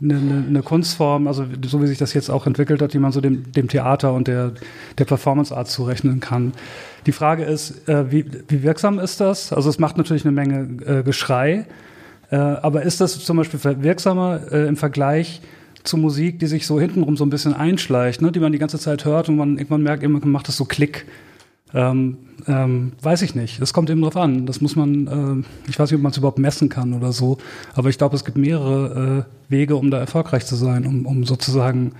eine, 0.00 0.44
eine, 0.48 0.62
Kunstform, 0.62 1.26
also 1.26 1.44
so 1.66 1.82
wie 1.82 1.86
sich 1.86 1.98
das 1.98 2.14
jetzt 2.14 2.30
auch 2.30 2.46
entwickelt 2.46 2.80
hat, 2.80 2.92
die 2.92 2.98
man 2.98 3.10
so 3.10 3.20
dem, 3.20 3.50
dem 3.52 3.68
Theater 3.68 4.12
und 4.12 4.28
der, 4.28 4.52
der 4.96 5.04
Performance 5.04 5.56
Art 5.56 5.68
zurechnen 5.68 6.20
kann. 6.20 6.52
Die 7.06 7.12
Frage 7.12 7.44
ist, 7.44 7.88
äh, 7.88 8.10
wie, 8.10 8.24
wie 8.48 8.62
wirksam 8.62 8.98
ist 8.98 9.20
das? 9.20 9.52
Also 9.52 9.70
es 9.70 9.78
macht 9.78 9.96
natürlich 9.96 10.24
eine 10.24 10.32
Menge 10.32 10.84
äh, 10.84 11.02
Geschrei, 11.02 11.66
äh, 12.30 12.36
aber 12.36 12.82
ist 12.82 13.00
das 13.00 13.18
zum 13.20 13.36
Beispiel 13.36 13.60
wirksamer 13.82 14.40
äh, 14.52 14.66
im 14.66 14.76
Vergleich 14.76 15.40
zu 15.84 15.96
Musik, 15.96 16.38
die 16.38 16.46
sich 16.46 16.66
so 16.66 16.80
hintenrum 16.80 17.16
so 17.16 17.24
ein 17.24 17.30
bisschen 17.30 17.54
einschleicht, 17.54 18.20
ne, 18.20 18.32
die 18.32 18.40
man 18.40 18.52
die 18.52 18.58
ganze 18.58 18.78
Zeit 18.78 19.04
hört 19.04 19.28
und 19.28 19.36
man 19.36 19.56
irgendwann 19.56 19.82
merkt, 19.82 20.02
irgendwann 20.02 20.30
macht 20.30 20.48
das 20.48 20.56
so 20.56 20.64
Klick. 20.64 21.06
Ähm, 21.74 22.16
ähm, 22.46 22.92
weiß 23.02 23.22
ich 23.22 23.34
nicht. 23.34 23.60
Es 23.60 23.74
kommt 23.74 23.90
eben 23.90 24.00
drauf 24.00 24.16
an. 24.16 24.46
Das 24.46 24.60
muss 24.60 24.74
man, 24.74 25.44
äh, 25.44 25.68
ich 25.68 25.78
weiß 25.78 25.90
nicht, 25.90 25.98
ob 25.98 26.02
man 26.02 26.12
es 26.12 26.18
überhaupt 26.18 26.38
messen 26.38 26.68
kann 26.68 26.94
oder 26.94 27.12
so, 27.12 27.38
aber 27.74 27.90
ich 27.90 27.98
glaube, 27.98 28.16
es 28.16 28.24
gibt 28.24 28.38
mehrere 28.38 29.26
äh, 29.26 29.52
Wege, 29.52 29.76
um 29.76 29.90
da 29.90 29.98
erfolgreich 29.98 30.46
zu 30.46 30.56
sein, 30.56 30.86
um, 30.86 31.04
um 31.04 31.24
sozusagen 31.24 31.92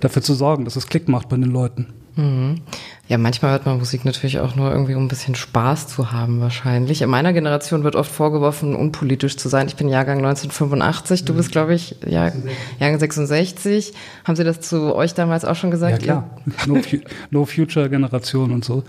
dafür 0.00 0.22
zu 0.22 0.34
sorgen, 0.34 0.64
dass 0.64 0.76
es 0.76 0.86
Klick 0.86 1.08
macht 1.08 1.28
bei 1.28 1.36
den 1.36 1.50
Leuten. 1.50 1.86
Mhm. 2.16 2.62
Ja, 3.08 3.18
manchmal 3.18 3.52
hört 3.52 3.66
man 3.66 3.78
Musik 3.78 4.04
natürlich 4.04 4.40
auch 4.40 4.56
nur 4.56 4.72
irgendwie, 4.72 4.94
um 4.94 5.04
ein 5.04 5.08
bisschen 5.08 5.34
Spaß 5.34 5.86
zu 5.86 6.12
haben, 6.12 6.40
wahrscheinlich. 6.40 7.02
In 7.02 7.10
meiner 7.10 7.32
Generation 7.32 7.84
wird 7.84 7.94
oft 7.94 8.10
vorgeworfen, 8.10 8.74
unpolitisch 8.74 9.36
zu 9.36 9.48
sein. 9.48 9.68
Ich 9.68 9.76
bin 9.76 9.88
Jahrgang 9.88 10.18
1985, 10.18 11.24
du 11.24 11.34
bist, 11.34 11.52
glaube 11.52 11.74
ich, 11.74 11.96
Jahr, 12.06 12.32
Jahrgang 12.80 12.98
66. 12.98 13.92
Haben 14.24 14.36
Sie 14.36 14.44
das 14.44 14.60
zu 14.60 14.94
euch 14.94 15.14
damals 15.14 15.44
auch 15.44 15.56
schon 15.56 15.70
gesagt? 15.70 16.04
Ja, 16.04 16.24
klar. 16.24 16.40
No, 16.66 16.80
no 17.30 17.44
Future 17.44 17.88
Generation 17.88 18.50
und 18.50 18.64
so. 18.64 18.82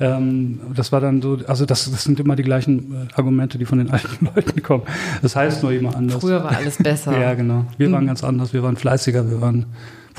Ähm, 0.00 0.60
das 0.74 0.92
war 0.92 1.00
dann 1.00 1.20
so, 1.20 1.38
also 1.46 1.66
das, 1.66 1.90
das 1.90 2.04
sind 2.04 2.18
immer 2.20 2.34
die 2.34 2.42
gleichen 2.42 3.08
äh, 3.10 3.14
Argumente, 3.14 3.58
die 3.58 3.66
von 3.66 3.78
den 3.78 3.90
alten 3.92 4.26
Leuten 4.34 4.62
kommen. 4.62 4.84
Das 5.20 5.36
heißt 5.36 5.62
nur 5.62 5.72
immer 5.72 5.94
anders. 5.94 6.20
Früher 6.20 6.42
war 6.42 6.56
alles 6.56 6.78
besser. 6.78 7.18
ja, 7.20 7.34
genau. 7.34 7.66
Wir 7.76 7.92
waren 7.92 8.04
mhm. 8.04 8.08
ganz 8.08 8.24
anders, 8.24 8.54
wir 8.54 8.62
waren 8.62 8.76
fleißiger, 8.76 9.28
wir 9.28 9.42
waren 9.42 9.66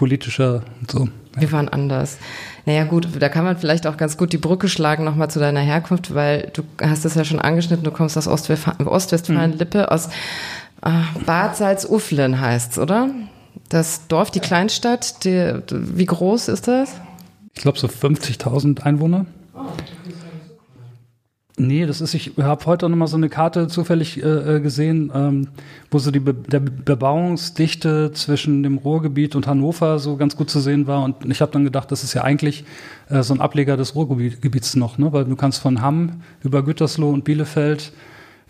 politischer 0.02 0.64
und 0.80 0.90
so. 0.90 1.08
Wir 1.38 1.52
waren 1.52 1.70
anders. 1.70 2.18
Naja 2.66 2.86
gut, 2.86 3.08
da 3.20 3.30
kann 3.30 3.46
man 3.46 3.56
vielleicht 3.56 3.86
auch 3.86 3.98
ganz 3.98 4.18
gut 4.18 4.34
die 4.34 4.40
Brücke 4.40 4.68
schlagen 4.68 5.04
nochmal 5.04 5.30
zu 5.30 5.38
deiner 5.38 5.60
Herkunft, 5.60 6.16
weil 6.16 6.50
du 6.54 6.64
hast 6.82 7.06
es 7.06 7.14
ja 7.14 7.24
schon 7.24 7.40
angeschnitten, 7.40 7.84
du 7.84 7.92
kommst 7.92 8.18
aus 8.18 8.28
Ostwestfalen-Lippe, 8.28 9.78
mhm. 9.78 9.86
aus 9.86 10.08
äh, 10.82 10.90
Bad 11.28 11.56
Salzuflen 11.56 12.42
heißt's, 12.42 12.80
oder? 12.80 13.12
Das 13.70 14.08
Dorf, 14.08 14.32
die 14.32 14.40
Kleinstadt, 14.40 15.24
die, 15.24 15.62
wie 15.70 16.08
groß 16.08 16.48
ist 16.48 16.68
das? 16.68 17.00
Ich 17.54 17.62
glaube 17.62 17.78
so 17.78 17.86
50.000 17.86 18.82
Einwohner. 18.82 19.28
Nee, 21.58 21.86
das 21.86 22.00
ist, 22.00 22.14
ich 22.14 22.32
habe 22.38 22.66
heute 22.66 22.88
noch 22.88 22.96
mal 22.96 23.08
so 23.08 23.18
eine 23.18 23.28
Karte 23.28 23.68
zufällig 23.68 24.24
äh, 24.24 24.56
äh, 24.56 24.60
gesehen, 24.62 25.12
ähm, 25.14 25.48
wo 25.92 26.00
so 26.00 26.10
die 26.10 26.22
Be 26.22 26.34
der 26.34 26.62
Bebauungsdichte 26.62 28.12
zwischen 28.14 28.64
dem 28.64 28.78
Ruhrgebiet 28.78 29.36
und 29.36 29.48
Hannover 29.48 30.00
so 30.00 30.16
ganz 30.16 30.38
gut 30.38 30.50
zu 30.50 30.62
sehen 30.62 30.88
war. 30.88 31.04
Und 31.04 31.26
ich 31.30 31.42
habe 31.42 31.52
dann 31.52 31.66
gedacht, 31.66 31.92
das 31.92 32.04
ist 32.04 32.14
ja 32.14 32.24
eigentlich 32.24 32.64
äh, 33.10 33.22
so 33.22 33.34
ein 33.34 33.42
Ableger 33.42 33.76
des 33.76 33.96
Ruhrgebiets 33.96 34.76
noch, 34.78 34.98
ne? 34.98 35.12
weil 35.12 35.26
du 35.26 35.36
kannst 35.36 35.60
von 35.60 35.82
Hamm 35.82 36.22
über 36.42 36.64
Gütersloh 36.64 37.10
und 37.10 37.26
Bielefeld 37.26 37.92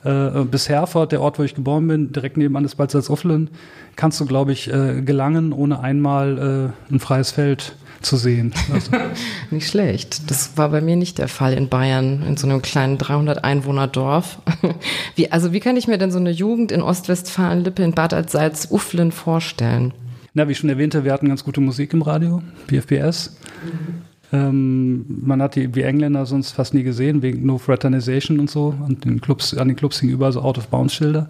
äh, 0.04 0.44
bis 0.46 0.70
Herford, 0.70 1.12
der 1.12 1.22
Ort, 1.22 1.40
wo 1.40 1.44
ich 1.44 1.56
geboren 1.56 1.88
bin, 1.88 2.12
direkt 2.12 2.38
nebenan 2.38 2.66
ist 2.66 2.76
Bad 2.76 2.92
Salzuflen, 2.92 3.50
kannst 3.96 4.20
du, 4.20 4.26
glaube 4.26 4.52
ich, 4.52 4.72
äh, 4.72 5.02
gelangen, 5.02 5.54
ohne 5.54 5.80
einmal 5.80 6.74
äh, 6.90 6.94
ein 6.94 7.00
freies 7.00 7.32
Feld 7.32 7.76
zu 8.02 8.18
sehen. 8.18 8.54
Also. 8.72 8.92
nicht 9.52 9.68
schlecht. 9.68 10.30
Das 10.30 10.58
war 10.58 10.70
bei 10.70 10.82
mir 10.82 10.96
nicht 10.96 11.18
der 11.18 11.28
Fall 11.28 11.54
in 11.54 11.70
Bayern, 11.70 12.24
in 12.28 12.38
so 12.38 12.48
einem 12.48 12.62
kleinen 12.62 12.98
300 12.98 13.44
Einwohner 13.44 13.88
Dorf. 13.88 14.40
wie, 15.16 15.32
also 15.32 15.54
wie 15.54 15.60
kann 15.60 15.78
ich 15.78 15.88
mir 15.88 15.98
denn 15.98 16.12
so 16.12 16.20
eine 16.20 16.32
Jugend 16.32 16.72
in 16.72 16.82
Ostwestfalen-Lippe 16.82 17.84
in 17.84 17.94
Bad 17.94 18.30
Salzuflen 18.30 19.12
vorstellen? 19.12 19.94
Na, 20.34 20.48
wie 20.48 20.54
ich 20.54 20.58
schon 20.58 20.70
erwähnte, 20.70 21.04
wir 21.04 21.12
hatten 21.12 21.28
ganz 21.28 21.44
gute 21.44 21.62
Musik 21.62 21.94
im 21.94 22.02
Radio, 22.02 22.42
BFBS. 22.68 23.38
Mhm. 23.66 24.12
Ähm, 24.34 25.06
man 25.08 25.42
hat 25.42 25.56
die 25.56 25.76
wie 25.76 25.82
Engländer 25.82 26.26
sonst 26.26 26.52
fast 26.52 26.74
nie 26.74 26.84
gesehen, 26.84 27.22
wegen 27.22 27.46
No 27.46 27.58
Fraternization 27.58 28.40
und 28.40 28.50
so. 28.50 28.74
Und 28.88 29.04
den 29.04 29.20
Clubs, 29.20 29.56
an 29.56 29.68
den 29.68 29.76
Clubs 29.76 30.00
hingen 30.00 30.14
überall 30.14 30.32
so 30.32 30.42
Out-of-Bounds-Schilder. 30.42 31.28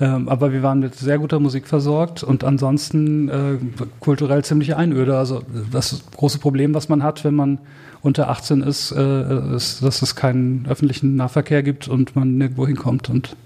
Ähm, 0.00 0.28
aber 0.28 0.52
wir 0.52 0.62
waren 0.62 0.78
mit 0.78 0.94
sehr 0.94 1.18
guter 1.18 1.40
Musik 1.40 1.66
versorgt 1.66 2.22
und 2.22 2.44
ansonsten 2.44 3.28
äh, 3.28 3.58
kulturell 3.98 4.44
ziemlich 4.44 4.76
Einöde. 4.76 5.18
Also 5.18 5.42
das 5.72 6.02
große 6.16 6.38
Problem, 6.38 6.72
was 6.74 6.88
man 6.88 7.02
hat, 7.02 7.24
wenn 7.24 7.34
man 7.34 7.58
unter 8.00 8.28
18 8.28 8.62
ist, 8.62 8.92
äh, 8.92 9.56
ist, 9.56 9.82
dass 9.82 10.02
es 10.02 10.14
keinen 10.14 10.66
öffentlichen 10.68 11.16
Nahverkehr 11.16 11.64
gibt 11.64 11.88
und 11.88 12.14
man 12.14 12.38
nirgendwo 12.38 12.66
hinkommt. 12.66 13.10
Und 13.10 13.36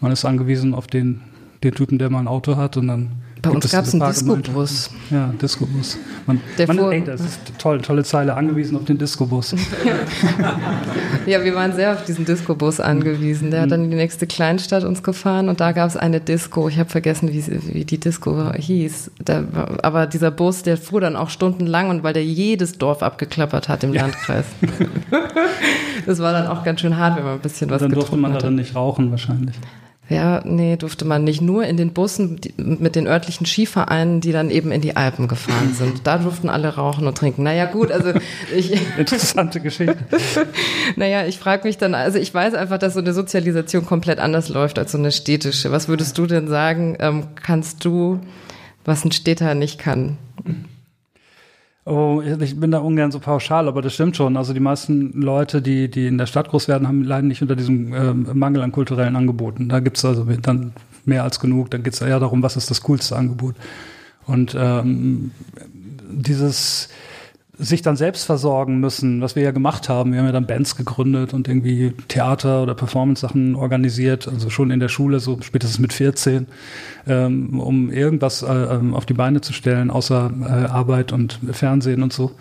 man 0.00 0.12
ist 0.12 0.24
angewiesen 0.24 0.74
auf 0.74 0.86
den, 0.86 1.20
den 1.62 1.74
Typen, 1.74 1.98
der 1.98 2.08
mal 2.08 2.20
ein 2.20 2.28
Auto 2.28 2.56
hat 2.56 2.78
und 2.78 2.88
dann 2.88 3.10
bei 3.42 3.50
uns 3.50 3.70
gab 3.72 3.84
es 3.84 3.92
einen 3.92 4.06
Disco-Bus. 4.06 4.90
Ja, 5.10 5.34
Disco-Bus. 5.40 5.98
Man, 6.26 6.40
man 6.64 6.78
ey, 6.92 7.02
das 7.04 7.20
ist 7.20 7.40
toll, 7.58 7.80
tolle 7.80 8.04
Zeile, 8.04 8.34
angewiesen 8.34 8.76
auf 8.76 8.84
den 8.84 8.98
Disco-Bus. 8.98 9.56
ja, 11.26 11.42
wir 11.42 11.52
waren 11.56 11.72
sehr 11.72 11.94
auf 11.94 12.04
diesen 12.04 12.24
Disco-Bus 12.24 12.78
angewiesen. 12.78 13.50
Der 13.50 13.62
hat 13.62 13.72
dann 13.72 13.82
in 13.82 13.90
die 13.90 13.96
nächste 13.96 14.28
Kleinstadt 14.28 14.84
uns 14.84 15.02
gefahren 15.02 15.48
und 15.48 15.58
da 15.58 15.72
gab 15.72 15.88
es 15.88 15.96
eine 15.96 16.20
Disco. 16.20 16.68
Ich 16.68 16.78
habe 16.78 16.88
vergessen, 16.88 17.32
wie, 17.32 17.44
wie, 17.74 17.84
die 17.84 17.98
Disco 17.98 18.52
hieß. 18.54 19.10
Da, 19.24 19.42
aber 19.82 20.06
dieser 20.06 20.30
Bus, 20.30 20.62
der 20.62 20.76
fuhr 20.76 21.00
dann 21.00 21.16
auch 21.16 21.28
stundenlang 21.28 21.90
und 21.90 22.04
weil 22.04 22.12
der 22.12 22.24
jedes 22.24 22.78
Dorf 22.78 23.02
abgeklappert 23.02 23.68
hat 23.68 23.82
im 23.82 23.92
ja. 23.92 24.02
Landkreis. 24.02 24.44
das 26.06 26.20
war 26.20 26.32
dann 26.32 26.46
auch 26.46 26.62
ganz 26.62 26.80
schön 26.80 26.96
hart, 26.96 27.16
wenn 27.16 27.24
man 27.24 27.34
ein 27.34 27.40
bisschen 27.40 27.68
was 27.70 27.82
und 27.82 27.90
Dann 27.90 27.98
durfte 27.98 28.16
man 28.16 28.34
darin 28.34 28.54
nicht 28.54 28.76
rauchen 28.76 29.10
wahrscheinlich. 29.10 29.56
Ja, 30.14 30.42
nee, 30.44 30.76
durfte 30.76 31.04
man 31.04 31.24
nicht. 31.24 31.40
Nur 31.40 31.64
in 31.64 31.76
den 31.76 31.92
Bussen 31.92 32.40
die, 32.40 32.54
mit 32.56 32.96
den 32.96 33.06
örtlichen 33.06 33.46
Skivereinen, 33.46 34.20
die 34.20 34.32
dann 34.32 34.50
eben 34.50 34.72
in 34.72 34.80
die 34.80 34.96
Alpen 34.96 35.28
gefahren 35.28 35.74
sind. 35.78 36.06
Da 36.06 36.18
durften 36.18 36.48
alle 36.48 36.74
rauchen 36.74 37.06
und 37.06 37.16
trinken. 37.16 37.42
Naja, 37.42 37.66
gut, 37.66 37.90
also 37.92 38.12
ich. 38.56 38.72
Interessante 38.98 39.60
Geschichte. 39.60 39.96
naja, 40.96 41.26
ich 41.26 41.38
frage 41.38 41.66
mich 41.66 41.78
dann, 41.78 41.94
also 41.94 42.18
ich 42.18 42.32
weiß 42.32 42.54
einfach, 42.54 42.78
dass 42.78 42.94
so 42.94 43.00
eine 43.00 43.12
Sozialisation 43.12 43.86
komplett 43.86 44.18
anders 44.18 44.48
läuft 44.48 44.78
als 44.78 44.92
so 44.92 44.98
eine 44.98 45.12
städtische. 45.12 45.72
Was 45.72 45.88
würdest 45.88 46.18
du 46.18 46.26
denn 46.26 46.48
sagen, 46.48 46.96
ähm, 47.00 47.28
kannst 47.34 47.84
du, 47.84 48.20
was 48.84 49.04
ein 49.04 49.12
Städter 49.12 49.54
nicht 49.54 49.78
kann? 49.78 50.18
Oh, 51.84 52.22
ich 52.22 52.60
bin 52.60 52.70
da 52.70 52.78
ungern 52.78 53.10
so 53.10 53.18
pauschal, 53.18 53.66
aber 53.66 53.82
das 53.82 53.94
stimmt 53.94 54.16
schon. 54.16 54.36
Also 54.36 54.52
die 54.52 54.60
meisten 54.60 55.20
Leute, 55.20 55.60
die, 55.60 55.90
die 55.90 56.06
in 56.06 56.16
der 56.16 56.26
Stadt 56.26 56.48
groß 56.48 56.68
werden, 56.68 56.86
haben 56.86 57.02
leiden 57.02 57.26
nicht 57.26 57.42
unter 57.42 57.56
diesem 57.56 57.92
äh, 57.92 58.14
Mangel 58.14 58.62
an 58.62 58.70
kulturellen 58.70 59.16
Angeboten. 59.16 59.68
Da 59.68 59.80
gibt's 59.80 60.04
also 60.04 60.24
dann 60.24 60.72
mehr 61.04 61.24
als 61.24 61.40
genug. 61.40 61.72
Dann 61.72 61.82
geht's 61.82 62.00
eher 62.00 62.20
darum, 62.20 62.40
was 62.42 62.56
ist 62.56 62.70
das 62.70 62.82
coolste 62.82 63.16
Angebot. 63.16 63.56
Und 64.26 64.56
ähm, 64.56 65.32
dieses 66.08 66.88
sich 67.58 67.82
dann 67.82 67.96
selbst 67.96 68.24
versorgen 68.24 68.80
müssen, 68.80 69.20
was 69.20 69.36
wir 69.36 69.42
ja 69.42 69.50
gemacht 69.50 69.88
haben. 69.88 70.12
Wir 70.12 70.20
haben 70.20 70.26
ja 70.26 70.32
dann 70.32 70.46
Bands 70.46 70.74
gegründet 70.74 71.34
und 71.34 71.48
irgendwie 71.48 71.92
Theater 72.08 72.62
oder 72.62 72.74
Performance-Sachen 72.74 73.54
organisiert, 73.54 74.26
also 74.26 74.48
schon 74.48 74.70
in 74.70 74.80
der 74.80 74.88
Schule, 74.88 75.20
so 75.20 75.38
spätestens 75.42 75.78
mit 75.78 75.92
14, 75.92 76.46
ähm, 77.06 77.60
um 77.60 77.90
irgendwas 77.90 78.42
äh, 78.42 78.46
ähm, 78.46 78.94
auf 78.94 79.04
die 79.04 79.12
Beine 79.14 79.42
zu 79.42 79.52
stellen, 79.52 79.90
außer 79.90 80.30
äh, 80.40 80.44
Arbeit 80.46 81.12
und 81.12 81.40
Fernsehen 81.52 82.02
und 82.02 82.12
so 82.12 82.32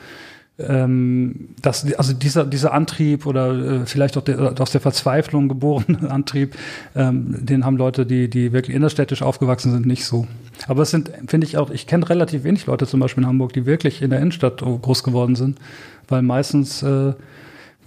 ähm, 0.67 1.49
dass, 1.61 1.91
also 1.93 2.13
dieser, 2.13 2.45
dieser 2.45 2.73
Antrieb 2.73 3.25
oder 3.25 3.81
äh, 3.81 3.85
vielleicht 3.85 4.17
auch 4.17 4.23
der, 4.23 4.59
aus 4.59 4.71
der 4.71 4.81
Verzweiflung 4.81 5.47
geborene 5.47 6.09
Antrieb, 6.09 6.55
ähm, 6.95 7.45
den 7.45 7.65
haben 7.65 7.77
Leute, 7.77 8.05
die, 8.05 8.29
die 8.29 8.53
wirklich 8.53 8.75
innerstädtisch 8.75 9.21
aufgewachsen 9.21 9.71
sind, 9.71 9.85
nicht 9.85 10.05
so. 10.05 10.27
Aber 10.67 10.83
es 10.83 10.91
sind, 10.91 11.11
finde 11.27 11.47
ich 11.47 11.57
auch, 11.57 11.69
ich 11.69 11.87
kenne 11.87 12.09
relativ 12.09 12.43
wenig 12.43 12.65
Leute 12.65 12.87
zum 12.87 12.99
Beispiel 12.99 13.23
in 13.23 13.29
Hamburg, 13.29 13.53
die 13.53 13.65
wirklich 13.65 14.01
in 14.01 14.09
der 14.09 14.19
Innenstadt 14.19 14.61
groß 14.61 15.03
geworden 15.03 15.35
sind, 15.35 15.59
weil 16.07 16.21
meistens, 16.21 16.83
äh, 16.83 17.13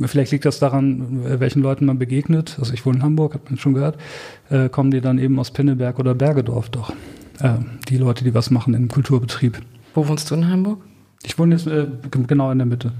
vielleicht 0.01 0.33
liegt 0.33 0.45
das 0.45 0.59
daran, 0.59 1.41
welchen 1.41 1.63
Leuten 1.63 1.87
man 1.87 1.99
begegnet, 1.99 2.57
also 2.59 2.73
ich 2.73 2.85
wohne 2.85 2.99
in 2.99 3.03
Hamburg, 3.03 3.35
hat 3.35 3.51
man 3.51 3.59
schon 3.59 3.75
gehört, 3.75 3.97
äh, 4.51 4.69
kommen 4.69 4.91
die 4.91 5.01
dann 5.01 5.19
eben 5.19 5.39
aus 5.39 5.51
Pinneberg 5.51 5.99
oder 5.99 6.15
Bergedorf 6.15 6.69
doch. 6.71 6.93
Äh, 7.41 7.55
die 7.89 7.99
Leute, 7.99 8.25
die 8.25 8.35
was 8.35 8.51
machen 8.51 8.75
im 8.75 8.89
Kulturbetrieb. 8.89 9.61
Wo 9.95 10.09
wohnst 10.09 10.31
du 10.31 10.35
in 10.35 10.49
Hamburg? 10.49 10.81
Ich 11.25 11.39
wohne 11.39 11.55
jetzt 11.55 11.67
äh, 11.67 11.87
genau 12.11 12.51
in 12.51 12.59
der 12.59 12.67
Mitte. 12.67 12.93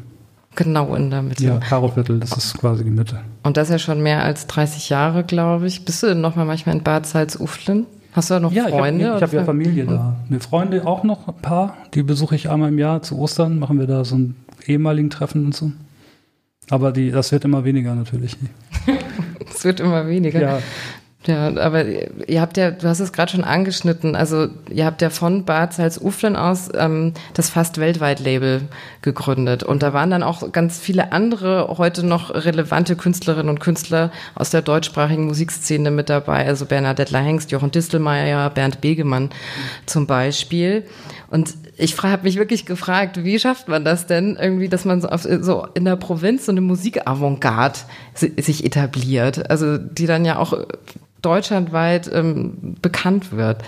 Genau 0.57 0.95
in 0.95 1.11
der 1.11 1.23
Mitte. 1.23 1.45
Ja, 1.45 1.59
Karoviertel, 1.59 2.21
das 2.21 2.37
ist 2.37 2.59
quasi 2.59 2.85
die 2.85 2.91
Mitte. 2.91 3.21
Und 3.43 3.57
das 3.57 3.69
ist 3.69 3.73
ja 3.73 3.79
schon 3.79 4.03
mehr 4.03 4.23
als 4.23 4.47
30 4.47 4.89
Jahre, 4.89 5.25
glaube 5.25 5.67
ich. 5.67 5.85
Bist 5.85 6.03
du 6.03 6.07
denn 6.09 6.21
noch 6.21 6.37
mal 6.37 6.45
manchmal 6.45 6.77
in 6.77 6.83
Bad 6.83 7.07
Salzuflen? 7.07 7.87
Hast 8.13 8.31
du 8.31 8.35
da 8.35 8.41
noch 8.41 8.53
ja, 8.53 8.69
Freunde? 8.69 9.05
Ich 9.05 9.11
habe 9.11 9.23
hab 9.23 9.33
ja 9.33 9.45
Familie 9.45 9.87
da. 9.87 10.17
Eine 10.29 10.39
Freunde 10.39 10.87
auch 10.87 11.03
noch, 11.03 11.27
ein 11.27 11.35
paar. 11.35 11.77
Die 11.95 12.05
besuche 12.05 12.37
ich 12.37 12.49
einmal 12.49 12.69
im 12.69 12.79
Jahr 12.79 13.03
zu 13.03 13.19
Ostern. 13.19 13.59
Machen 13.59 13.81
wir 13.81 13.89
da 13.89 14.05
so 14.05 14.17
ein 14.17 14.37
ehemaligen 14.67 15.11
Treffen 15.11 15.47
und 15.47 15.55
so. 15.55 15.73
Aber 16.71 16.93
die, 16.93 17.11
das 17.11 17.33
wird 17.33 17.45
immer 17.45 17.65
weniger 17.65 17.95
natürlich. 17.95 18.37
Es 19.47 19.65
wird 19.65 19.79
immer 19.79 20.09
weniger. 20.09 20.41
Ja. 20.41 20.59
Ja, 21.27 21.57
aber 21.57 21.85
ihr 22.29 22.43
habt 22.43 22.59
ja, 22.59 22.71
du 22.71 22.87
hast 22.87 23.01
es 23.01 23.15
gerade 23.15 23.33
schon 23.33 23.45
angeschnitten, 23.45 24.15
also 24.15 24.49
ihr 24.69 24.85
habt 24.85 25.01
ja 25.01 25.09
von 25.09 25.47
Bad 25.47 25.73
Salzuflen 25.73 26.37
aus 26.37 26.69
ähm, 26.77 27.15
das 27.33 27.49
fast 27.49 27.79
weltweit 27.79 28.21
Label 28.21 28.61
gegründet. 29.01 29.63
Und 29.63 29.83
da 29.83 29.95
waren 29.95 30.11
dann 30.11 30.23
auch 30.23 30.53
ganz 30.53 30.79
viele 30.79 31.13
andere 31.13 31.77
heute 31.79 32.05
noch 32.05 32.29
relevante 32.35 32.95
Künstlerinnen 32.95 33.49
und 33.49 33.59
Künstler 33.59 34.13
aus 34.35 34.51
der 34.51 34.61
deutschsprachigen 34.61 35.25
Musikszene 35.25 35.91
mit 35.91 36.11
dabei, 36.11 36.47
also 36.47 36.67
Bernadette 36.67 37.17
Hengst, 37.17 37.51
Jochen 37.53 37.71
Distelmeier, 37.71 38.51
Bernd 38.51 38.83
Begemann 38.83 39.31
zum 39.87 40.07
Beispiel 40.07 40.85
und 41.31 41.55
ich 41.77 42.01
habe 42.03 42.23
mich 42.23 42.37
wirklich 42.37 42.67
gefragt, 42.67 43.25
wie 43.25 43.39
schafft 43.39 43.69
man 43.69 43.85
das 43.85 44.07
denn 44.07 44.37
irgendwie, 44.41 44.69
dass 44.69 44.85
man 44.85 45.01
so, 45.01 45.09
auf, 45.09 45.23
so 45.23 45.67
in 45.75 45.85
der 45.85 45.97
Provinz 45.97 46.47
so 46.47 46.53
eine 46.53 46.61
Musikavantgarde 46.61 47.79
sich 48.15 48.65
etabliert, 48.65 49.51
also 49.51 49.79
die 49.79 50.07
dann 50.07 50.25
ja 50.25 50.39
auch 50.39 50.53
deutschlandweit 51.23 52.11
ähm, 52.13 52.77
bekannt 52.81 53.33
wird. 53.33 53.63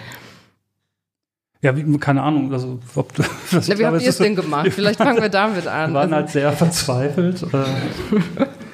Ja, 1.63 1.77
wie, 1.77 1.99
keine 1.99 2.23
Ahnung, 2.23 2.53
also 2.53 2.79
ob 2.95 3.15
du 3.15 3.23
das 3.51 3.69
Na, 3.69 3.79
Wie 3.79 3.87
habt 3.87 4.03
ihr 4.03 4.09
es 4.09 4.19
denn 4.19 4.37
gemacht? 4.37 4.69
Vielleicht 4.73 4.99
fangen 4.99 5.21
wir 5.21 5.31
damit 5.31 5.67
an. 5.67 5.91
Wir 5.91 5.95
waren 5.95 6.13
also, 6.13 6.15
halt 6.15 6.31
sehr 6.31 6.53
verzweifelt. 6.53 7.45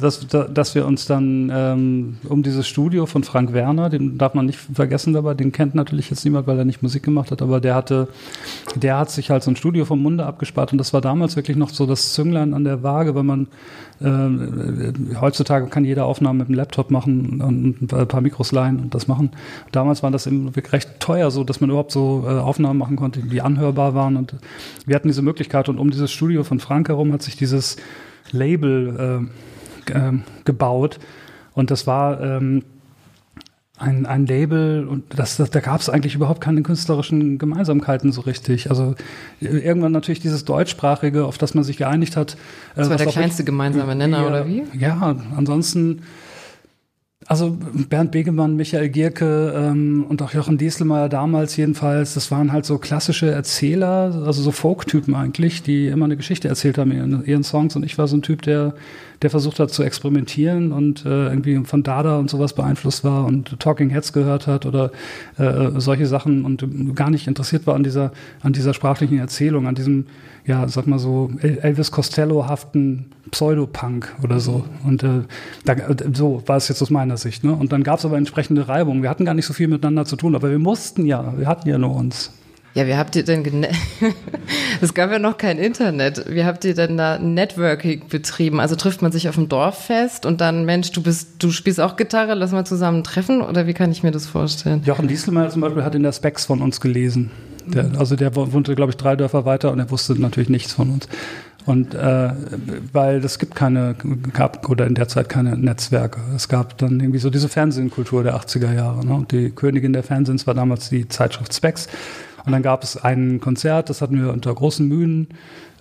Dass, 0.00 0.26
dass 0.26 0.74
wir 0.74 0.86
uns 0.86 1.06
dann 1.06 1.50
ähm, 1.54 2.16
um 2.28 2.42
dieses 2.42 2.66
Studio 2.66 3.06
von 3.06 3.24
Frank 3.24 3.52
Werner, 3.52 3.90
den 3.90 4.18
darf 4.18 4.34
man 4.34 4.46
nicht 4.46 4.58
vergessen 4.58 5.12
dabei, 5.12 5.34
den 5.34 5.52
kennt 5.52 5.74
natürlich 5.74 6.10
jetzt 6.10 6.24
niemand, 6.24 6.46
weil 6.46 6.58
er 6.58 6.64
nicht 6.64 6.82
Musik 6.82 7.02
gemacht 7.02 7.30
hat, 7.30 7.42
aber 7.42 7.60
der 7.60 7.74
hatte, 7.74 8.08
der 8.74 8.98
hat 8.98 9.10
sich 9.10 9.30
halt 9.30 9.42
so 9.42 9.50
ein 9.50 9.56
Studio 9.56 9.84
vom 9.84 10.02
Munde 10.02 10.26
abgespart 10.26 10.72
und 10.72 10.78
das 10.78 10.92
war 10.92 11.00
damals 11.00 11.36
wirklich 11.36 11.56
noch 11.56 11.70
so 11.70 11.86
das 11.86 12.12
Zünglein 12.12 12.54
an 12.54 12.64
der 12.64 12.82
Waage, 12.82 13.14
weil 13.14 13.22
man 13.22 13.48
äh, 14.00 15.18
heutzutage 15.20 15.66
kann 15.66 15.84
jeder 15.84 16.06
Aufnahmen 16.06 16.38
mit 16.38 16.48
dem 16.48 16.54
Laptop 16.54 16.90
machen 16.90 17.40
und 17.40 17.92
ein 17.92 18.08
paar 18.08 18.20
Mikros 18.20 18.52
leihen 18.52 18.80
und 18.80 18.94
das 18.94 19.08
machen. 19.08 19.30
Damals 19.72 20.02
war 20.02 20.10
das 20.10 20.26
eben 20.26 20.48
recht 20.48 21.00
teuer, 21.00 21.30
so 21.30 21.44
dass 21.44 21.60
man 21.60 21.70
überhaupt 21.70 21.92
so 21.92 22.24
äh, 22.26 22.30
Aufnahmen 22.30 22.78
machen 22.78 22.96
konnte, 22.96 23.20
die 23.20 23.42
anhörbar 23.42 23.94
waren 23.94 24.16
und 24.16 24.34
wir 24.86 24.96
hatten 24.96 25.08
diese 25.08 25.22
Möglichkeit 25.22 25.68
und 25.68 25.78
um 25.78 25.90
dieses 25.90 26.10
Studio 26.10 26.44
von 26.44 26.60
Frank 26.60 26.88
herum 26.88 27.12
hat 27.12 27.22
sich 27.22 27.36
dieses 27.36 27.76
Label 28.32 29.28
äh, 29.28 29.49
äh, 29.86 30.12
gebaut. 30.44 30.98
Und 31.54 31.70
das 31.70 31.86
war 31.86 32.20
ähm, 32.20 32.62
ein, 33.80 34.04
ein 34.04 34.26
Label 34.26 34.86
und 34.86 35.04
das, 35.18 35.38
das, 35.38 35.50
da 35.50 35.60
gab 35.60 35.80
es 35.80 35.88
eigentlich 35.88 36.14
überhaupt 36.14 36.42
keine 36.42 36.62
künstlerischen 36.62 37.38
Gemeinsamkeiten 37.38 38.12
so 38.12 38.20
richtig. 38.20 38.68
Also 38.68 38.94
irgendwann 39.40 39.92
natürlich 39.92 40.20
dieses 40.20 40.44
deutschsprachige, 40.44 41.24
auf 41.24 41.38
das 41.38 41.54
man 41.54 41.64
sich 41.64 41.78
geeinigt 41.78 42.16
hat. 42.16 42.36
Das 42.76 42.90
war 42.90 42.96
der 42.96 43.06
kleinste 43.06 43.42
gemeinsame 43.42 43.94
Nenner, 43.94 44.18
ja, 44.18 44.26
oder 44.26 44.46
wie? 44.46 44.64
Ja, 44.78 45.16
ansonsten 45.34 46.02
also 47.26 47.56
Bernd 47.88 48.10
Begemann, 48.10 48.56
Michael 48.56 48.88
Gierke 48.88 49.54
ähm, 49.54 50.04
und 50.08 50.20
auch 50.20 50.32
Jochen 50.32 50.58
Dieselmeier 50.58 51.08
damals 51.08 51.56
jedenfalls, 51.56 52.14
das 52.14 52.30
waren 52.30 52.50
halt 52.50 52.64
so 52.64 52.78
klassische 52.78 53.30
Erzähler, 53.30 54.24
also 54.26 54.42
so 54.42 54.50
Folk-Typen 54.50 55.14
eigentlich, 55.14 55.62
die 55.62 55.86
immer 55.86 56.06
eine 56.06 56.16
Geschichte 56.16 56.48
erzählt 56.48 56.76
haben 56.76 56.90
in 56.90 57.24
ihren 57.24 57.44
Songs. 57.44 57.76
Und 57.76 57.84
ich 57.84 57.98
war 57.98 58.08
so 58.08 58.16
ein 58.16 58.22
Typ, 58.22 58.42
der, 58.42 58.74
der 59.22 59.30
versucht 59.30 59.60
hat 59.60 59.70
zu 59.70 59.82
experimentieren 59.82 60.72
und 60.72 61.04
äh, 61.04 61.28
irgendwie 61.28 61.62
von 61.64 61.82
Dada 61.82 62.18
und 62.18 62.30
sowas 62.30 62.54
beeinflusst 62.54 63.04
war 63.04 63.26
und 63.26 63.58
Talking 63.60 63.90
Heads 63.90 64.12
gehört 64.12 64.46
hat 64.46 64.66
oder 64.66 64.90
äh, 65.38 65.70
solche 65.76 66.06
Sachen 66.06 66.44
und 66.44 66.94
gar 66.94 67.10
nicht 67.10 67.26
interessiert 67.26 67.66
war 67.66 67.74
an 67.74 67.82
dieser, 67.82 68.12
an 68.42 68.52
dieser 68.52 68.72
sprachlichen 68.72 69.18
Erzählung, 69.18 69.66
an 69.66 69.74
diesem 69.74 70.06
ja, 70.46 70.66
sag 70.68 70.86
mal 70.86 70.98
so, 70.98 71.30
Elvis 71.40 71.90
Costello-haften 71.90 73.06
Pseudopunk 73.30 74.12
oder 74.22 74.40
so. 74.40 74.64
Und 74.84 75.02
äh, 75.02 75.22
da, 75.64 75.76
so 76.12 76.42
war 76.46 76.56
es 76.56 76.68
jetzt 76.68 76.82
aus 76.82 76.90
meiner 76.90 77.16
Sicht. 77.16 77.44
Ne? 77.44 77.52
Und 77.52 77.72
dann 77.72 77.82
gab 77.82 77.98
es 77.98 78.04
aber 78.04 78.16
entsprechende 78.16 78.66
Reibung. 78.66 79.02
Wir 79.02 79.10
hatten 79.10 79.24
gar 79.24 79.34
nicht 79.34 79.46
so 79.46 79.52
viel 79.52 79.68
miteinander 79.68 80.04
zu 80.04 80.16
tun, 80.16 80.34
aber 80.34 80.50
wir 80.50 80.58
mussten 80.58 81.06
ja, 81.06 81.34
wir 81.36 81.46
hatten 81.46 81.68
ja 81.68 81.78
nur 81.78 81.94
uns. 81.94 82.32
Ja, 82.74 82.86
wie 82.86 82.94
habt 82.94 83.16
ihr 83.16 83.24
denn 83.24 83.66
es 84.80 84.94
gab 84.94 85.10
ja 85.10 85.18
noch 85.18 85.38
kein 85.38 85.58
Internet. 85.58 86.24
Wie 86.28 86.44
habt 86.44 86.64
ihr 86.64 86.74
denn 86.74 86.96
da 86.96 87.18
Networking 87.18 88.08
betrieben? 88.08 88.60
Also 88.60 88.76
trifft 88.76 89.02
man 89.02 89.10
sich 89.10 89.28
auf 89.28 89.34
dem 89.34 89.48
Dorffest 89.48 90.24
und 90.24 90.40
dann, 90.40 90.64
Mensch, 90.64 90.92
du 90.92 91.02
bist, 91.02 91.42
du 91.42 91.50
spielst 91.50 91.80
auch 91.80 91.96
Gitarre, 91.96 92.34
lass 92.34 92.52
mal 92.52 92.64
zusammen 92.64 93.02
treffen 93.02 93.42
oder 93.42 93.66
wie 93.66 93.74
kann 93.74 93.90
ich 93.90 94.04
mir 94.04 94.12
das 94.12 94.26
vorstellen? 94.26 94.82
Jochen 94.84 95.08
Dieselmeier 95.08 95.50
zum 95.50 95.62
Beispiel 95.62 95.82
hat 95.82 95.96
in 95.96 96.04
der 96.04 96.12
Specs 96.12 96.44
von 96.44 96.62
uns 96.62 96.80
gelesen. 96.80 97.30
Der, 97.66 97.90
also 97.98 98.16
der 98.16 98.34
wohnte, 98.36 98.74
glaube 98.74 98.90
ich, 98.90 98.96
drei 98.96 99.16
Dörfer 99.16 99.44
weiter 99.44 99.72
und 99.72 99.80
er 99.80 99.90
wusste 99.90 100.20
natürlich 100.20 100.48
nichts 100.48 100.72
von 100.72 100.90
uns. 100.90 101.08
Und 101.66 101.94
äh, 101.94 102.30
weil 102.92 103.22
es 103.24 103.38
gibt 103.38 103.54
keine, 103.54 103.94
gab 104.32 104.68
oder 104.68 104.86
in 104.86 104.94
der 104.94 105.08
Zeit 105.08 105.28
keine 105.28 105.56
Netzwerke. 105.58 106.20
Es 106.34 106.48
gab 106.48 106.78
dann 106.78 106.98
irgendwie 107.00 107.18
so 107.18 107.30
diese 107.30 107.48
Fernsehkultur 107.48 108.22
der 108.22 108.34
80er 108.36 108.72
Jahre. 108.72 109.04
Ne? 109.04 109.14
Und 109.14 109.32
die 109.32 109.50
Königin 109.50 109.92
der 109.92 110.02
Fernsehens 110.02 110.46
war 110.46 110.54
damals 110.54 110.88
die 110.88 111.08
Zeitschrift 111.08 111.54
Specs. 111.54 111.88
Und 112.44 112.52
dann 112.52 112.62
gab 112.62 112.82
es 112.82 112.96
ein 112.96 113.40
Konzert, 113.40 113.90
das 113.90 114.02
hatten 114.02 114.20
wir 114.22 114.32
unter 114.32 114.54
großen 114.54 114.86
Mühen 114.86 115.28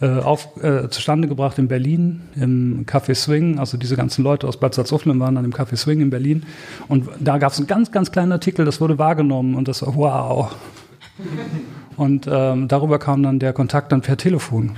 äh, 0.01 0.07
auf, 0.07 0.62
äh, 0.64 0.89
zustande 0.89 1.28
gebracht 1.28 1.57
in 1.57 1.68
Berlin, 1.68 2.22
im 2.36 2.86
Café 2.86 3.16
Swing. 3.16 3.60
Also 3.60 3.78
diese 3.78 3.95
ganzen 3.95 4.24
Leute 4.24 4.47
aus 4.47 4.57
Bad 4.57 4.74
Salzuflen 4.74 5.20
waren 5.20 5.36
dann 5.36 5.45
im 5.45 5.53
Café 5.53 5.76
Swing 5.76 6.01
in 6.01 6.10
Berlin. 6.10 6.43
Und 6.88 7.10
da 7.20 7.38
gab 7.38 7.51
es 7.51 7.57
einen 7.57 7.68
ganz, 7.68 7.91
ganz 7.91 8.12
kleinen 8.12 8.32
Artikel, 8.32 8.66
das 8.66 8.80
wurde 8.82 8.97
wahrgenommen 8.97 9.55
und 9.55 9.68
das 9.68 9.82
war 9.82 9.95
wow. 9.95 10.55
Und 11.97 12.28
ähm, 12.32 12.68
darüber 12.68 12.97
kam 12.97 13.24
dann 13.24 13.39
der 13.39 13.51
Kontakt 13.53 13.91
dann 13.91 14.01
per 14.01 14.16
Telefon. 14.16 14.72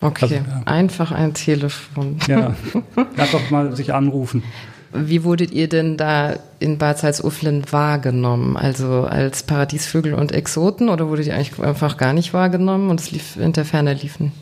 Okay, 0.00 0.22
also, 0.22 0.34
ja. 0.36 0.42
einfach 0.66 1.10
ein 1.10 1.34
Telefon. 1.34 2.18
Ja, 2.28 2.54
einfach 3.16 3.50
mal 3.50 3.74
sich 3.74 3.92
anrufen. 3.92 4.44
Wie 4.92 5.22
wurdet 5.24 5.50
ihr 5.52 5.68
denn 5.68 5.96
da 5.96 6.36
in 6.60 6.78
Bad 6.78 6.98
Salzuflen 6.98 7.64
wahrgenommen? 7.70 8.56
Also 8.56 9.04
als 9.04 9.42
Paradiesvögel 9.42 10.14
und 10.14 10.32
Exoten 10.32 10.88
oder 10.88 11.08
wurdet 11.08 11.26
ihr 11.26 11.34
eigentlich 11.34 11.58
einfach 11.60 11.98
gar 11.98 12.12
nicht 12.12 12.32
wahrgenommen 12.32 12.88
und 12.88 13.00
es 13.00 13.10
lief 13.10 13.36
in 13.36 13.52
der 13.52 13.64
Ferne 13.64 13.92
liefen? 13.92 14.32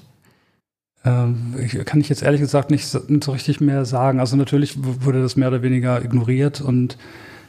Ähm, 1.05 1.55
kann 1.85 2.01
ich 2.01 2.09
jetzt 2.09 2.23
ehrlich 2.23 2.41
gesagt 2.41 2.71
nicht 2.71 2.87
so, 2.87 3.01
richtig 3.33 3.61
mehr 3.61 3.85
sagen. 3.85 4.21
Also 4.21 4.37
natürlich 4.37 4.77
wurde 4.77 5.23
das 5.23 5.37
mehr 5.37 5.49
oder 5.49 5.63
weniger 5.63 6.05
ignoriert 6.05 6.61
und 6.61 6.97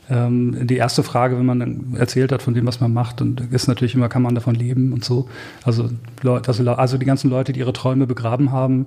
ähm, 0.10 0.68
die 0.68 0.78
erste 0.78 1.04
Frage, 1.04 1.38
wenn 1.38 1.46
man 1.46 1.96
erzählt 1.98 2.32
hat 2.32 2.42
von 2.42 2.54
dem, 2.54 2.66
was 2.66 2.80
man 2.80 2.94
macht, 2.94 3.22
und 3.22 3.42
ist 3.52 3.68
natürlich 3.68 3.94
immer, 3.94 4.10
kann 4.10 4.22
man 4.22 4.36
davon 4.36 4.56
leben 4.56 4.94
und 4.94 5.04
so. 5.04 5.28
Also, 5.64 5.90
also, 6.24 6.72
also 6.72 6.98
die 6.98 7.06
ganzen 7.06 7.30
Leute, 7.30 7.52
die 7.52 7.60
ihre 7.60 7.74
Träume 7.74 8.08
begraben 8.08 8.52
haben, 8.52 8.86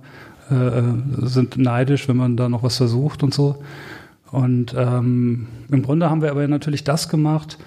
äh, 0.50 0.82
sind 1.26 1.58
neidisch, 1.58 2.08
wenn 2.08 2.16
man 2.16 2.36
da 2.36 2.48
noch 2.48 2.62
was 2.62 2.76
versucht 2.76 3.22
und 3.22 3.34
so. 3.34 3.62
Und 4.30 4.74
ähm, 4.76 5.48
im 5.70 5.82
Grunde 5.82 6.08
haben 6.08 6.22
wir 6.22 6.30
aber 6.30 6.46
natürlich 6.46 6.84
das 6.84 7.08
gemacht, 7.08 7.58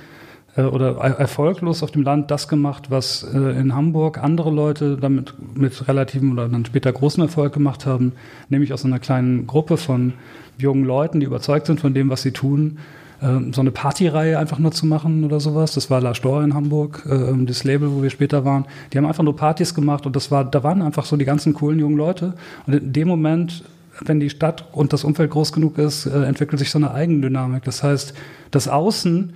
äh, 0.56 0.64
oder 0.64 0.96
erfolglos 0.98 1.84
auf 1.84 1.92
dem 1.92 2.04
Land 2.04 2.32
das 2.32 2.48
gemacht, 2.48 2.90
was 2.90 3.24
äh, 3.24 3.38
in 3.38 3.76
Hamburg 3.76 4.18
andere 4.24 4.52
Leute 4.52 4.98
damit 4.98 5.34
mit 5.56 5.88
relativem 5.88 6.32
oder 6.32 6.48
dann 6.48 6.66
später 6.66 6.92
großen 6.92 7.24
Erfolg 7.24 7.54
gemacht 7.54 7.86
haben, 7.86 8.14
nämlich 8.50 8.74
aus 8.74 8.86
einer 8.86 9.00
kleinen 9.00 9.48
Gruppe 9.48 9.78
von 9.78 10.14
jungen 10.58 10.86
Leuten, 10.86 11.20
die 11.20 11.26
überzeugt 11.26 11.68
sind 11.68 11.80
von 11.80 11.94
dem, 11.94 12.10
was 12.10 12.22
sie 12.22 12.32
tun, 12.32 12.78
ähm, 13.22 13.54
so 13.54 13.62
eine 13.62 13.72
Partyreihe 13.72 14.38
einfach 14.38 14.60
nur 14.60 14.72
zu 14.72 14.86
machen 14.86 15.24
oder 15.24 15.40
sowas. 15.40 15.74
Das 15.74 15.90
war 15.90 16.02
La 16.02 16.14
Stor 16.14 16.44
in 16.44 16.54
Hamburg, 16.54 17.04
äh, 17.10 17.46
das 17.46 17.64
Label, 17.64 17.92
wo 17.92 18.04
wir 18.04 18.10
später 18.10 18.46
waren. 18.46 18.66
Die 18.92 18.98
haben 18.98 19.06
einfach 19.06 19.24
nur 19.24 19.36
Partys 19.36 19.74
gemacht 19.74 20.06
und 20.06 20.16
das 20.16 20.30
war, 20.30 20.46
da 20.46 20.64
waren 20.64 20.82
einfach 20.82 21.06
so 21.06 21.18
die 21.18 21.26
ganzen 21.26 21.54
coolen 21.54 21.80
jungen 21.80 21.98
Leute. 21.98 22.34
Und 22.68 22.76
in 22.76 22.94
dem 22.94 23.08
Moment, 23.08 23.64
wenn 24.02 24.20
die 24.20 24.30
Stadt 24.30 24.66
und 24.72 24.94
das 24.94 25.04
Umfeld 25.04 25.32
groß 25.32 25.52
genug 25.52 25.78
ist, 25.78 26.06
äh, 26.06 26.24
entwickelt 26.24 26.60
sich 26.60 26.72
so 26.72 26.78
eine 26.78 26.92
Eigendynamik. 26.92 27.64
Das 27.64 27.84
heißt, 27.84 28.14
das 28.52 28.68
Außen 28.68 29.34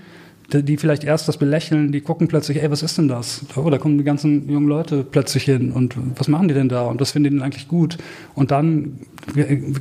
die 0.53 0.77
vielleicht 0.77 1.03
erst 1.03 1.27
das 1.27 1.37
belächeln, 1.37 1.91
die 1.91 2.01
gucken 2.01 2.27
plötzlich, 2.27 2.61
ey, 2.61 2.71
was 2.71 2.81
ist 2.81 2.97
denn 2.97 3.07
das? 3.07 3.45
Oh, 3.55 3.69
da 3.69 3.77
kommen 3.77 3.97
die 3.97 4.03
ganzen 4.03 4.49
jungen 4.49 4.67
Leute 4.67 5.03
plötzlich 5.03 5.43
hin 5.43 5.71
und 5.71 5.95
was 6.15 6.29
machen 6.29 6.47
die 6.47 6.53
denn 6.53 6.69
da? 6.69 6.83
Und 6.83 7.01
das 7.01 7.11
finden 7.11 7.37
die 7.37 7.43
eigentlich 7.43 7.67
gut. 7.67 7.97
Und 8.33 8.51
dann 8.51 8.99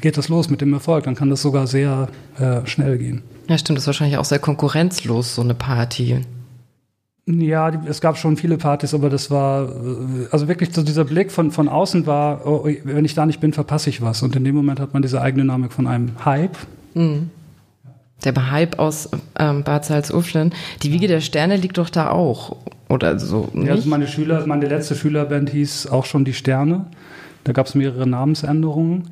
geht 0.01 0.19
das 0.19 0.29
los 0.29 0.51
mit 0.51 0.61
dem 0.61 0.73
Erfolg. 0.73 1.05
Dann 1.05 1.15
kann 1.15 1.31
das 1.31 1.41
sogar 1.43 1.69
sehr 1.69 2.09
äh, 2.39 2.67
schnell 2.67 2.99
gehen. 2.99 3.23
Ja, 3.49 3.57
stimmt. 3.59 3.77
Das 3.77 3.85
ist 3.85 3.87
wahrscheinlich 3.87 4.19
auch 4.19 4.25
sehr 4.25 4.41
konkurrenzlos, 4.41 5.37
so 5.37 5.43
eine 5.43 5.55
Party. 5.55 6.23
Ja, 7.29 7.73
die, 7.73 7.89
es 7.89 8.01
gab 8.01 8.17
schon 8.17 8.37
viele 8.37 8.57
Partys, 8.57 8.95
aber 8.95 9.11
das 9.11 9.31
war, 9.31 9.65
äh, 9.69 10.29
also 10.31 10.47
wirklich 10.47 10.73
so 10.73 10.83
dieser 10.83 11.05
Blick 11.05 11.33
von, 11.33 11.51
von 11.51 11.69
außen 11.69 12.07
war, 12.07 12.47
oh, 12.47 12.69
wenn 12.85 13.05
ich 13.05 13.15
da 13.15 13.27
nicht 13.27 13.41
bin, 13.41 13.53
verpasse 13.53 13.91
ich 13.91 14.01
was. 14.01 14.23
Und 14.23 14.37
in 14.37 14.45
dem 14.45 14.55
Moment 14.55 14.79
hat 14.79 14.93
man 14.93 15.03
diese 15.03 15.21
Eigendynamik 15.21 15.73
von 15.73 15.89
einem 15.89 16.13
Hype. 16.25 16.57
Mhm. 16.95 17.31
Der 18.25 18.51
Hype 18.51 18.79
aus 18.79 19.11
ähm, 19.39 19.63
Bad 19.65 19.85
Salzuflen. 19.85 20.55
Die 20.83 20.93
Wiege 20.93 21.09
der 21.09 21.21
Sterne 21.21 21.57
liegt 21.57 21.79
doch 21.79 21.91
da 21.91 22.11
auch, 22.11 22.57
oder 22.89 23.19
so. 23.19 23.49
Nicht? 23.53 23.67
Ja, 23.67 23.75
also 23.75 23.89
meine 23.89 24.07
Schüler, 24.07 24.47
meine 24.47 24.67
letzte 24.67 24.95
Schülerband 24.95 25.51
hieß 25.51 25.89
auch 25.89 26.05
schon 26.05 26.25
die 26.25 26.33
Sterne. 26.33 26.87
Da 27.45 27.53
gab 27.53 27.67
es 27.67 27.75
mehrere 27.75 28.07
Namensänderungen. 28.07 29.11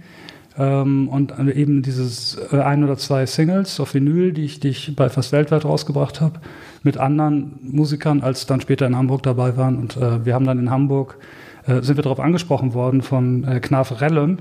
Ähm, 0.57 1.09
und 1.09 1.35
eben 1.55 1.83
dieses 1.83 2.39
äh, 2.53 2.61
ein 2.61 2.85
oder 2.85 2.97
zwei 2.97 3.27
Singles 3.27 3.81
auf 3.81 3.95
Vinyl, 3.95 4.33
die 4.33 4.45
ich, 4.45 4.61
die 4.61 4.69
ich 4.69 4.95
bei 4.95 5.09
fast 5.09 5.33
weltweit 5.33 5.65
rausgebracht 5.65 6.21
habe, 6.21 6.41
mit 6.83 6.97
anderen 6.97 7.59
Musikern, 7.63 8.21
als 8.21 8.47
dann 8.47 8.61
später 8.61 8.87
in 8.87 8.97
Hamburg 8.97 9.23
dabei 9.23 9.57
waren. 9.57 9.79
Und 9.79 9.97
äh, 9.97 10.25
wir 10.25 10.35
haben 10.35 10.47
dann 10.47 10.59
in 10.59 10.71
Hamburg 10.71 11.19
äh, 11.67 11.83
sind 11.83 11.97
wir 11.97 12.03
darauf 12.03 12.21
angesprochen 12.21 12.75
worden 12.75 13.03
von 13.03 13.45
äh, 13.45 13.59
Knaf 13.59 14.01
Rellem, 14.01 14.39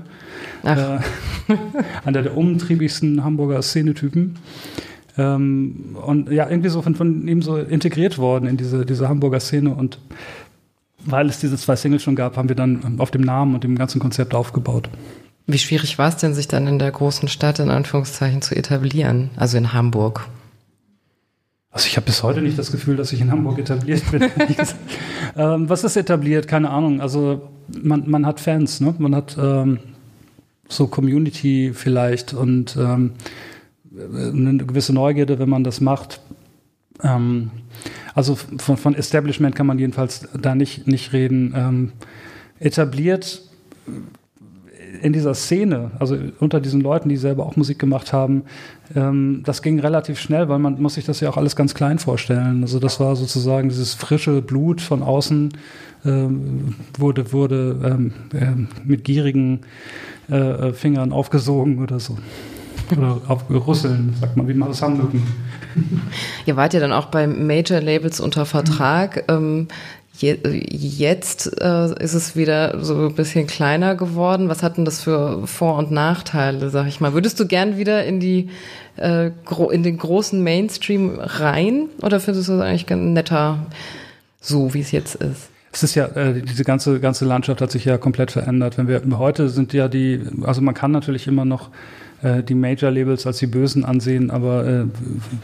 äh, 0.62 0.74
einer 2.04 2.22
der 2.22 2.36
umtriebigsten 2.36 3.24
Hamburger 3.24 3.62
Szenetypen. 3.62 4.36
Ähm, 5.16 5.96
und 6.04 6.30
ja, 6.30 6.48
irgendwie 6.48 6.68
so 6.68 6.82
von, 6.82 6.94
von 6.94 7.26
ihm 7.26 7.40
so 7.40 7.56
integriert 7.56 8.18
worden 8.18 8.46
in 8.46 8.56
diese, 8.56 8.84
diese 8.84 9.08
Hamburger 9.08 9.40
Szene 9.40 9.74
und 9.74 9.98
weil 11.06 11.28
es 11.28 11.38
diese 11.38 11.56
zwei 11.56 11.76
Singles 11.76 12.02
schon 12.02 12.16
gab, 12.16 12.36
haben 12.36 12.48
wir 12.48 12.56
dann 12.56 12.98
auf 12.98 13.10
dem 13.10 13.22
Namen 13.22 13.54
und 13.54 13.64
dem 13.64 13.76
ganzen 13.76 14.00
Konzept 14.00 14.34
aufgebaut. 14.34 14.88
Wie 15.46 15.58
schwierig 15.58 15.98
war 15.98 16.08
es 16.08 16.16
denn, 16.16 16.34
sich 16.34 16.48
dann 16.48 16.66
in 16.66 16.78
der 16.78 16.90
großen 16.90 17.28
Stadt 17.28 17.58
in 17.58 17.70
Anführungszeichen 17.70 18.40
zu 18.40 18.56
etablieren, 18.56 19.30
also 19.36 19.58
in 19.58 19.72
Hamburg? 19.72 20.26
Also 21.70 21.86
ich 21.88 21.96
habe 21.96 22.06
bis 22.06 22.22
heute 22.22 22.40
nicht 22.40 22.58
das 22.58 22.70
Gefühl, 22.70 22.96
dass 22.96 23.12
ich 23.12 23.20
in 23.20 23.30
Hamburg 23.30 23.58
etabliert 23.58 24.02
bin. 24.10 24.22
ähm, 25.36 25.68
was 25.68 25.82
ist 25.82 25.96
etabliert? 25.96 26.46
Keine 26.46 26.70
Ahnung. 26.70 27.00
Also 27.00 27.50
man, 27.82 28.08
man 28.08 28.24
hat 28.24 28.40
Fans, 28.40 28.80
ne? 28.80 28.94
man 28.98 29.14
hat 29.14 29.36
ähm, 29.38 29.80
so 30.68 30.86
Community 30.86 31.72
vielleicht 31.74 32.32
und 32.32 32.76
ähm, 32.76 33.12
eine 33.92 34.64
gewisse 34.64 34.92
Neugierde, 34.92 35.38
wenn 35.38 35.48
man 35.48 35.64
das 35.64 35.80
macht. 35.80 36.20
Ähm, 37.02 37.50
also 38.14 38.36
von, 38.36 38.76
von, 38.76 38.94
Establishment 38.94 39.56
kann 39.56 39.66
man 39.66 39.78
jedenfalls 39.78 40.28
da 40.40 40.54
nicht, 40.54 40.86
nicht 40.86 41.12
reden. 41.12 41.52
Ähm, 41.56 41.92
etabliert 42.60 43.42
in 45.02 45.12
dieser 45.12 45.34
Szene, 45.34 45.90
also 45.98 46.16
unter 46.40 46.60
diesen 46.60 46.80
Leuten, 46.80 47.08
die 47.08 47.16
selber 47.16 47.46
auch 47.46 47.56
Musik 47.56 47.78
gemacht 47.78 48.12
haben, 48.12 48.44
ähm, 48.94 49.42
das 49.44 49.62
ging 49.62 49.80
relativ 49.80 50.18
schnell, 50.18 50.48
weil 50.48 50.58
man 50.58 50.80
muss 50.80 50.94
sich 50.94 51.04
das 51.04 51.20
ja 51.20 51.28
auch 51.28 51.36
alles 51.36 51.56
ganz 51.56 51.74
klein 51.74 51.98
vorstellen. 51.98 52.62
Also 52.62 52.78
das 52.78 53.00
war 53.00 53.16
sozusagen 53.16 53.68
dieses 53.68 53.94
frische 53.94 54.42
Blut 54.42 54.80
von 54.80 55.02
außen 55.02 55.52
ähm, 56.04 56.74
wurde, 56.98 57.32
wurde 57.32 57.76
ähm, 57.84 58.12
äh, 58.32 58.86
mit 58.86 59.04
gierigen 59.04 59.60
äh, 60.28 60.72
Fingern 60.72 61.12
aufgesogen 61.12 61.82
oder 61.82 61.98
so. 61.98 62.18
Oder 62.94 63.20
aufgerüsseln, 63.28 64.14
sagt 64.20 64.36
man, 64.36 64.46
wie 64.46 64.54
man 64.54 64.68
das 64.68 64.82
Handlücken. 64.82 65.22
Ihr 66.46 66.56
wart 66.56 66.74
ja 66.74 66.80
dann 66.80 66.92
auch 66.92 67.06
bei 67.06 67.26
Major 67.26 67.80
Labels 67.80 68.20
unter 68.20 68.44
Vertrag. 68.44 69.24
Mhm. 69.28 69.68
Je, 70.16 70.38
jetzt 70.70 71.60
äh, 71.60 72.02
ist 72.02 72.14
es 72.14 72.36
wieder 72.36 72.84
so 72.84 73.06
ein 73.06 73.14
bisschen 73.14 73.48
kleiner 73.48 73.96
geworden. 73.96 74.48
Was 74.48 74.62
hat 74.62 74.76
denn 74.76 74.84
das 74.84 75.02
für 75.02 75.44
Vor- 75.46 75.76
und 75.76 75.90
Nachteile, 75.90 76.70
sag 76.70 76.86
ich 76.86 77.00
mal? 77.00 77.14
Würdest 77.14 77.40
du 77.40 77.46
gern 77.46 77.78
wieder 77.78 78.04
in 78.04 78.20
die 78.20 78.48
äh, 78.96 79.30
in 79.72 79.82
den 79.82 79.98
großen 79.98 80.40
Mainstream 80.40 81.18
rein 81.18 81.88
oder 82.00 82.20
findest 82.20 82.48
du 82.48 82.52
es 82.54 82.60
eigentlich 82.60 82.88
netter, 82.88 83.66
so 84.40 84.72
wie 84.72 84.80
es 84.80 84.92
jetzt 84.92 85.16
ist? 85.16 85.48
Es 85.72 85.82
ist 85.82 85.96
ja, 85.96 86.06
äh, 86.06 86.40
diese 86.40 86.62
ganze, 86.62 87.00
ganze 87.00 87.24
Landschaft 87.24 87.60
hat 87.60 87.72
sich 87.72 87.84
ja 87.84 87.98
komplett 87.98 88.30
verändert. 88.30 88.78
Wenn 88.78 88.86
wir 88.86 89.02
heute 89.18 89.48
sind 89.48 89.72
ja 89.72 89.88
die, 89.88 90.20
also 90.42 90.60
man 90.60 90.74
kann 90.74 90.92
natürlich 90.92 91.26
immer 91.26 91.44
noch 91.44 91.70
äh, 92.22 92.44
die 92.44 92.54
Major-Labels 92.54 93.26
als 93.26 93.38
die 93.38 93.48
Bösen 93.48 93.84
ansehen, 93.84 94.30
aber 94.30 94.64
äh, 94.64 94.84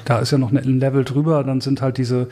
da 0.05 0.21
ist 0.21 0.31
ja 0.31 0.39
noch 0.39 0.53
ein 0.53 0.79
Level 0.79 1.03
drüber, 1.03 1.43
dann 1.43 1.61
sind 1.61 1.83
halt 1.83 1.99
diese 1.99 2.29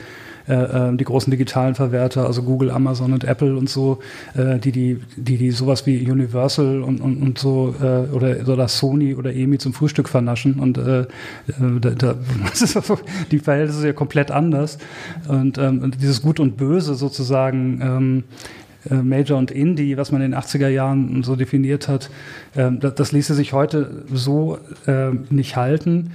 äh, 0.49 0.55
äh, 0.55 0.97
die 0.97 1.05
großen 1.05 1.31
digitalen 1.31 1.75
Verwerter, 1.75 2.27
also 2.27 2.43
Google, 2.43 2.71
Amazon 2.71 3.13
und 3.13 3.25
Apple 3.25 3.55
und 3.55 3.69
so, 3.69 3.99
äh, 4.35 4.59
die, 4.59 4.73
die, 4.73 5.01
die, 5.17 5.37
die 5.37 5.51
sowas 5.51 5.85
wie 5.87 6.11
Universal 6.11 6.83
und, 6.83 7.03
und, 7.03 7.21
und 7.21 7.39
so 7.39 7.75
oder, 8.13 8.37
oder 8.49 8.69
Sony 8.69 9.15
oder 9.15 9.35
EMI 9.35 9.59
zum 9.59 9.75
Frühstück 9.75 10.09
vernaschen. 10.09 10.55
Und 10.55 10.79
äh, 10.79 11.05
da, 11.81 11.91
da, 11.91 12.15
die 13.31 13.39
Verhältnisse 13.39 13.81
sind 13.81 13.87
ja 13.89 13.93
komplett 13.93 14.31
anders. 14.31 14.79
Und 15.29 15.59
ähm, 15.59 15.93
dieses 16.01 16.23
Gut 16.23 16.41
und 16.41 16.57
Böse 16.57 16.95
sozusagen 16.95 17.81
ähm, 17.83 18.25
äh, 18.91 19.03
Major 19.03 19.39
und 19.39 19.51
Indie, 19.51 19.97
was 19.99 20.13
man 20.13 20.23
in 20.23 20.31
den 20.31 20.41
80er 20.41 20.69
Jahren 20.69 21.23
so 21.23 21.37
definiert 21.37 21.89
hat, 21.89 22.11
ähm, 22.57 22.81
das, 22.81 23.13
ließe 23.13 23.35
sich 23.35 23.53
heute 23.53 24.05
so 24.13 24.59
nicht 25.31 25.57
halten. 25.57 26.13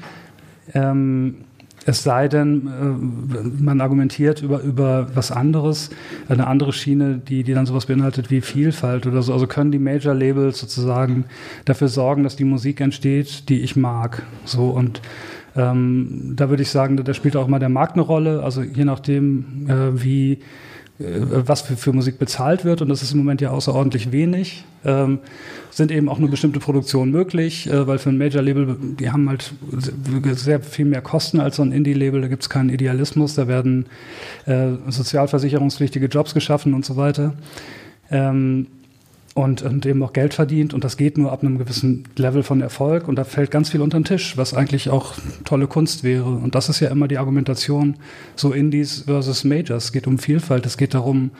Es 1.86 2.04
sei 2.04 2.28
denn, 2.28 2.68
äh, 2.68 3.62
man 3.62 3.82
argumentiert 3.82 4.42
über, 4.42 4.62
über 4.62 5.08
was 5.16 5.32
anderes, 5.32 5.90
eine 6.30 6.48
andere 6.48 6.72
Schiene, 6.74 7.18
die, 7.18 7.44
die 7.44 7.54
dann 7.54 7.66
sowas 7.66 7.88
beinhaltet 7.88 8.32
wie 8.32 8.42
Vielfalt 8.42 9.06
oder 9.06 9.22
so. 9.22 9.34
Also 9.34 9.48
können 9.48 9.72
die 9.72 9.80
Major 9.80 10.14
Labels 10.14 10.60
sozusagen 10.60 11.26
dafür 11.66 11.90
sorgen, 11.90 12.24
dass 12.24 12.36
die 12.36 12.46
Musik 12.46 12.80
entsteht, 12.80 13.50
die 13.50 13.62
ich 13.62 13.76
mag. 13.76 14.24
So 14.46 14.70
und 14.70 15.02
ähm, 15.56 16.34
da 16.36 16.50
würde 16.50 16.64
ich 16.64 16.70
sagen, 16.70 16.98
da 16.98 17.14
spielt 17.14 17.36
auch 17.36 17.48
mal 17.48 17.60
der 17.60 17.70
Markt 17.70 17.94
eine 17.94 18.02
Rolle. 18.02 18.44
Also 18.44 18.62
je 18.62 18.86
nachdem, 18.86 19.68
äh, 19.68 20.04
wie 20.04 20.40
was 21.04 21.62
für, 21.62 21.76
für, 21.76 21.94
Musik 21.94 22.18
bezahlt 22.18 22.66
wird, 22.66 22.82
und 22.82 22.90
das 22.90 23.02
ist 23.04 23.12
im 23.12 23.18
Moment 23.18 23.42
ja 23.42 23.52
außerordentlich 23.52 24.12
wenig, 24.12 24.64
ähm, 24.86 25.20
sind 25.72 25.92
eben 25.92 26.10
auch 26.10 26.20
nur 26.20 26.30
bestimmte 26.30 26.60
Produktionen 26.60 27.12
möglich, 27.12 27.68
äh, 27.68 27.88
weil 27.88 27.98
für 27.98 28.10
ein 28.10 28.18
Major-Label, 28.18 28.78
die 29.00 29.12
haben 29.12 29.30
halt 29.30 29.54
sehr 30.34 30.62
viel 30.62 30.86
mehr 30.86 31.02
Kosten 31.02 31.40
als 31.40 31.58
so 31.58 31.64
ein 31.64 31.72
Indie-Label, 31.72 32.22
da 32.22 32.28
gibt 32.28 32.44
es 32.44 32.50
keinen 32.50 32.70
Idealismus, 32.70 33.36
da 33.36 33.48
werden 33.48 33.86
äh, 34.46 34.72
sozialversicherungspflichtige 34.88 36.08
Jobs 36.08 36.34
geschaffen 36.34 36.74
und 36.74 36.86
so 36.86 36.96
weiter. 36.96 37.34
Ähm, 38.10 38.68
und, 39.34 39.64
und 39.64 39.86
eben 39.86 40.04
auch 40.04 40.14
Geld 40.14 40.34
verdient 40.34 40.74
und 40.74 40.84
das 40.84 40.96
geht 40.96 41.18
nur 41.18 41.32
ab 41.32 41.42
einem 41.42 41.58
gewissen 41.58 42.04
Level 42.16 42.44
von 42.44 42.62
Erfolg 42.62 43.08
und 43.08 43.16
da 43.16 43.24
fällt 43.24 43.50
ganz 43.50 43.70
viel 43.70 43.82
unter 43.82 44.00
den 44.00 44.06
Tisch, 44.06 44.38
was 44.38 44.54
eigentlich 44.54 44.90
auch 44.90 45.16
tolle 45.44 45.68
Kunst 45.68 46.04
wäre. 46.04 46.30
Und 46.30 46.54
das 46.54 46.70
ist 46.70 46.80
ja 46.80 46.90
immer 46.90 47.08
die 47.08 47.18
Argumentation, 47.18 47.96
so 48.36 48.52
Indies 48.52 49.04
versus 49.08 49.44
Majors. 49.44 49.86
Es 49.86 49.92
geht 49.92 50.06
um 50.06 50.20
Vielfalt, 50.20 50.66
es 50.66 50.78
geht 50.78 50.94
darum, 50.94 51.32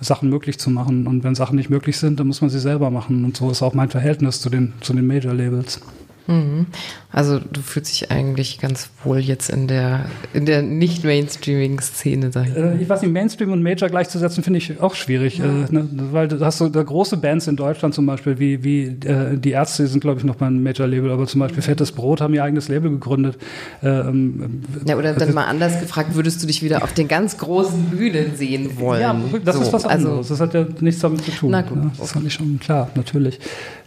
Sachen 0.00 0.30
möglich 0.30 0.58
zu 0.58 0.70
machen. 0.70 1.06
Und 1.06 1.24
wenn 1.24 1.34
Sachen 1.34 1.56
nicht 1.56 1.70
möglich 1.70 1.98
sind, 1.98 2.18
dann 2.18 2.26
muss 2.26 2.40
man 2.40 2.50
sie 2.50 2.58
selber 2.58 2.90
machen. 2.90 3.24
Und 3.24 3.36
so 3.36 3.50
ist 3.50 3.62
auch 3.62 3.74
mein 3.74 3.90
Verhältnis 3.90 4.40
zu 4.40 4.50
den, 4.50 4.72
zu 4.80 4.92
den 4.94 5.06
Major-Labels. 5.06 5.80
Mhm. 6.26 6.66
Also 7.10 7.38
du 7.38 7.60
fühlst 7.60 7.92
dich 7.92 8.10
eigentlich 8.10 8.58
ganz 8.58 8.88
wohl 9.04 9.18
jetzt 9.18 9.50
in 9.50 9.68
der, 9.68 10.06
in 10.32 10.46
der 10.46 10.62
nicht 10.62 11.04
mainstreamigen 11.04 11.78
Szene. 11.78 12.30
Ich, 12.30 12.56
äh, 12.56 12.76
ich 12.80 12.88
weiß 12.88 13.02
nicht, 13.02 13.12
Mainstream 13.12 13.52
und 13.52 13.62
Major 13.62 13.88
gleichzusetzen 13.88 14.42
finde 14.42 14.58
ich 14.58 14.80
auch 14.80 14.94
schwierig, 14.94 15.38
ja. 15.38 15.44
äh, 15.44 15.66
ne? 15.70 15.88
weil 16.10 16.28
du 16.28 16.40
hast 16.40 16.58
so 16.58 16.68
da 16.68 16.82
große 16.82 17.18
Bands 17.18 17.48
in 17.48 17.56
Deutschland 17.56 17.94
zum 17.94 18.06
Beispiel, 18.06 18.38
wie, 18.38 18.64
wie 18.64 18.84
äh, 19.06 19.36
die 19.36 19.50
Ärzte 19.50 19.86
sind 19.86 20.00
glaube 20.00 20.20
ich 20.20 20.24
noch 20.24 20.36
beim 20.36 20.62
Major-Label, 20.62 21.10
aber 21.10 21.26
zum 21.26 21.40
Beispiel 21.40 21.62
Fettes 21.62 21.92
Brot 21.92 22.20
haben 22.20 22.34
ihr 22.34 22.44
eigenes 22.44 22.68
Label 22.68 22.90
gegründet. 22.90 23.36
Ähm, 23.82 24.62
ja, 24.86 24.96
oder 24.96 25.12
dann 25.12 25.34
mal 25.34 25.44
anders 25.44 25.80
gefragt, 25.80 26.14
würdest 26.14 26.42
du 26.42 26.46
dich 26.46 26.62
wieder 26.62 26.82
auf 26.82 26.94
den 26.94 27.08
ganz 27.08 27.36
großen 27.36 27.90
Bühnen 27.90 28.36
sehen 28.36 28.78
wollen? 28.78 29.02
Ja, 29.02 29.16
das 29.44 29.56
so. 29.56 29.62
ist 29.62 29.72
was 29.72 29.84
also 29.84 30.08
anderes. 30.08 30.30
Also, 30.30 30.34
das 30.34 30.40
hat 30.40 30.54
ja 30.54 30.66
nichts 30.80 31.00
damit 31.00 31.24
zu 31.24 31.30
tun. 31.32 31.50
Na 31.50 31.62
gut, 31.62 31.76
ne? 31.76 31.90
Das 31.98 32.12
fand 32.12 32.26
ich 32.26 32.32
schon 32.32 32.58
klar, 32.58 32.90
natürlich. 32.94 33.38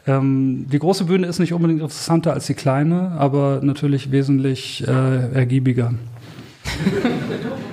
Ähm, 0.07 0.65
die 0.71 0.79
große 0.79 1.05
Bühne 1.05 1.27
ist 1.27 1.39
nicht 1.39 1.53
unbedingt 1.53 1.81
interessanter 1.81 2.33
als 2.33 2.45
die 2.45 2.53
kleine, 2.53 3.11
aber 3.17 3.59
natürlich 3.63 4.11
wesentlich 4.11 4.87
äh, 4.87 5.31
ergiebiger. 5.33 5.93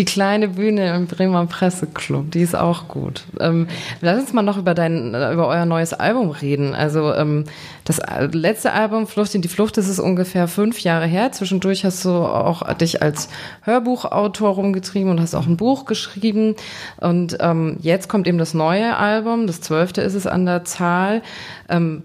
Die 0.00 0.06
kleine 0.06 0.48
Bühne 0.48 0.94
im 0.94 1.06
Bremer 1.06 1.44
Presseclub, 1.44 2.30
die 2.30 2.40
ist 2.40 2.56
auch 2.56 2.88
gut. 2.88 3.24
Ähm, 3.38 3.68
lass 4.00 4.18
uns 4.18 4.32
mal 4.32 4.40
noch 4.40 4.56
über 4.56 4.72
dein, 4.72 5.08
über 5.08 5.46
euer 5.46 5.66
neues 5.66 5.92
Album 5.92 6.30
reden. 6.30 6.74
Also 6.74 7.12
ähm, 7.12 7.44
das 7.84 8.00
letzte 8.32 8.72
Album 8.72 9.06
Flucht 9.06 9.34
in 9.34 9.42
die 9.42 9.48
Flucht, 9.48 9.76
das 9.76 9.88
ist 9.88 9.98
ungefähr 9.98 10.48
fünf 10.48 10.80
Jahre 10.80 11.04
her. 11.04 11.32
Zwischendurch 11.32 11.84
hast 11.84 12.02
du 12.06 12.12
auch 12.12 12.62
dich 12.72 13.02
als 13.02 13.28
Hörbuchautor 13.60 14.54
rumgetrieben 14.54 15.10
und 15.10 15.20
hast 15.20 15.34
auch 15.34 15.46
ein 15.46 15.58
Buch 15.58 15.84
geschrieben. 15.84 16.56
Und 16.96 17.36
ähm, 17.40 17.76
jetzt 17.82 18.08
kommt 18.08 18.26
eben 18.26 18.38
das 18.38 18.54
neue 18.54 18.96
Album, 18.96 19.46
das 19.46 19.60
zwölfte 19.60 20.00
ist 20.00 20.14
es 20.14 20.26
an 20.26 20.46
der 20.46 20.64
Zahl. 20.64 21.20
Ähm, 21.68 22.04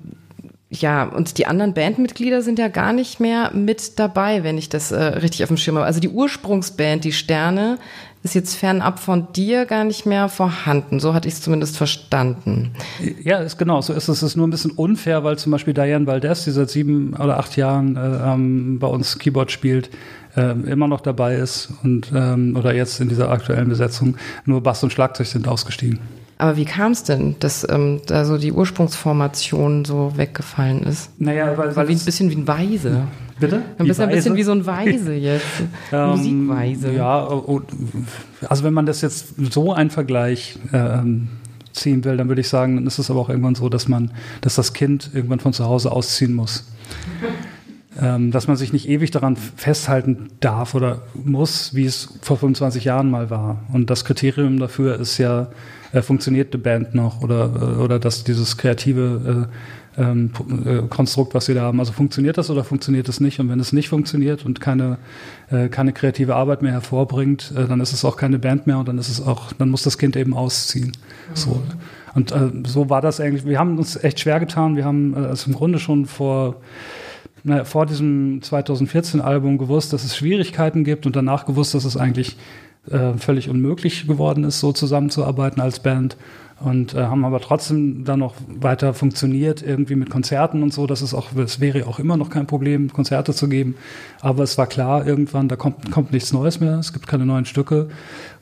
ja, 0.70 1.04
und 1.04 1.38
die 1.38 1.46
anderen 1.46 1.74
Bandmitglieder 1.74 2.42
sind 2.42 2.60
ja 2.60 2.68
gar 2.68 2.92
nicht 2.92 3.20
mehr 3.20 3.52
mit 3.54 4.00
dabei, 4.00 4.44
wenn 4.44 4.58
ich 4.58 4.68
das 4.70 4.92
äh, 4.92 5.02
richtig 5.02 5.44
auf 5.44 5.50
dem 5.50 5.58
Schirm 5.58 5.76
habe. 5.76 5.86
Also 5.86 6.00
die 6.00 6.10
Ursprungsband, 6.10 7.04
die 7.04 7.12
Sterne, 7.12 7.78
ist 8.24 8.34
jetzt 8.34 8.56
fernab 8.56 8.98
von 8.98 9.32
dir 9.34 9.66
gar 9.66 9.84
nicht 9.84 10.08
mehr 10.08 10.30
vorhanden. 10.30 11.00
So 11.00 11.14
hatte 11.14 11.28
ich 11.28 11.36
es 11.36 11.42
zumindest 11.42 11.78
verstanden. 11.78 12.72
Ja, 13.22 13.38
ist 13.38 13.58
genau. 13.60 13.82
So 13.82 13.94
ist 13.94 14.08
es. 14.08 14.18
Es 14.18 14.24
ist 14.24 14.36
nur 14.36 14.48
ein 14.48 14.50
bisschen 14.50 14.72
unfair, 14.72 15.24
weil 15.24 15.38
zum 15.38 15.52
Beispiel 15.52 15.76
Diane 15.76 16.08
Valdez, 16.08 16.44
die 16.44 16.50
seit 16.52 16.72
sieben 16.72 17.14
oder 17.14 17.38
acht 17.38 17.56
Jahren 17.56 17.96
äh, 17.96 18.34
ähm, 18.34 18.80
bei 18.80 18.88
uns 18.88 19.20
Keyboard 19.20 19.52
spielt, 19.52 19.92
äh, 20.36 20.54
immer 20.68 20.88
noch 20.88 21.02
dabei 21.02 21.36
ist 21.36 21.70
und 21.84 22.12
ähm, 22.16 22.56
oder 22.58 22.74
jetzt 22.74 23.00
in 23.00 23.10
dieser 23.10 23.30
aktuellen 23.30 23.70
Besetzung. 23.70 24.18
Nur 24.46 24.64
Bass 24.64 24.84
und 24.84 24.92
Schlagzeug 24.92 25.28
sind 25.28 25.48
ausgestiegen. 25.48 26.00
Aber 26.38 26.58
wie 26.58 26.66
kam 26.66 26.92
es 26.92 27.04
denn, 27.04 27.36
dass 27.40 27.66
ähm, 27.70 28.02
da 28.08 28.26
so 28.26 28.38
die 28.38 28.52
Ursprungsformation 28.52 29.86
so 29.86 30.14
weggefallen 30.18 30.84
ist? 30.84 31.10
Naja, 31.20 31.58
weil, 31.58 31.76
weil 31.76 31.88
wie, 31.88 31.94
ein 31.94 32.00
bisschen 32.00 32.30
wie 32.30 32.36
ein 32.36 32.48
Weise. 32.48 33.08
Bitte? 33.40 33.62
Ein 33.78 33.88
bisschen, 33.88 34.10
ein 34.10 34.16
bisschen 34.16 34.36
wie 34.36 34.44
so 34.44 34.52
ein 34.52 34.66
Weise 34.66 35.14
jetzt. 35.16 35.46
ähm, 35.92 36.10
Musikweise. 36.10 36.94
Ja, 36.94 37.28
also 38.48 38.64
wenn 38.64 38.74
man 38.74 38.86
das 38.86 39.02
jetzt 39.02 39.36
so 39.52 39.74
einen 39.74 39.90
Vergleich 39.90 40.58
ähm, 40.74 41.30
ziehen 41.72 42.04
will, 42.04 42.18
dann 42.18 42.28
würde 42.28 42.42
ich 42.42 42.50
sagen, 42.50 42.76
dann 42.76 42.88
ist 42.88 43.00
es 43.00 43.10
aber 43.10 43.20
auch 43.20 43.30
irgendwann 43.30 43.56
so, 43.56 43.70
dass 43.70 43.88
man, 43.88 44.12
dass 44.42 44.56
das 44.56 44.74
Kind 44.74 45.12
irgendwann 45.14 45.40
von 45.40 45.54
zu 45.54 45.66
Hause 45.66 45.92
ausziehen 45.92 46.34
muss. 46.34 46.66
ähm, 48.02 48.32
dass 48.32 48.48
man 48.48 48.58
sich 48.58 48.74
nicht 48.74 48.90
ewig 48.90 49.12
daran 49.12 49.38
festhalten 49.38 50.30
darf 50.40 50.76
oder 50.76 51.04
muss, 51.14 51.74
wie 51.74 51.86
es 51.86 52.10
vor 52.22 52.38
25 52.38 52.84
Jahren 52.84 53.10
mal 53.10 53.30
war. 53.30 53.64
Und 53.72 53.90
das 53.90 54.06
Kriterium 54.06 54.60
dafür 54.60 55.00
ist 55.00 55.18
ja, 55.18 55.48
äh, 55.92 56.02
funktioniert 56.02 56.54
die 56.54 56.58
Band 56.58 56.96
noch 56.96 57.22
oder, 57.22 57.52
äh, 57.56 57.82
oder 57.82 58.00
dass 58.00 58.24
dieses 58.24 58.58
kreative 58.58 59.48
äh, 59.98 60.02
ähm, 60.02 60.32
äh, 60.66 60.88
Konstrukt, 60.90 61.34
was 61.34 61.46
sie 61.46 61.54
da 61.54 61.62
haben, 61.62 61.80
also 61.80 61.94
funktioniert 61.94 62.38
das 62.38 62.50
oder 62.50 62.64
funktioniert 62.64 63.08
es 63.08 63.20
nicht? 63.20 63.40
Und 63.40 63.50
wenn 63.50 63.60
es 63.60 63.72
nicht 63.72 63.90
funktioniert 63.90 64.46
und 64.46 64.60
keine, 64.60 64.98
äh, 65.50 65.70
keine 65.70 65.94
kreative 65.94 66.36
Arbeit 66.36 66.62
mehr 66.62 66.74
hervorbringt, 66.74 67.54
äh, 67.56 67.68
dann 67.68 67.80
ist 67.80 67.94
es 67.94 68.04
auch 68.04 68.18
keine 68.18 68.40
Band 68.40 68.68
mehr 68.68 68.78
und 68.78 68.88
dann 68.88 68.98
ist 68.98 69.10
es 69.10 69.26
auch, 69.26 69.54
dann 69.54 69.70
muss 69.70 69.84
das 69.84 69.98
Kind 69.98 70.16
eben 70.16 70.34
ausziehen. 70.34 70.88
Mhm. 70.88 71.36
So. 71.36 71.62
Und 72.14 72.32
äh, 72.32 72.52
so 72.66 72.90
war 72.90 73.02
das 73.02 73.20
eigentlich. 73.20 73.46
Wir 73.46 73.60
haben 73.60 73.78
uns 73.78 74.02
echt 74.02 74.20
schwer 74.20 74.40
getan. 74.40 74.76
Wir 74.76 74.86
haben 74.86 75.14
äh, 75.14 75.28
also 75.28 75.50
im 75.50 75.56
Grunde 75.56 75.80
schon 75.80 76.06
vor 76.06 76.58
na, 77.48 77.64
vor 77.64 77.86
diesem 77.86 78.40
2014-Album 78.42 79.60
gewusst, 79.60 79.94
dass 79.94 80.04
es 80.04 80.18
Schwierigkeiten 80.18 80.84
gibt 80.84 81.06
und 81.06 81.16
danach 81.16 81.46
gewusst, 81.46 81.76
dass 81.76 81.86
es 81.86 81.96
eigentlich 81.96 82.38
äh, 82.92 83.14
völlig 83.18 83.50
unmöglich 83.50 84.08
geworden 84.08 84.44
ist, 84.44 84.60
so 84.60 84.72
zusammenzuarbeiten 84.72 85.62
als 85.62 85.80
Band. 85.80 86.18
Und 86.62 86.94
äh, 86.94 87.04
haben 87.04 87.26
aber 87.26 87.42
trotzdem 87.42 88.06
dann 88.06 88.20
noch 88.20 88.34
weiter 88.48 88.94
funktioniert, 88.94 89.62
irgendwie 89.62 89.96
mit 89.96 90.10
Konzerten 90.10 90.64
und 90.64 90.74
so. 90.74 90.88
Das 90.88 91.02
ist 91.02 91.14
auch, 91.14 91.36
es 91.36 91.60
wäre 91.60 91.86
auch 91.86 92.00
immer 92.00 92.16
noch 92.16 92.30
kein 92.30 92.48
Problem, 92.48 92.94
Konzerte 92.94 93.34
zu 93.34 93.50
geben. 93.50 93.76
Aber 94.22 94.44
es 94.44 94.58
war 94.58 94.66
klar, 94.66 95.06
irgendwann, 95.06 95.50
da 95.50 95.58
kommt, 95.58 95.92
kommt 95.92 96.14
nichts 96.14 96.32
Neues 96.32 96.62
mehr, 96.62 96.80
es 96.80 96.94
gibt 96.94 97.08
keine 97.08 97.26
neuen 97.26 97.44
Stücke. 97.44 97.90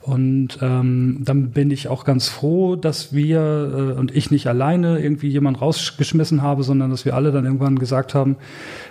Und 0.00 0.58
ähm, 0.62 1.22
dann 1.24 1.50
bin 1.50 1.72
ich 1.72 1.88
auch 1.88 2.04
ganz 2.04 2.28
froh, 2.28 2.76
dass 2.76 3.12
wir 3.12 3.94
äh, 3.96 3.98
und 3.98 4.14
ich 4.14 4.30
nicht 4.30 4.46
alleine 4.46 5.00
irgendwie 5.00 5.28
jemand 5.28 5.60
rausgeschmissen 5.60 6.40
habe, 6.40 6.62
sondern 6.62 6.90
dass 6.90 7.04
wir 7.04 7.16
alle 7.16 7.32
dann 7.32 7.44
irgendwann 7.44 7.80
gesagt 7.80 8.14
haben, 8.14 8.36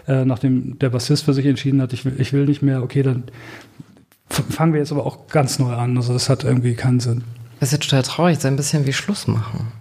äh, 0.05 0.25
nachdem 0.25 0.79
der 0.79 0.89
Bassist 0.89 1.23
für 1.23 1.33
sich 1.33 1.45
entschieden 1.45 1.81
hat, 1.81 1.93
ich 1.93 2.05
ich 2.05 2.33
will 2.33 2.45
nicht 2.45 2.61
mehr, 2.61 2.83
okay, 2.83 3.03
dann 3.03 3.23
fangen 4.33 4.73
wir 4.73 4.79
jetzt 4.79 4.91
aber 4.91 5.05
auch 5.05 5.27
ganz 5.27 5.59
neu 5.59 5.73
an. 5.73 5.97
Also 5.97 6.13
das 6.13 6.29
hat 6.29 6.43
irgendwie 6.43 6.75
keinen 6.75 6.99
Sinn. 6.99 7.23
Das 7.59 7.69
ist 7.69 7.73
ja 7.73 7.77
total 7.79 8.03
traurig, 8.03 8.39
so 8.39 8.47
ein 8.47 8.55
bisschen 8.55 8.85
wie 8.85 8.93
Schluss 8.93 9.27
machen. 9.27 9.71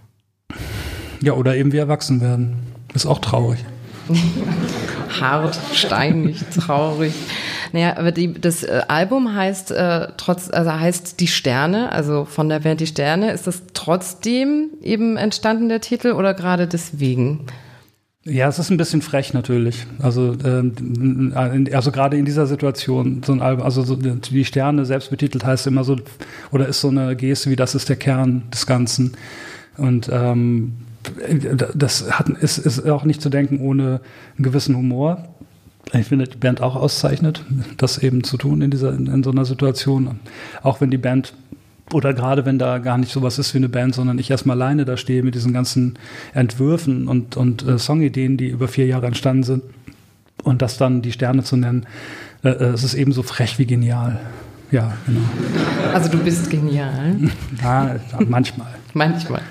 Ja, 1.21 1.33
oder 1.35 1.57
eben 1.57 1.73
wie 1.73 1.79
erwachsen 1.79 2.21
werden. 2.21 2.59
Ist 2.95 3.07
auch 3.07 3.21
traurig. 3.21 3.65
Hart, 5.21 5.59
steinig, 5.73 6.43
traurig. 6.55 7.15
Naja, 7.73 7.97
aber 7.97 8.13
die, 8.13 8.33
das 8.33 8.63
äh, 8.65 8.83
Album 8.89 9.35
heißt 9.35 9.71
äh, 9.71 10.09
trotz, 10.17 10.51
also 10.51 10.73
heißt 10.73 11.21
Die 11.21 11.29
Sterne, 11.29 11.91
also 11.93 12.25
von 12.25 12.49
der 12.49 12.61
Band 12.61 12.81
Die 12.81 12.87
Sterne. 12.87 13.33
Ist 13.33 13.47
das 13.47 13.63
trotzdem 13.73 14.71
eben 14.83 15.17
entstanden, 15.17 15.69
der 15.69 15.81
Titel, 15.81 16.13
oder 16.13 16.35
gerade 16.35 16.67
deswegen? 16.67 17.47
Ja, 18.25 18.47
es 18.47 18.61
ist 18.61 18.71
ein 18.71 18.77
bisschen 18.77 19.03
frech 19.03 19.35
natürlich. 19.35 19.85
Also, 20.01 20.37
ähm, 20.45 21.33
also 21.73 21.91
gerade 21.91 22.17
in 22.17 22.25
dieser 22.25 22.47
Situation, 22.47 23.23
so 23.25 23.33
ein 23.33 23.43
Album, 23.43 23.65
also 23.65 23.83
so 23.83 23.97
die 23.97 24.45
Sterne 24.45 24.85
selbst 24.85 25.11
betitelt 25.11 25.45
heißt 25.45 25.67
immer 25.67 25.83
so, 25.83 25.97
oder 26.53 26.69
ist 26.69 26.81
so 26.81 26.89
eine 26.89 27.17
Geste 27.17 27.51
wie 27.51 27.57
das 27.57 27.75
ist 27.75 27.89
der 27.89 27.97
Kern 27.97 28.45
des 28.53 28.67
Ganzen. 28.67 29.17
Und 29.77 30.09
ähm, 30.13 30.75
das 31.75 32.13
hat, 32.13 32.29
ist, 32.29 32.59
ist 32.59 32.89
auch 32.89 33.03
nicht 33.03 33.21
zu 33.21 33.29
denken 33.29 33.59
ohne 33.61 34.01
einen 34.37 34.45
gewissen 34.45 34.77
Humor. 34.77 35.29
Ich 35.93 36.07
finde, 36.07 36.29
die 36.29 36.39
Band 36.39 36.61
auch 36.61 36.77
auszeichnet, 36.77 37.45
das 37.77 37.99
eben 37.99 38.23
zu 38.23 38.37
tun 38.37 38.63
in, 38.63 38.71
dieser, 38.71 38.95
in, 38.95 39.09
in 39.09 39.25
so 39.25 39.33
einer 39.33 39.45
Situation. 39.45 40.21
Auch 40.63 40.81
wenn 40.81 40.93
die 40.93 40.99
Band 40.99 41.35
oder 41.95 42.15
gerade 42.15 42.45
wenn 42.45 42.59
da 42.59 42.79
gar 42.79 42.99
nicht 42.99 43.13
sowas 43.13 43.39
ist 43.39 43.55
wie 43.55 43.59
eine 43.59 43.69
Band, 43.69 43.95
sondern 43.95 44.19
ich 44.19 44.31
erstmal 44.31 44.61
alleine 44.61 44.85
da 44.85 44.97
stehe 44.97 45.23
mit 45.23 45.35
diesen 45.35 45.53
ganzen 45.53 45.99
Entwürfen 46.35 47.09
und, 47.09 47.37
und 47.37 47.67
äh, 47.67 47.79
Songideen, 47.79 48.37
die 48.37 48.49
über 48.49 48.69
vier 48.69 48.87
Jahre 48.87 49.07
entstanden 49.07 49.43
sind. 49.43 49.63
Und 50.43 50.63
das 50.63 50.77
dann 50.77 51.03
die 51.03 51.13
Sterne 51.13 51.45
zu 51.45 51.57
nennen, 51.57 51.87
äh, 52.43 52.49
äh 52.49 52.65
es 52.67 52.83
ist 52.85 52.95
ebenso 52.95 53.23
frech 53.23 53.59
wie 53.59 53.67
genial. 53.67 54.21
Ja, 54.73 54.95
genau. 55.07 55.21
Also 55.93 56.09
du 56.09 56.19
bist 56.19 56.51
genial. 56.51 57.17
Ja, 57.63 57.97
manchmal. 58.27 58.69
manchmal. 58.95 59.43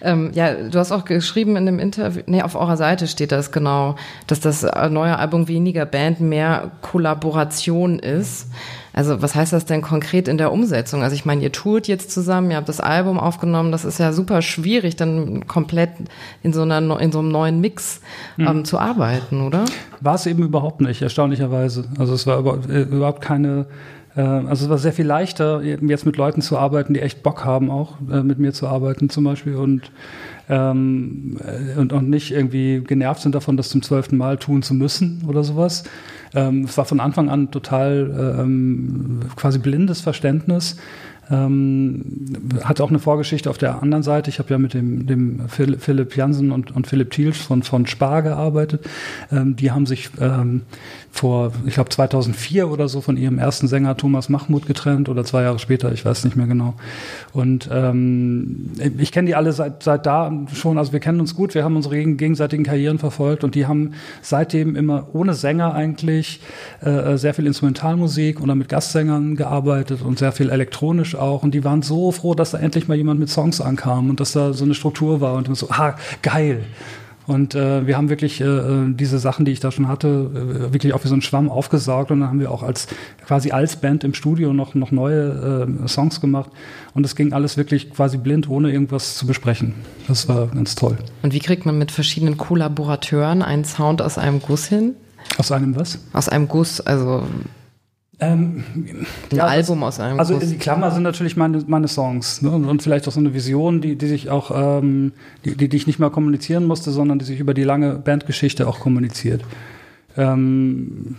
ähm, 0.00 0.30
ja, 0.32 0.54
du 0.54 0.78
hast 0.78 0.90
auch 0.90 1.04
geschrieben 1.04 1.56
in 1.56 1.66
dem 1.66 1.78
Interview, 1.78 2.22
nee, 2.26 2.42
auf 2.42 2.54
eurer 2.54 2.78
Seite 2.78 3.06
steht 3.06 3.30
das 3.30 3.52
genau, 3.52 3.96
dass 4.26 4.40
das 4.40 4.62
neue 4.90 5.18
Album 5.18 5.48
weniger 5.48 5.84
Band, 5.84 6.20
mehr 6.20 6.70
Kollaboration 6.80 7.98
ist. 7.98 8.48
Also 8.92 9.22
was 9.22 9.34
heißt 9.34 9.52
das 9.52 9.64
denn 9.64 9.82
konkret 9.82 10.28
in 10.28 10.38
der 10.38 10.52
Umsetzung? 10.52 11.02
Also 11.02 11.14
ich 11.14 11.24
meine, 11.24 11.42
ihr 11.42 11.52
tourt 11.52 11.88
jetzt 11.88 12.10
zusammen, 12.10 12.50
ihr 12.50 12.56
habt 12.56 12.68
das 12.68 12.80
Album 12.80 13.18
aufgenommen, 13.18 13.72
das 13.72 13.84
ist 13.84 13.98
ja 13.98 14.12
super 14.12 14.42
schwierig, 14.42 14.96
dann 14.96 15.46
komplett 15.46 15.90
in 16.42 16.52
so, 16.52 16.62
einer, 16.62 17.00
in 17.00 17.12
so 17.12 17.18
einem 17.20 17.28
neuen 17.28 17.60
Mix 17.60 18.00
ähm, 18.38 18.58
mhm. 18.58 18.64
zu 18.64 18.78
arbeiten, 18.78 19.42
oder? 19.42 19.64
War 20.00 20.14
es 20.14 20.26
eben 20.26 20.42
überhaupt 20.42 20.80
nicht, 20.80 21.02
erstaunlicherweise. 21.02 21.84
Also 21.98 22.14
es 22.14 22.26
war 22.26 22.38
äh, 22.68 22.82
überhaupt 22.82 23.20
keine 23.20 23.66
äh, 24.18 24.20
also 24.20 24.64
es 24.64 24.70
war 24.70 24.78
sehr 24.78 24.92
viel 24.92 25.06
leichter, 25.06 25.62
jetzt 25.62 26.04
mit 26.04 26.16
Leuten 26.16 26.42
zu 26.42 26.58
arbeiten, 26.58 26.92
die 26.94 27.00
echt 27.00 27.22
Bock 27.22 27.44
haben, 27.44 27.70
auch 27.70 27.94
äh, 28.10 28.22
mit 28.22 28.38
mir 28.38 28.52
zu 28.52 28.66
arbeiten 28.66 29.08
zum 29.08 29.24
Beispiel 29.24 29.54
und, 29.54 29.92
ähm, 30.48 31.38
und, 31.76 31.92
und 31.92 32.10
nicht 32.10 32.32
irgendwie 32.32 32.82
genervt 32.84 33.22
sind 33.22 33.34
davon, 33.34 33.56
das 33.56 33.68
zum 33.68 33.82
zwölften 33.82 34.16
Mal 34.16 34.36
tun 34.36 34.62
zu 34.62 34.74
müssen 34.74 35.24
oder 35.26 35.44
sowas. 35.44 35.84
Ähm, 36.34 36.64
es 36.64 36.76
war 36.76 36.84
von 36.84 37.00
Anfang 37.00 37.28
an 37.28 37.50
total 37.50 38.38
ähm, 38.40 39.20
quasi 39.36 39.58
blindes 39.58 40.00
Verständnis. 40.00 40.76
Ähm, 41.30 42.04
hatte 42.64 42.82
auch 42.82 42.88
eine 42.88 42.98
Vorgeschichte 42.98 43.50
auf 43.50 43.58
der 43.58 43.82
anderen 43.82 44.02
Seite. 44.02 44.30
Ich 44.30 44.38
habe 44.38 44.50
ja 44.50 44.58
mit 44.58 44.72
dem, 44.72 45.06
dem 45.06 45.48
Philipp 45.48 46.16
Jansen 46.16 46.50
und, 46.50 46.74
und 46.74 46.86
Philipp 46.86 47.10
Thiels 47.10 47.36
von, 47.36 47.62
von 47.62 47.86
Spar 47.86 48.22
gearbeitet. 48.22 48.86
Ähm, 49.30 49.54
die 49.54 49.70
haben 49.70 49.84
sich 49.84 50.10
ähm, 50.20 50.62
vor, 51.18 51.52
ich 51.66 51.74
glaube 51.74 51.90
2004 51.90 52.70
oder 52.70 52.88
so 52.88 53.00
von 53.00 53.16
ihrem 53.16 53.38
ersten 53.38 53.68
Sänger 53.68 53.96
Thomas 53.96 54.28
Mahmud 54.28 54.66
getrennt 54.66 55.08
oder 55.08 55.24
zwei 55.24 55.42
Jahre 55.42 55.58
später, 55.58 55.92
ich 55.92 56.04
weiß 56.04 56.24
nicht 56.24 56.36
mehr 56.36 56.46
genau. 56.46 56.74
Und 57.32 57.68
ähm, 57.72 58.70
ich 58.98 59.12
kenne 59.12 59.26
die 59.26 59.34
alle 59.34 59.52
seit, 59.52 59.82
seit 59.82 60.06
da 60.06 60.32
schon, 60.54 60.78
also 60.78 60.92
wir 60.92 61.00
kennen 61.00 61.20
uns 61.20 61.34
gut, 61.34 61.54
wir 61.54 61.64
haben 61.64 61.76
unsere 61.76 61.96
gegenseitigen 61.96 62.64
Karrieren 62.64 62.98
verfolgt 62.98 63.44
und 63.44 63.54
die 63.54 63.66
haben 63.66 63.94
seitdem 64.22 64.76
immer 64.76 65.08
ohne 65.12 65.34
Sänger 65.34 65.74
eigentlich 65.74 66.40
äh, 66.80 67.16
sehr 67.16 67.34
viel 67.34 67.46
Instrumentalmusik 67.46 68.40
oder 68.40 68.54
mit 68.54 68.68
Gastsängern 68.68 69.36
gearbeitet 69.36 70.02
und 70.02 70.18
sehr 70.18 70.32
viel 70.32 70.50
elektronisch 70.50 71.14
auch 71.14 71.42
und 71.42 71.52
die 71.52 71.64
waren 71.64 71.82
so 71.82 72.12
froh, 72.12 72.34
dass 72.34 72.52
da 72.52 72.58
endlich 72.58 72.88
mal 72.88 72.96
jemand 72.96 73.20
mit 73.20 73.28
Songs 73.28 73.60
ankam 73.60 74.10
und 74.10 74.20
dass 74.20 74.32
da 74.32 74.52
so 74.52 74.64
eine 74.64 74.74
Struktur 74.74 75.20
war 75.20 75.34
und 75.34 75.54
so, 75.56 75.68
ah, 75.70 75.96
geil. 76.22 76.62
Und 77.28 77.54
äh, 77.54 77.86
wir 77.86 77.98
haben 77.98 78.08
wirklich 78.08 78.40
äh, 78.40 78.44
äh, 78.44 78.94
diese 78.94 79.18
Sachen, 79.18 79.44
die 79.44 79.52
ich 79.52 79.60
da 79.60 79.70
schon 79.70 79.86
hatte, 79.86 80.08
äh, 80.08 80.72
wirklich 80.72 80.94
auch 80.94 81.04
wie 81.04 81.08
so 81.08 81.14
ein 81.14 81.20
Schwamm 81.20 81.50
aufgesaugt. 81.50 82.10
Und 82.10 82.20
dann 82.20 82.30
haben 82.30 82.40
wir 82.40 82.50
auch 82.50 82.62
als 82.62 82.88
quasi 83.26 83.50
als 83.50 83.76
Band 83.76 84.02
im 84.02 84.14
Studio 84.14 84.54
noch, 84.54 84.74
noch 84.74 84.92
neue 84.92 85.68
äh, 85.84 85.88
Songs 85.88 86.22
gemacht. 86.22 86.50
Und 86.94 87.04
es 87.04 87.16
ging 87.16 87.34
alles 87.34 87.58
wirklich 87.58 87.90
quasi 87.92 88.16
blind, 88.16 88.48
ohne 88.48 88.72
irgendwas 88.72 89.16
zu 89.16 89.26
besprechen. 89.26 89.74
Das 90.08 90.26
war 90.26 90.46
ganz 90.46 90.74
toll. 90.74 90.96
Und 91.22 91.34
wie 91.34 91.38
kriegt 91.40 91.66
man 91.66 91.76
mit 91.76 91.92
verschiedenen 91.92 92.38
Kollaborateuren 92.38 93.42
einen 93.42 93.66
Sound 93.66 94.00
aus 94.00 94.16
einem 94.16 94.40
Guss 94.40 94.64
hin? 94.64 94.94
Aus 95.36 95.52
einem 95.52 95.76
was? 95.76 95.98
Aus 96.14 96.30
einem 96.30 96.48
Guss, 96.48 96.80
also 96.80 97.24
ähm, 98.20 98.64
ein 99.30 99.36
ja, 99.36 99.44
Album 99.46 99.82
aus 99.84 100.00
einem. 100.00 100.18
Also 100.18 100.38
die 100.38 100.56
Klammer 100.56 100.90
sind 100.90 101.04
natürlich 101.04 101.36
meine, 101.36 101.62
meine 101.66 101.86
Songs 101.86 102.42
ne? 102.42 102.50
und, 102.50 102.82
vielleicht 102.82 103.06
auch 103.06 103.12
so 103.12 103.20
eine 103.20 103.32
Vision, 103.32 103.80
die, 103.80 103.96
die 103.96 104.08
sich 104.08 104.28
auch, 104.28 104.50
ähm, 104.54 105.12
die, 105.44 105.56
die, 105.56 105.68
die 105.68 105.76
ich 105.76 105.86
nicht 105.86 106.00
mal 106.00 106.10
kommunizieren 106.10 106.64
musste, 106.64 106.90
sondern 106.90 107.20
die 107.20 107.24
sich 107.24 107.38
über 107.38 107.54
die 107.54 107.62
lange 107.62 107.94
Bandgeschichte 107.94 108.66
auch 108.66 108.80
kommuniziert. 108.80 109.44
Ähm, 110.16 111.16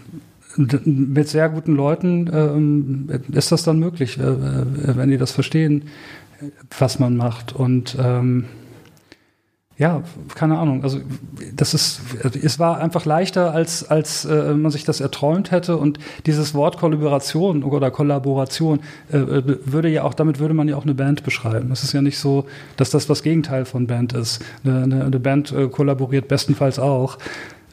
mit 0.57 1.29
sehr 1.29 1.47
guten 1.47 1.75
Leuten 1.75 2.29
ähm, 2.33 3.09
ist 3.31 3.51
das 3.51 3.63
dann 3.63 3.79
möglich, 3.79 4.17
äh, 4.19 4.23
äh 4.23 4.65
wenn 4.97 5.09
die 5.09 5.17
das 5.17 5.31
verstehen, 5.31 5.83
was 6.77 6.99
man 6.99 7.15
macht 7.15 7.53
und 7.53 7.97
ähm, 7.99 8.45
ja, 9.79 10.03
keine 10.35 10.57
Ahnung. 10.57 10.83
Also 10.83 10.99
das 11.55 11.73
ist, 11.73 12.01
es 12.43 12.59
war 12.59 12.79
einfach 12.79 13.05
leichter, 13.05 13.53
als 13.53 13.89
als 13.89 14.25
äh, 14.25 14.53
man 14.53 14.71
sich 14.71 14.83
das 14.83 14.99
erträumt 14.99 15.51
hätte. 15.51 15.77
Und 15.77 15.99
dieses 16.25 16.53
Wort 16.53 16.77
Kollaboration 16.77 17.63
oder 17.63 17.89
Kollaboration 17.89 18.81
äh, 19.09 19.19
würde 19.63 19.87
ja 19.87 20.03
auch, 20.03 20.13
damit 20.13 20.39
würde 20.39 20.53
man 20.53 20.67
ja 20.67 20.75
auch 20.75 20.83
eine 20.83 20.95
Band 20.95 21.23
beschreiben. 21.23 21.71
Es 21.71 21.85
ist 21.85 21.93
ja 21.93 22.01
nicht 22.01 22.19
so, 22.19 22.45
dass 22.75 22.89
das 22.89 23.07
das 23.07 23.23
Gegenteil 23.23 23.63
von 23.63 23.87
Band 23.87 24.11
ist. 24.11 24.43
Eine, 24.65 25.05
eine 25.05 25.19
Band 25.19 25.53
äh, 25.53 25.69
kollaboriert 25.69 26.27
bestenfalls 26.27 26.77
auch. 26.77 27.17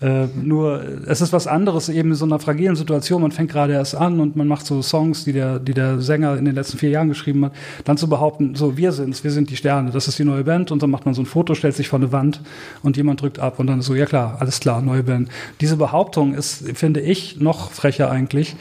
Äh, 0.01 0.27
nur 0.35 0.83
es 1.07 1.23
ist 1.23 1.33
was 1.33 1.47
anderes 1.47 1.89
eben 1.89 2.11
in 2.11 2.15
so 2.15 2.27
einer 2.27 2.39
fragilen 2.39 2.77
Situation. 2.77 3.23
Man 3.23 3.33
fängt 3.33 3.51
gerade 3.51 3.73
erst 3.73 3.95
an 3.95 4.21
und 4.21 4.37
man 4.37 4.47
macht 4.47 4.67
so 4.67 4.83
Songs, 4.83 5.25
die 5.25 5.33
der, 5.33 5.59
die 5.59 5.73
der 5.73 6.01
Sänger 6.01 6.37
in 6.37 6.45
den 6.45 6.55
letzten 6.55 6.77
vier 6.77 6.91
Jahren 6.91 7.09
geschrieben 7.09 7.47
hat. 7.47 7.53
Dann 7.85 7.97
zu 7.97 8.09
behaupten, 8.09 8.55
so 8.55 8.77
wir 8.77 8.93
sind's, 8.93 9.25
wir 9.25 9.31
sind 9.31 9.49
die 9.49 9.57
Sterne, 9.57 9.91
das 9.91 10.07
ist 10.07 10.19
die 10.19 10.25
neue 10.25 10.45
Band 10.45 10.71
und 10.71 10.83
dann 10.83 10.91
macht 10.91 11.07
man 11.07 11.15
so 11.15 11.23
ein 11.23 11.27
Foto, 11.27 11.55
stellt 11.55 11.75
sich 11.75 11.89
vor 11.89 11.99
eine 11.99 12.13
Wand 12.13 12.43
und 12.83 12.97
jemand 12.97 13.23
drückt 13.23 13.39
ab 13.39 13.59
und 13.59 13.69
dann 13.69 13.81
so 13.81 13.95
ja 13.95 14.05
klar, 14.05 14.37
alles 14.41 14.61
klar, 14.61 14.83
neue 14.83 15.03
Band. 15.03 15.31
Diese 15.61 15.77
Behauptung 15.77 16.35
ist, 16.35 16.69
finde 16.77 17.01
ich, 17.01 17.41
noch 17.41 17.71
frecher 17.71 18.11
eigentlich 18.11 18.57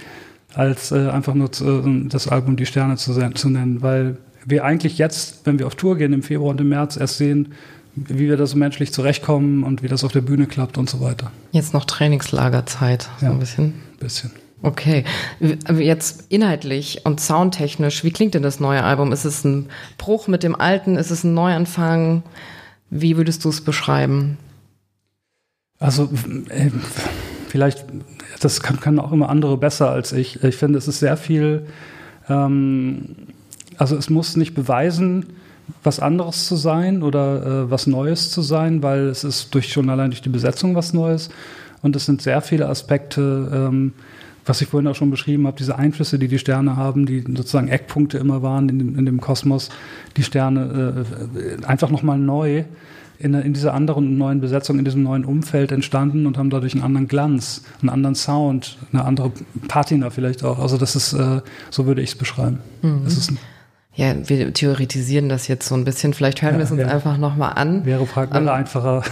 als 0.53 0.91
äh, 0.91 1.09
einfach 1.09 1.33
nur 1.33 1.51
zu, 1.51 1.65
äh, 1.65 2.07
das 2.07 2.29
Album 2.29 2.55
Die 2.55 2.65
Sterne 2.65 2.95
zu, 2.95 3.13
zu 3.33 3.49
nennen, 3.49 3.81
weil 3.81 4.17
wir 4.45 4.63
eigentlich 4.63 4.97
jetzt, 4.97 5.45
wenn 5.45 5.59
wir 5.59 5.67
auf 5.67 5.75
Tour 5.75 5.97
gehen 5.97 6.13
im 6.13 6.23
Februar 6.23 6.51
und 6.51 6.61
im 6.61 6.69
März, 6.69 6.97
erst 6.97 7.17
sehen, 7.17 7.53
wie 7.95 8.27
wir 8.27 8.37
da 8.37 8.45
so 8.45 8.57
menschlich 8.57 8.91
zurechtkommen 8.91 9.63
und 9.63 9.81
wie 9.81 9.87
das 9.87 10.03
auf 10.03 10.11
der 10.11 10.21
Bühne 10.21 10.47
klappt 10.47 10.77
und 10.77 10.89
so 10.89 11.01
weiter. 11.01 11.31
Jetzt 11.51 11.73
noch 11.73 11.85
Trainingslagerzeit, 11.85 13.09
so 13.19 13.25
ja, 13.25 13.31
ein 13.31 13.39
bisschen. 13.39 13.65
Ein 13.65 13.99
bisschen. 13.99 14.31
Okay, 14.61 15.03
jetzt 15.77 16.25
inhaltlich 16.29 17.01
und 17.03 17.19
soundtechnisch, 17.19 18.03
wie 18.03 18.11
klingt 18.11 18.33
denn 18.33 18.41
das 18.41 18.59
neue 18.59 18.83
Album? 18.83 19.11
Ist 19.11 19.25
es 19.25 19.43
ein 19.43 19.69
Bruch 19.97 20.27
mit 20.27 20.43
dem 20.43 20.59
alten? 20.59 20.95
Ist 20.95 21.11
es 21.11 21.23
ein 21.23 21.33
Neuanfang? 21.33 22.23
Wie 22.89 23.15
würdest 23.15 23.45
du 23.45 23.49
es 23.49 23.61
beschreiben? 23.61 24.37
Also 25.77 26.09
äh, 26.49 26.71
vielleicht, 27.47 27.85
das 28.39 28.61
kann, 28.61 28.79
kann, 28.79 28.97
auch 28.97 29.11
immer 29.11 29.29
andere 29.29 29.57
besser 29.57 29.91
als 29.91 30.13
ich. 30.13 30.43
Ich 30.43 30.55
finde, 30.55 30.79
es 30.79 30.87
ist 30.87 30.99
sehr 30.99 31.17
viel, 31.17 31.67
ähm, 32.27 33.15
also 33.77 33.95
es 33.95 34.09
muss 34.09 34.35
nicht 34.35 34.55
beweisen, 34.55 35.27
was 35.83 35.99
anderes 35.99 36.47
zu 36.47 36.55
sein 36.55 37.03
oder 37.03 37.45
äh, 37.45 37.71
was 37.71 37.87
Neues 37.87 38.31
zu 38.31 38.41
sein, 38.41 38.83
weil 38.83 39.07
es 39.07 39.23
ist 39.23 39.53
durch 39.53 39.71
schon 39.71 39.89
allein 39.89 40.11
durch 40.11 40.21
die 40.21 40.29
Besetzung 40.29 40.75
was 40.75 40.93
Neues. 40.93 41.29
Und 41.81 41.95
es 41.95 42.05
sind 42.05 42.21
sehr 42.21 42.41
viele 42.41 42.67
Aspekte, 42.67 43.51
ähm, 43.53 43.93
was 44.45 44.61
ich 44.61 44.67
vorhin 44.67 44.87
auch 44.87 44.95
schon 44.95 45.11
beschrieben 45.11 45.47
habe, 45.47 45.57
diese 45.57 45.77
Einflüsse, 45.77 46.19
die 46.19 46.27
die 46.27 46.39
Sterne 46.39 46.75
haben, 46.75 47.05
die 47.05 47.21
sozusagen 47.21 47.67
Eckpunkte 47.67 48.17
immer 48.17 48.41
waren 48.43 48.69
in 48.69 48.79
dem, 48.79 48.99
in 48.99 49.05
dem 49.05 49.21
Kosmos, 49.21 49.69
die 50.17 50.23
Sterne 50.23 51.05
äh, 51.35 51.65
einfach 51.65 51.89
nochmal 51.89 52.17
neu 52.17 52.65
in, 53.17 53.33
in 53.33 53.53
dieser 53.53 53.73
anderen 53.73 54.17
neuen 54.17 54.41
Besetzung, 54.41 54.77
in 54.77 54.85
diesem 54.85 55.03
neuen 55.03 55.25
Umfeld 55.25 55.71
entstanden 55.71 56.25
und 56.25 56.37
haben 56.37 56.49
dadurch 56.49 56.73
einen 56.73 56.83
anderen 56.83 57.07
Glanz, 57.07 57.63
einen 57.81 57.89
anderen 57.89 58.15
Sound, 58.15 58.77
eine 58.91 59.05
andere 59.05 59.31
Patina 59.67 60.09
vielleicht 60.09 60.43
auch. 60.43 60.59
Also 60.59 60.77
das 60.77 60.95
ist, 60.95 61.13
äh, 61.13 61.41
so 61.69 61.85
würde 61.85 62.01
ich 62.01 62.09
es 62.09 62.15
beschreiben. 62.15 62.59
Mhm. 62.81 63.01
Das 63.03 63.17
ist 63.17 63.31
ein 63.31 63.37
ja, 63.95 64.13
wir 64.27 64.53
theoretisieren 64.53 65.29
das 65.29 65.47
jetzt 65.47 65.67
so 65.67 65.75
ein 65.75 65.85
bisschen. 65.85 66.13
Vielleicht 66.13 66.41
hören 66.41 66.53
ja, 66.53 66.59
wir 66.59 66.65
es 66.65 66.71
uns 66.71 66.81
ja. 66.81 66.87
einfach 66.87 67.17
nochmal 67.17 67.53
an. 67.55 67.85
Wäre 67.85 68.05
fragbar 68.05 68.41
ähm, 68.41 68.49
einfacher. 68.49 69.03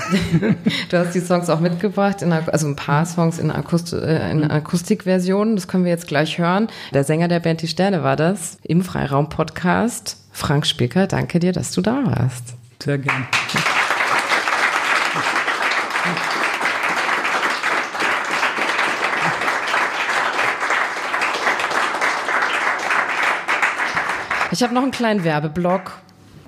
du 0.90 0.98
hast 0.98 1.16
die 1.16 1.22
Songs 1.22 1.50
auch 1.50 1.62
mitgebracht, 1.62 2.22
in, 2.22 2.34
also 2.34 2.68
ein 2.68 2.76
paar 2.76 3.06
Songs 3.06 3.40
in, 3.40 3.50
Akust 3.50 3.94
äh, 3.94 4.30
in 4.30 4.40
mhm. 4.40 4.52
Akustikversionen. 4.52 5.56
Das 5.56 5.70
können 5.70 5.86
wir 5.86 5.92
jetzt 5.92 6.08
gleich 6.08 6.38
hören. 6.38 6.68
Der 6.94 7.06
Sänger 7.06 7.30
der 7.30 7.40
Band 7.40 7.62
Die 7.62 7.68
Sterne 7.68 8.04
war 8.04 8.18
das 8.18 8.58
im 8.62 8.82
Freiraum-Podcast. 8.82 10.18
Frank 10.32 10.66
Spieker, 10.66 11.08
danke 11.08 11.40
dir, 11.40 11.54
dass 11.54 11.72
du 11.72 11.82
da 11.82 12.04
warst. 12.06 12.56
Sehr 12.84 12.98
gern. 12.98 13.28
Ich 24.64 24.66
habe 24.66 24.76
noch 24.76 24.84
einen 24.84 24.91
kleinen 24.91 25.26
Werbeblock. 25.26 25.91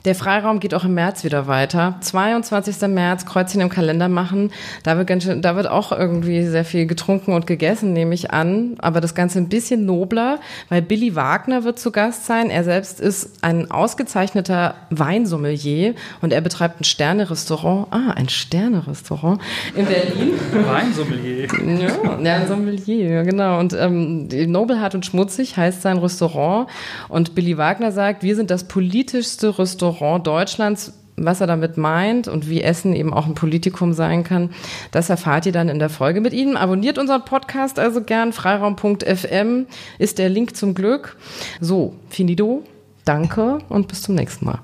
Der 0.05 0.13
Freiraum 0.13 0.59
geht 0.59 0.75
auch 0.75 0.83
im 0.83 0.93
März 0.93 1.23
wieder 1.23 1.47
weiter. 1.47 1.95
22. 1.99 2.87
März, 2.89 3.25
Kreuzchen 3.25 3.59
im 3.59 3.69
Kalender 3.69 4.07
machen. 4.07 4.51
Da 4.83 4.97
wird, 4.97 5.07
ganz 5.07 5.23
schön, 5.23 5.41
da 5.41 5.55
wird 5.55 5.67
auch 5.67 5.91
irgendwie 5.91 6.45
sehr 6.45 6.63
viel 6.63 6.85
getrunken 6.85 7.33
und 7.33 7.47
gegessen, 7.47 7.91
nehme 7.91 8.13
ich 8.13 8.29
an. 8.29 8.75
Aber 8.77 9.01
das 9.01 9.15
Ganze 9.15 9.39
ein 9.39 9.49
bisschen 9.49 9.85
nobler, 9.85 10.39
weil 10.69 10.83
Billy 10.83 11.15
Wagner 11.15 11.63
wird 11.63 11.79
zu 11.79 11.91
Gast 11.91 12.27
sein. 12.27 12.51
Er 12.51 12.63
selbst 12.63 12.99
ist 12.99 13.43
ein 13.43 13.71
ausgezeichneter 13.71 14.75
Weinsommelier 14.91 15.95
und 16.21 16.33
er 16.33 16.41
betreibt 16.41 16.81
ein 16.81 16.83
Sternerestaurant. 16.83 17.87
Ah, 17.89 18.11
ein 18.11 18.29
Sternerestaurant 18.29 19.41
in 19.75 19.87
Berlin. 19.87 20.33
Weinsommelier. 20.67 21.47
Ja, 21.79 22.19
ja, 22.21 22.35
ein 22.35 22.47
Sommelier, 22.47 23.23
genau. 23.23 23.59
Und 23.59 23.73
ähm, 23.73 24.27
Nobelhart 24.51 24.93
und 24.93 25.03
Schmutzig 25.03 25.57
heißt 25.57 25.81
sein 25.81 25.97
Restaurant. 25.97 26.69
Und 27.09 27.33
Billy 27.33 27.57
Wagner 27.57 27.91
sagt, 27.91 28.21
wir 28.21 28.35
sind 28.35 28.51
das 28.51 28.65
politischste 28.65 29.57
Restaurant 29.57 29.94
Deutschlands. 30.19 30.93
Was 31.17 31.39
er 31.39 31.47
damit 31.47 31.77
meint 31.77 32.27
und 32.27 32.49
wie 32.49 32.61
Essen 32.61 32.93
eben 32.93 33.13
auch 33.13 33.25
ein 33.25 33.35
Politikum 33.35 33.93
sein 33.93 34.25
kann, 34.25 34.49
das 34.91 35.09
erfahrt 35.09 35.45
ihr 35.45 35.53
dann 35.53 35.69
in 35.69 35.79
der 35.79 35.89
Folge 35.89 36.19
mit 36.19 36.33
ihm. 36.33 36.57
Abonniert 36.57 36.97
unseren 36.97 37.23
Podcast 37.23 37.79
also 37.79 38.01
gern. 38.01 38.33
Freiraum.fm 38.33 39.65
ist 39.97 40.17
der 40.17 40.27
Link 40.27 40.57
zum 40.57 40.73
Glück. 40.73 41.15
So, 41.61 41.93
finito. 42.09 42.63
Danke 43.05 43.59
und 43.69 43.87
bis 43.87 44.01
zum 44.01 44.15
nächsten 44.15 44.45
Mal. 44.45 44.59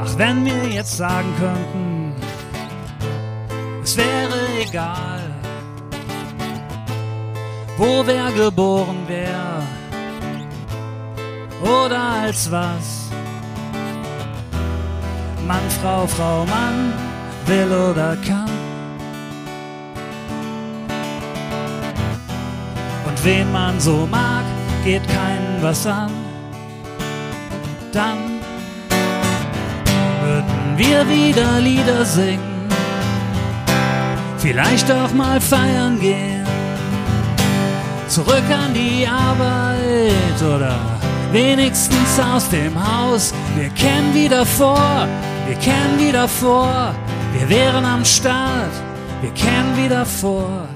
Ach, 0.00 0.18
wenn 0.18 0.46
wir 0.46 0.68
jetzt 0.72 0.96
sagen 0.96 1.34
könnten, 1.38 1.95
es 3.86 3.96
wäre 3.96 4.40
egal, 4.60 5.22
wo 7.78 8.04
wer 8.04 8.32
geboren 8.32 9.02
wäre 9.06 9.62
oder 11.62 12.00
als 12.24 12.50
was. 12.50 13.10
Mann, 15.46 15.70
Frau, 15.80 16.04
Frau, 16.08 16.44
Mann, 16.46 16.92
will 17.46 17.70
oder 17.88 18.16
kann. 18.26 18.50
Und 23.06 23.24
wen 23.24 23.52
man 23.52 23.78
so 23.78 24.08
mag, 24.10 24.44
geht 24.84 25.06
keinen 25.06 25.62
was 25.62 25.86
an. 25.86 26.10
Dann 27.92 28.18
würden 30.24 30.76
wir 30.76 31.08
wieder 31.08 31.60
Lieder 31.60 32.04
singen, 32.04 32.55
vielleicht 34.46 34.90
auch 34.92 35.12
mal 35.12 35.40
feiern 35.40 35.98
gehen, 35.98 36.46
zurück 38.06 38.48
an 38.48 38.72
die 38.72 39.04
Arbeit 39.04 40.40
oder 40.40 40.78
wenigstens 41.32 42.20
aus 42.20 42.48
dem 42.50 42.74
Haus. 42.76 43.34
Wir 43.56 43.70
kennen 43.70 44.14
wieder 44.14 44.46
vor, 44.46 45.08
wir 45.48 45.56
kennen 45.56 45.98
wieder 45.98 46.28
vor, 46.28 46.94
wir 47.32 47.48
wären 47.48 47.84
am 47.84 48.04
Start, 48.04 48.70
wir 49.20 49.32
kennen 49.32 49.76
wieder 49.76 50.06
vor. 50.06 50.68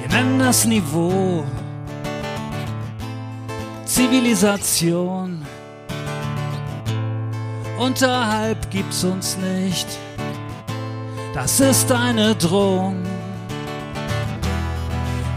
Wir 0.00 0.08
nennen 0.14 0.38
das 0.38 0.66
Niveau 0.66 1.42
Zivilisation. 3.86 5.37
Unterhalb 7.78 8.70
gibt's 8.70 9.04
uns 9.04 9.36
nicht. 9.36 9.86
Das 11.34 11.60
ist 11.60 11.90
eine 11.92 12.34
Drohung. 12.34 13.02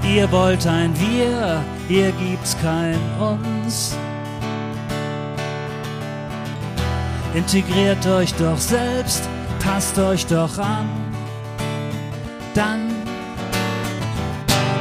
Ihr 0.04 0.32
wollt 0.32 0.66
ein 0.66 0.94
Wir, 1.00 1.64
hier 1.88 2.12
gibt's 2.14 2.58
kein 2.62 3.00
Uns. 3.20 3.96
Integriert 7.34 8.06
euch 8.08 8.34
doch 8.34 8.58
selbst, 8.58 9.24
passt 9.64 9.98
euch 10.00 10.26
doch 10.26 10.58
an. 10.58 10.90
Dann 12.56 12.90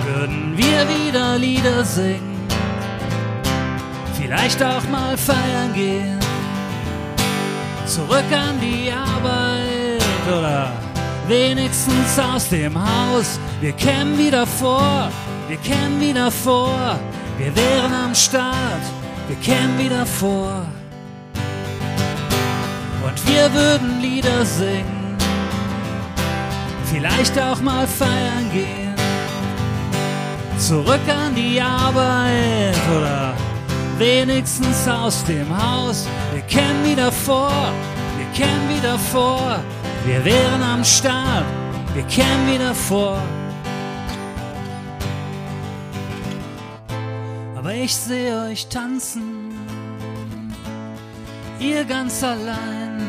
würden 0.06 0.56
wir 0.56 0.88
wieder 0.88 1.38
Lieder 1.38 1.84
singen 1.84 2.30
vielleicht 4.20 4.62
auch 4.62 4.86
mal 4.88 5.16
feiern 5.16 5.72
gehen. 5.74 6.19
Zurück 7.90 8.30
an 8.30 8.60
die 8.60 8.88
Arbeit 8.92 10.00
oder 10.28 10.70
wenigstens 11.26 12.16
aus 12.20 12.48
dem 12.48 12.78
Haus. 12.78 13.40
Wir 13.60 13.72
kämen 13.72 14.16
wieder 14.16 14.46
vor, 14.46 15.10
wir 15.48 15.56
kämen 15.56 16.00
wieder 16.00 16.30
vor. 16.30 17.00
Wir 17.36 17.52
wären 17.56 17.92
am 17.92 18.14
Start, 18.14 18.84
wir 19.26 19.36
kämen 19.38 19.76
wieder 19.76 20.06
vor. 20.06 20.64
Und 23.04 23.28
wir 23.28 23.52
würden 23.52 24.00
Lieder 24.00 24.44
singen, 24.44 25.16
vielleicht 26.84 27.36
auch 27.40 27.60
mal 27.60 27.88
feiern 27.88 28.52
gehen. 28.52 28.94
Zurück 30.58 31.00
an 31.08 31.34
die 31.34 31.60
Arbeit 31.60 32.76
oder 32.96 33.34
wenigstens 34.00 34.88
aus 34.88 35.22
dem 35.24 35.46
Haus. 35.50 36.08
Wir 36.32 36.42
kämen 36.42 36.84
wieder 36.84 37.12
vor, 37.12 37.72
wir 38.16 38.26
kämen 38.34 38.68
wieder 38.70 38.98
vor. 38.98 39.62
Wir 40.06 40.24
wären 40.24 40.62
am 40.62 40.82
Start, 40.82 41.44
wir 41.94 42.02
kämen 42.04 42.52
wieder 42.52 42.74
vor. 42.74 43.22
Aber 47.56 47.74
ich 47.74 47.94
sehe 47.94 48.48
euch 48.48 48.66
tanzen, 48.68 49.52
ihr 51.58 51.84
ganz 51.84 52.24
allein 52.24 53.02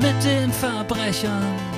mit 0.00 0.24
den 0.24 0.50
Verbrechern. 0.50 1.73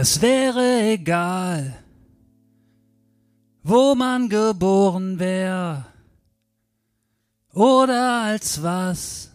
Es 0.00 0.22
wäre 0.22 0.80
egal, 0.80 1.74
wo 3.62 3.94
man 3.94 4.30
geboren 4.30 5.18
wäre 5.18 5.84
oder 7.52 8.22
als 8.22 8.62
was. 8.62 9.30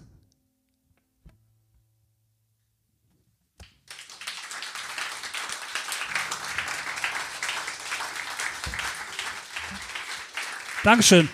Dankeschön. 10.84 11.30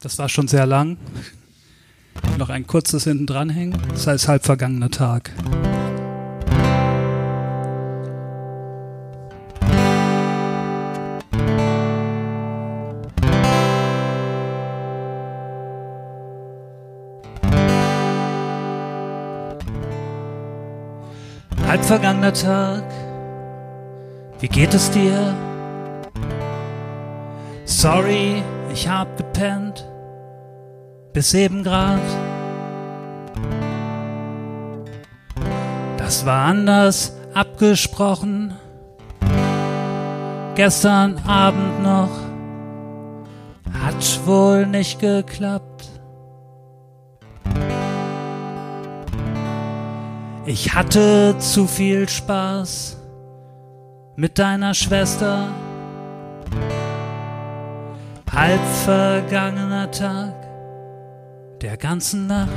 Das 0.00 0.18
war 0.18 0.28
schon 0.30 0.48
sehr 0.48 0.64
lang. 0.64 0.96
Noch 2.38 2.50
ein 2.50 2.66
kurzes 2.66 3.04
hinten 3.04 3.26
dranhängen. 3.26 3.76
Das 3.90 4.06
heißt 4.06 4.28
halb 4.28 4.44
vergangener 4.44 4.90
Tag. 4.90 5.32
Halb 21.66 21.84
vergangener 21.84 22.32
Tag, 22.32 22.84
wie 24.38 24.48
geht 24.48 24.74
es 24.74 24.90
dir? 24.92 25.34
Sorry, 27.64 28.42
ich 28.72 28.86
hab 28.86 29.16
gepennt, 29.16 29.84
bis 31.14 31.32
eben 31.32 31.62
grad. 31.62 32.02
Das 35.96 36.26
war 36.26 36.46
anders 36.46 37.16
abgesprochen, 37.32 38.52
gestern 40.54 41.16
Abend 41.26 41.82
noch, 41.82 42.10
hat 43.82 44.26
wohl 44.26 44.66
nicht 44.66 45.00
geklappt. 45.00 45.88
Ich 50.46 50.74
hatte 50.74 51.36
zu 51.38 51.66
viel 51.66 52.06
Spaß 52.06 52.98
mit 54.16 54.38
deiner 54.38 54.74
Schwester. 54.74 55.48
Halb 58.30 58.60
vergangener 58.84 59.90
Tag 59.90 60.43
der 61.64 61.78
ganzen 61.78 62.26
Nacht. 62.26 62.50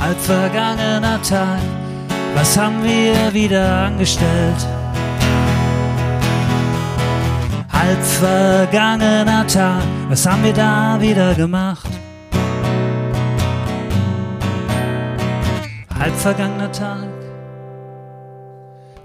Halb 0.00 0.18
vergangener 0.18 1.22
Tag, 1.22 1.60
was 2.34 2.58
haben 2.58 2.82
wir 2.82 3.32
wieder 3.32 3.86
angestellt? 3.86 4.66
Halb 7.72 8.02
vergangener 8.02 9.46
Tag, 9.46 9.84
was 10.08 10.26
haben 10.26 10.42
wir 10.42 10.52
da 10.52 11.00
wieder 11.00 11.32
gemacht? 11.34 11.88
Halb 16.00 16.16
vergangener 16.16 16.72
Tag, 16.72 17.06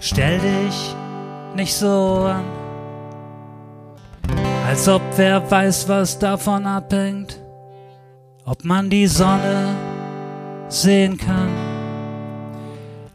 stell 0.00 0.40
dich 0.40 0.96
nicht 1.54 1.74
so 1.74 2.26
an, 2.28 2.63
als 4.64 4.88
ob 4.88 5.02
wer 5.16 5.50
weiß, 5.50 5.88
was 5.88 6.18
davon 6.18 6.66
abhängt, 6.66 7.38
ob 8.46 8.64
man 8.64 8.88
die 8.88 9.06
Sonne 9.06 9.74
sehen 10.68 11.18
kann. 11.18 11.50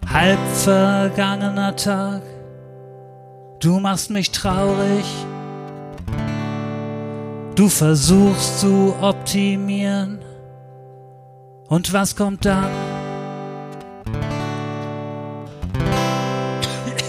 Halb 0.08 0.39
vergangener 0.54 1.76
Tag, 1.76 2.22
du 3.60 3.80
machst 3.80 4.12
mich 4.12 4.32
traurig, 4.32 5.06
du 7.56 7.68
versuchst 7.68 8.60
zu 8.60 8.95
optimieren. 9.02 10.20
Und 11.68 11.91
was 11.93 12.16
kommt 12.16 12.45
dann? 12.45 12.70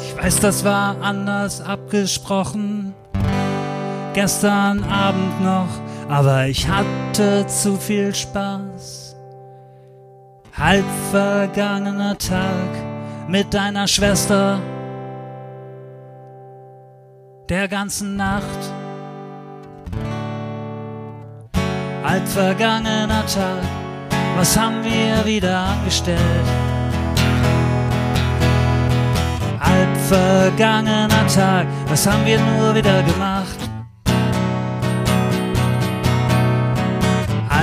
Ich 0.03 0.17
weiß, 0.23 0.41
das 0.41 0.65
war 0.65 0.97
anders 1.03 1.61
abgesprochen. 1.61 2.95
Gestern 4.23 4.85
Abend 4.85 5.43
noch, 5.43 5.81
aber 6.11 6.45
ich 6.45 6.69
hatte 6.69 7.47
zu 7.47 7.79
viel 7.79 8.15
Spaß. 8.15 9.17
Halb 10.59 10.85
vergangener 11.11 12.19
Tag 12.19 12.71
mit 13.29 13.55
deiner 13.55 13.89
Schwester. 13.89 14.61
Der 17.49 17.67
ganzen 17.67 18.17
Nacht. 18.17 18.61
Halb 22.05 22.29
vergangener 22.29 23.25
Tag, 23.25 23.63
was 24.37 24.55
haben 24.55 24.85
wir 24.85 25.25
wieder 25.25 25.57
angestellt? 25.61 26.49
Halb 29.61 29.97
vergangener 30.11 31.27
Tag, 31.35 31.67
was 31.89 32.07
haben 32.07 32.27
wir 32.27 32.39
nur 32.39 32.75
wieder 32.75 33.03
gemacht? 33.03 33.70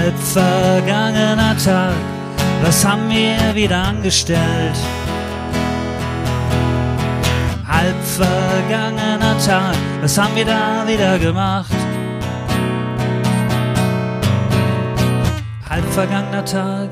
Halb 0.08 0.20
vergangener 0.20 1.58
Tag, 1.58 1.93
was 2.64 2.86
haben 2.86 3.10
wir 3.10 3.53
wieder 3.55 3.76
angestellt? 3.76 4.78
Halb 7.68 8.01
vergangener 8.01 9.38
Tag, 9.45 9.76
was 9.99 10.18
haben 10.18 10.34
wir 10.34 10.45
da 10.45 10.88
wieder 10.88 11.20
gemacht? 11.20 11.76
Halb 15.70 15.86
vergangener 15.91 16.45
Tag, 16.45 16.89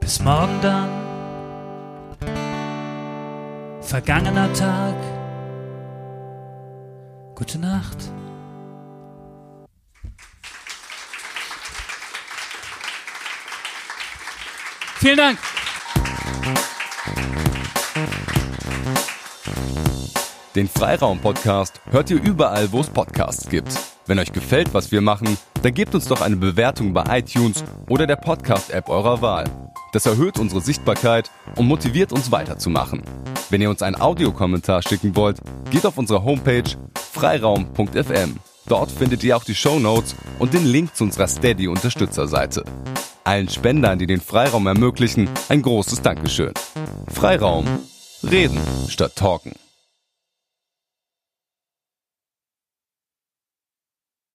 bis 0.00 0.20
morgen 0.20 0.58
dann. 0.62 0.88
Vergangener 3.82 4.52
Tag, 4.52 4.96
gute 7.36 7.60
Nacht. 7.60 7.98
Vielen 15.02 15.16
Dank. 15.16 15.36
Den 20.54 20.68
Freiraum-Podcast 20.68 21.80
hört 21.90 22.08
ihr 22.10 22.22
überall, 22.22 22.70
wo 22.70 22.78
es 22.78 22.86
Podcasts 22.88 23.48
gibt. 23.48 23.76
Wenn 24.06 24.20
euch 24.20 24.32
gefällt, 24.32 24.72
was 24.74 24.92
wir 24.92 25.00
machen, 25.00 25.38
dann 25.64 25.74
gebt 25.74 25.96
uns 25.96 26.06
doch 26.06 26.20
eine 26.20 26.36
Bewertung 26.36 26.92
bei 26.92 27.18
iTunes 27.18 27.64
oder 27.88 28.06
der 28.06 28.14
Podcast-App 28.14 28.88
eurer 28.88 29.20
Wahl. 29.22 29.50
Das 29.92 30.06
erhöht 30.06 30.38
unsere 30.38 30.60
Sichtbarkeit 30.60 31.32
und 31.56 31.66
motiviert 31.66 32.12
uns 32.12 32.30
weiterzumachen. 32.30 33.02
Wenn 33.50 33.60
ihr 33.60 33.70
uns 33.70 33.82
einen 33.82 34.00
Audiokommentar 34.00 34.82
schicken 34.82 35.16
wollt, 35.16 35.38
geht 35.72 35.84
auf 35.84 35.98
unsere 35.98 36.22
Homepage 36.22 36.76
freiraum.fm. 36.94 38.36
Dort 38.66 38.92
findet 38.92 39.24
ihr 39.24 39.36
auch 39.36 39.42
die 39.42 39.56
Show 39.56 39.80
Notes 39.80 40.14
und 40.38 40.54
den 40.54 40.64
Link 40.64 40.94
zu 40.94 41.02
unserer 41.02 41.26
Steady-Unterstützerseite. 41.26 42.64
Allen 43.24 43.48
Spendern, 43.48 43.98
die 43.98 44.06
den 44.06 44.20
Freiraum 44.20 44.66
ermöglichen, 44.66 45.28
ein 45.48 45.62
großes 45.62 46.02
Dankeschön. 46.02 46.52
Freiraum. 47.08 47.66
Reden 48.22 48.60
statt 48.88 49.16
Talken. 49.16 49.52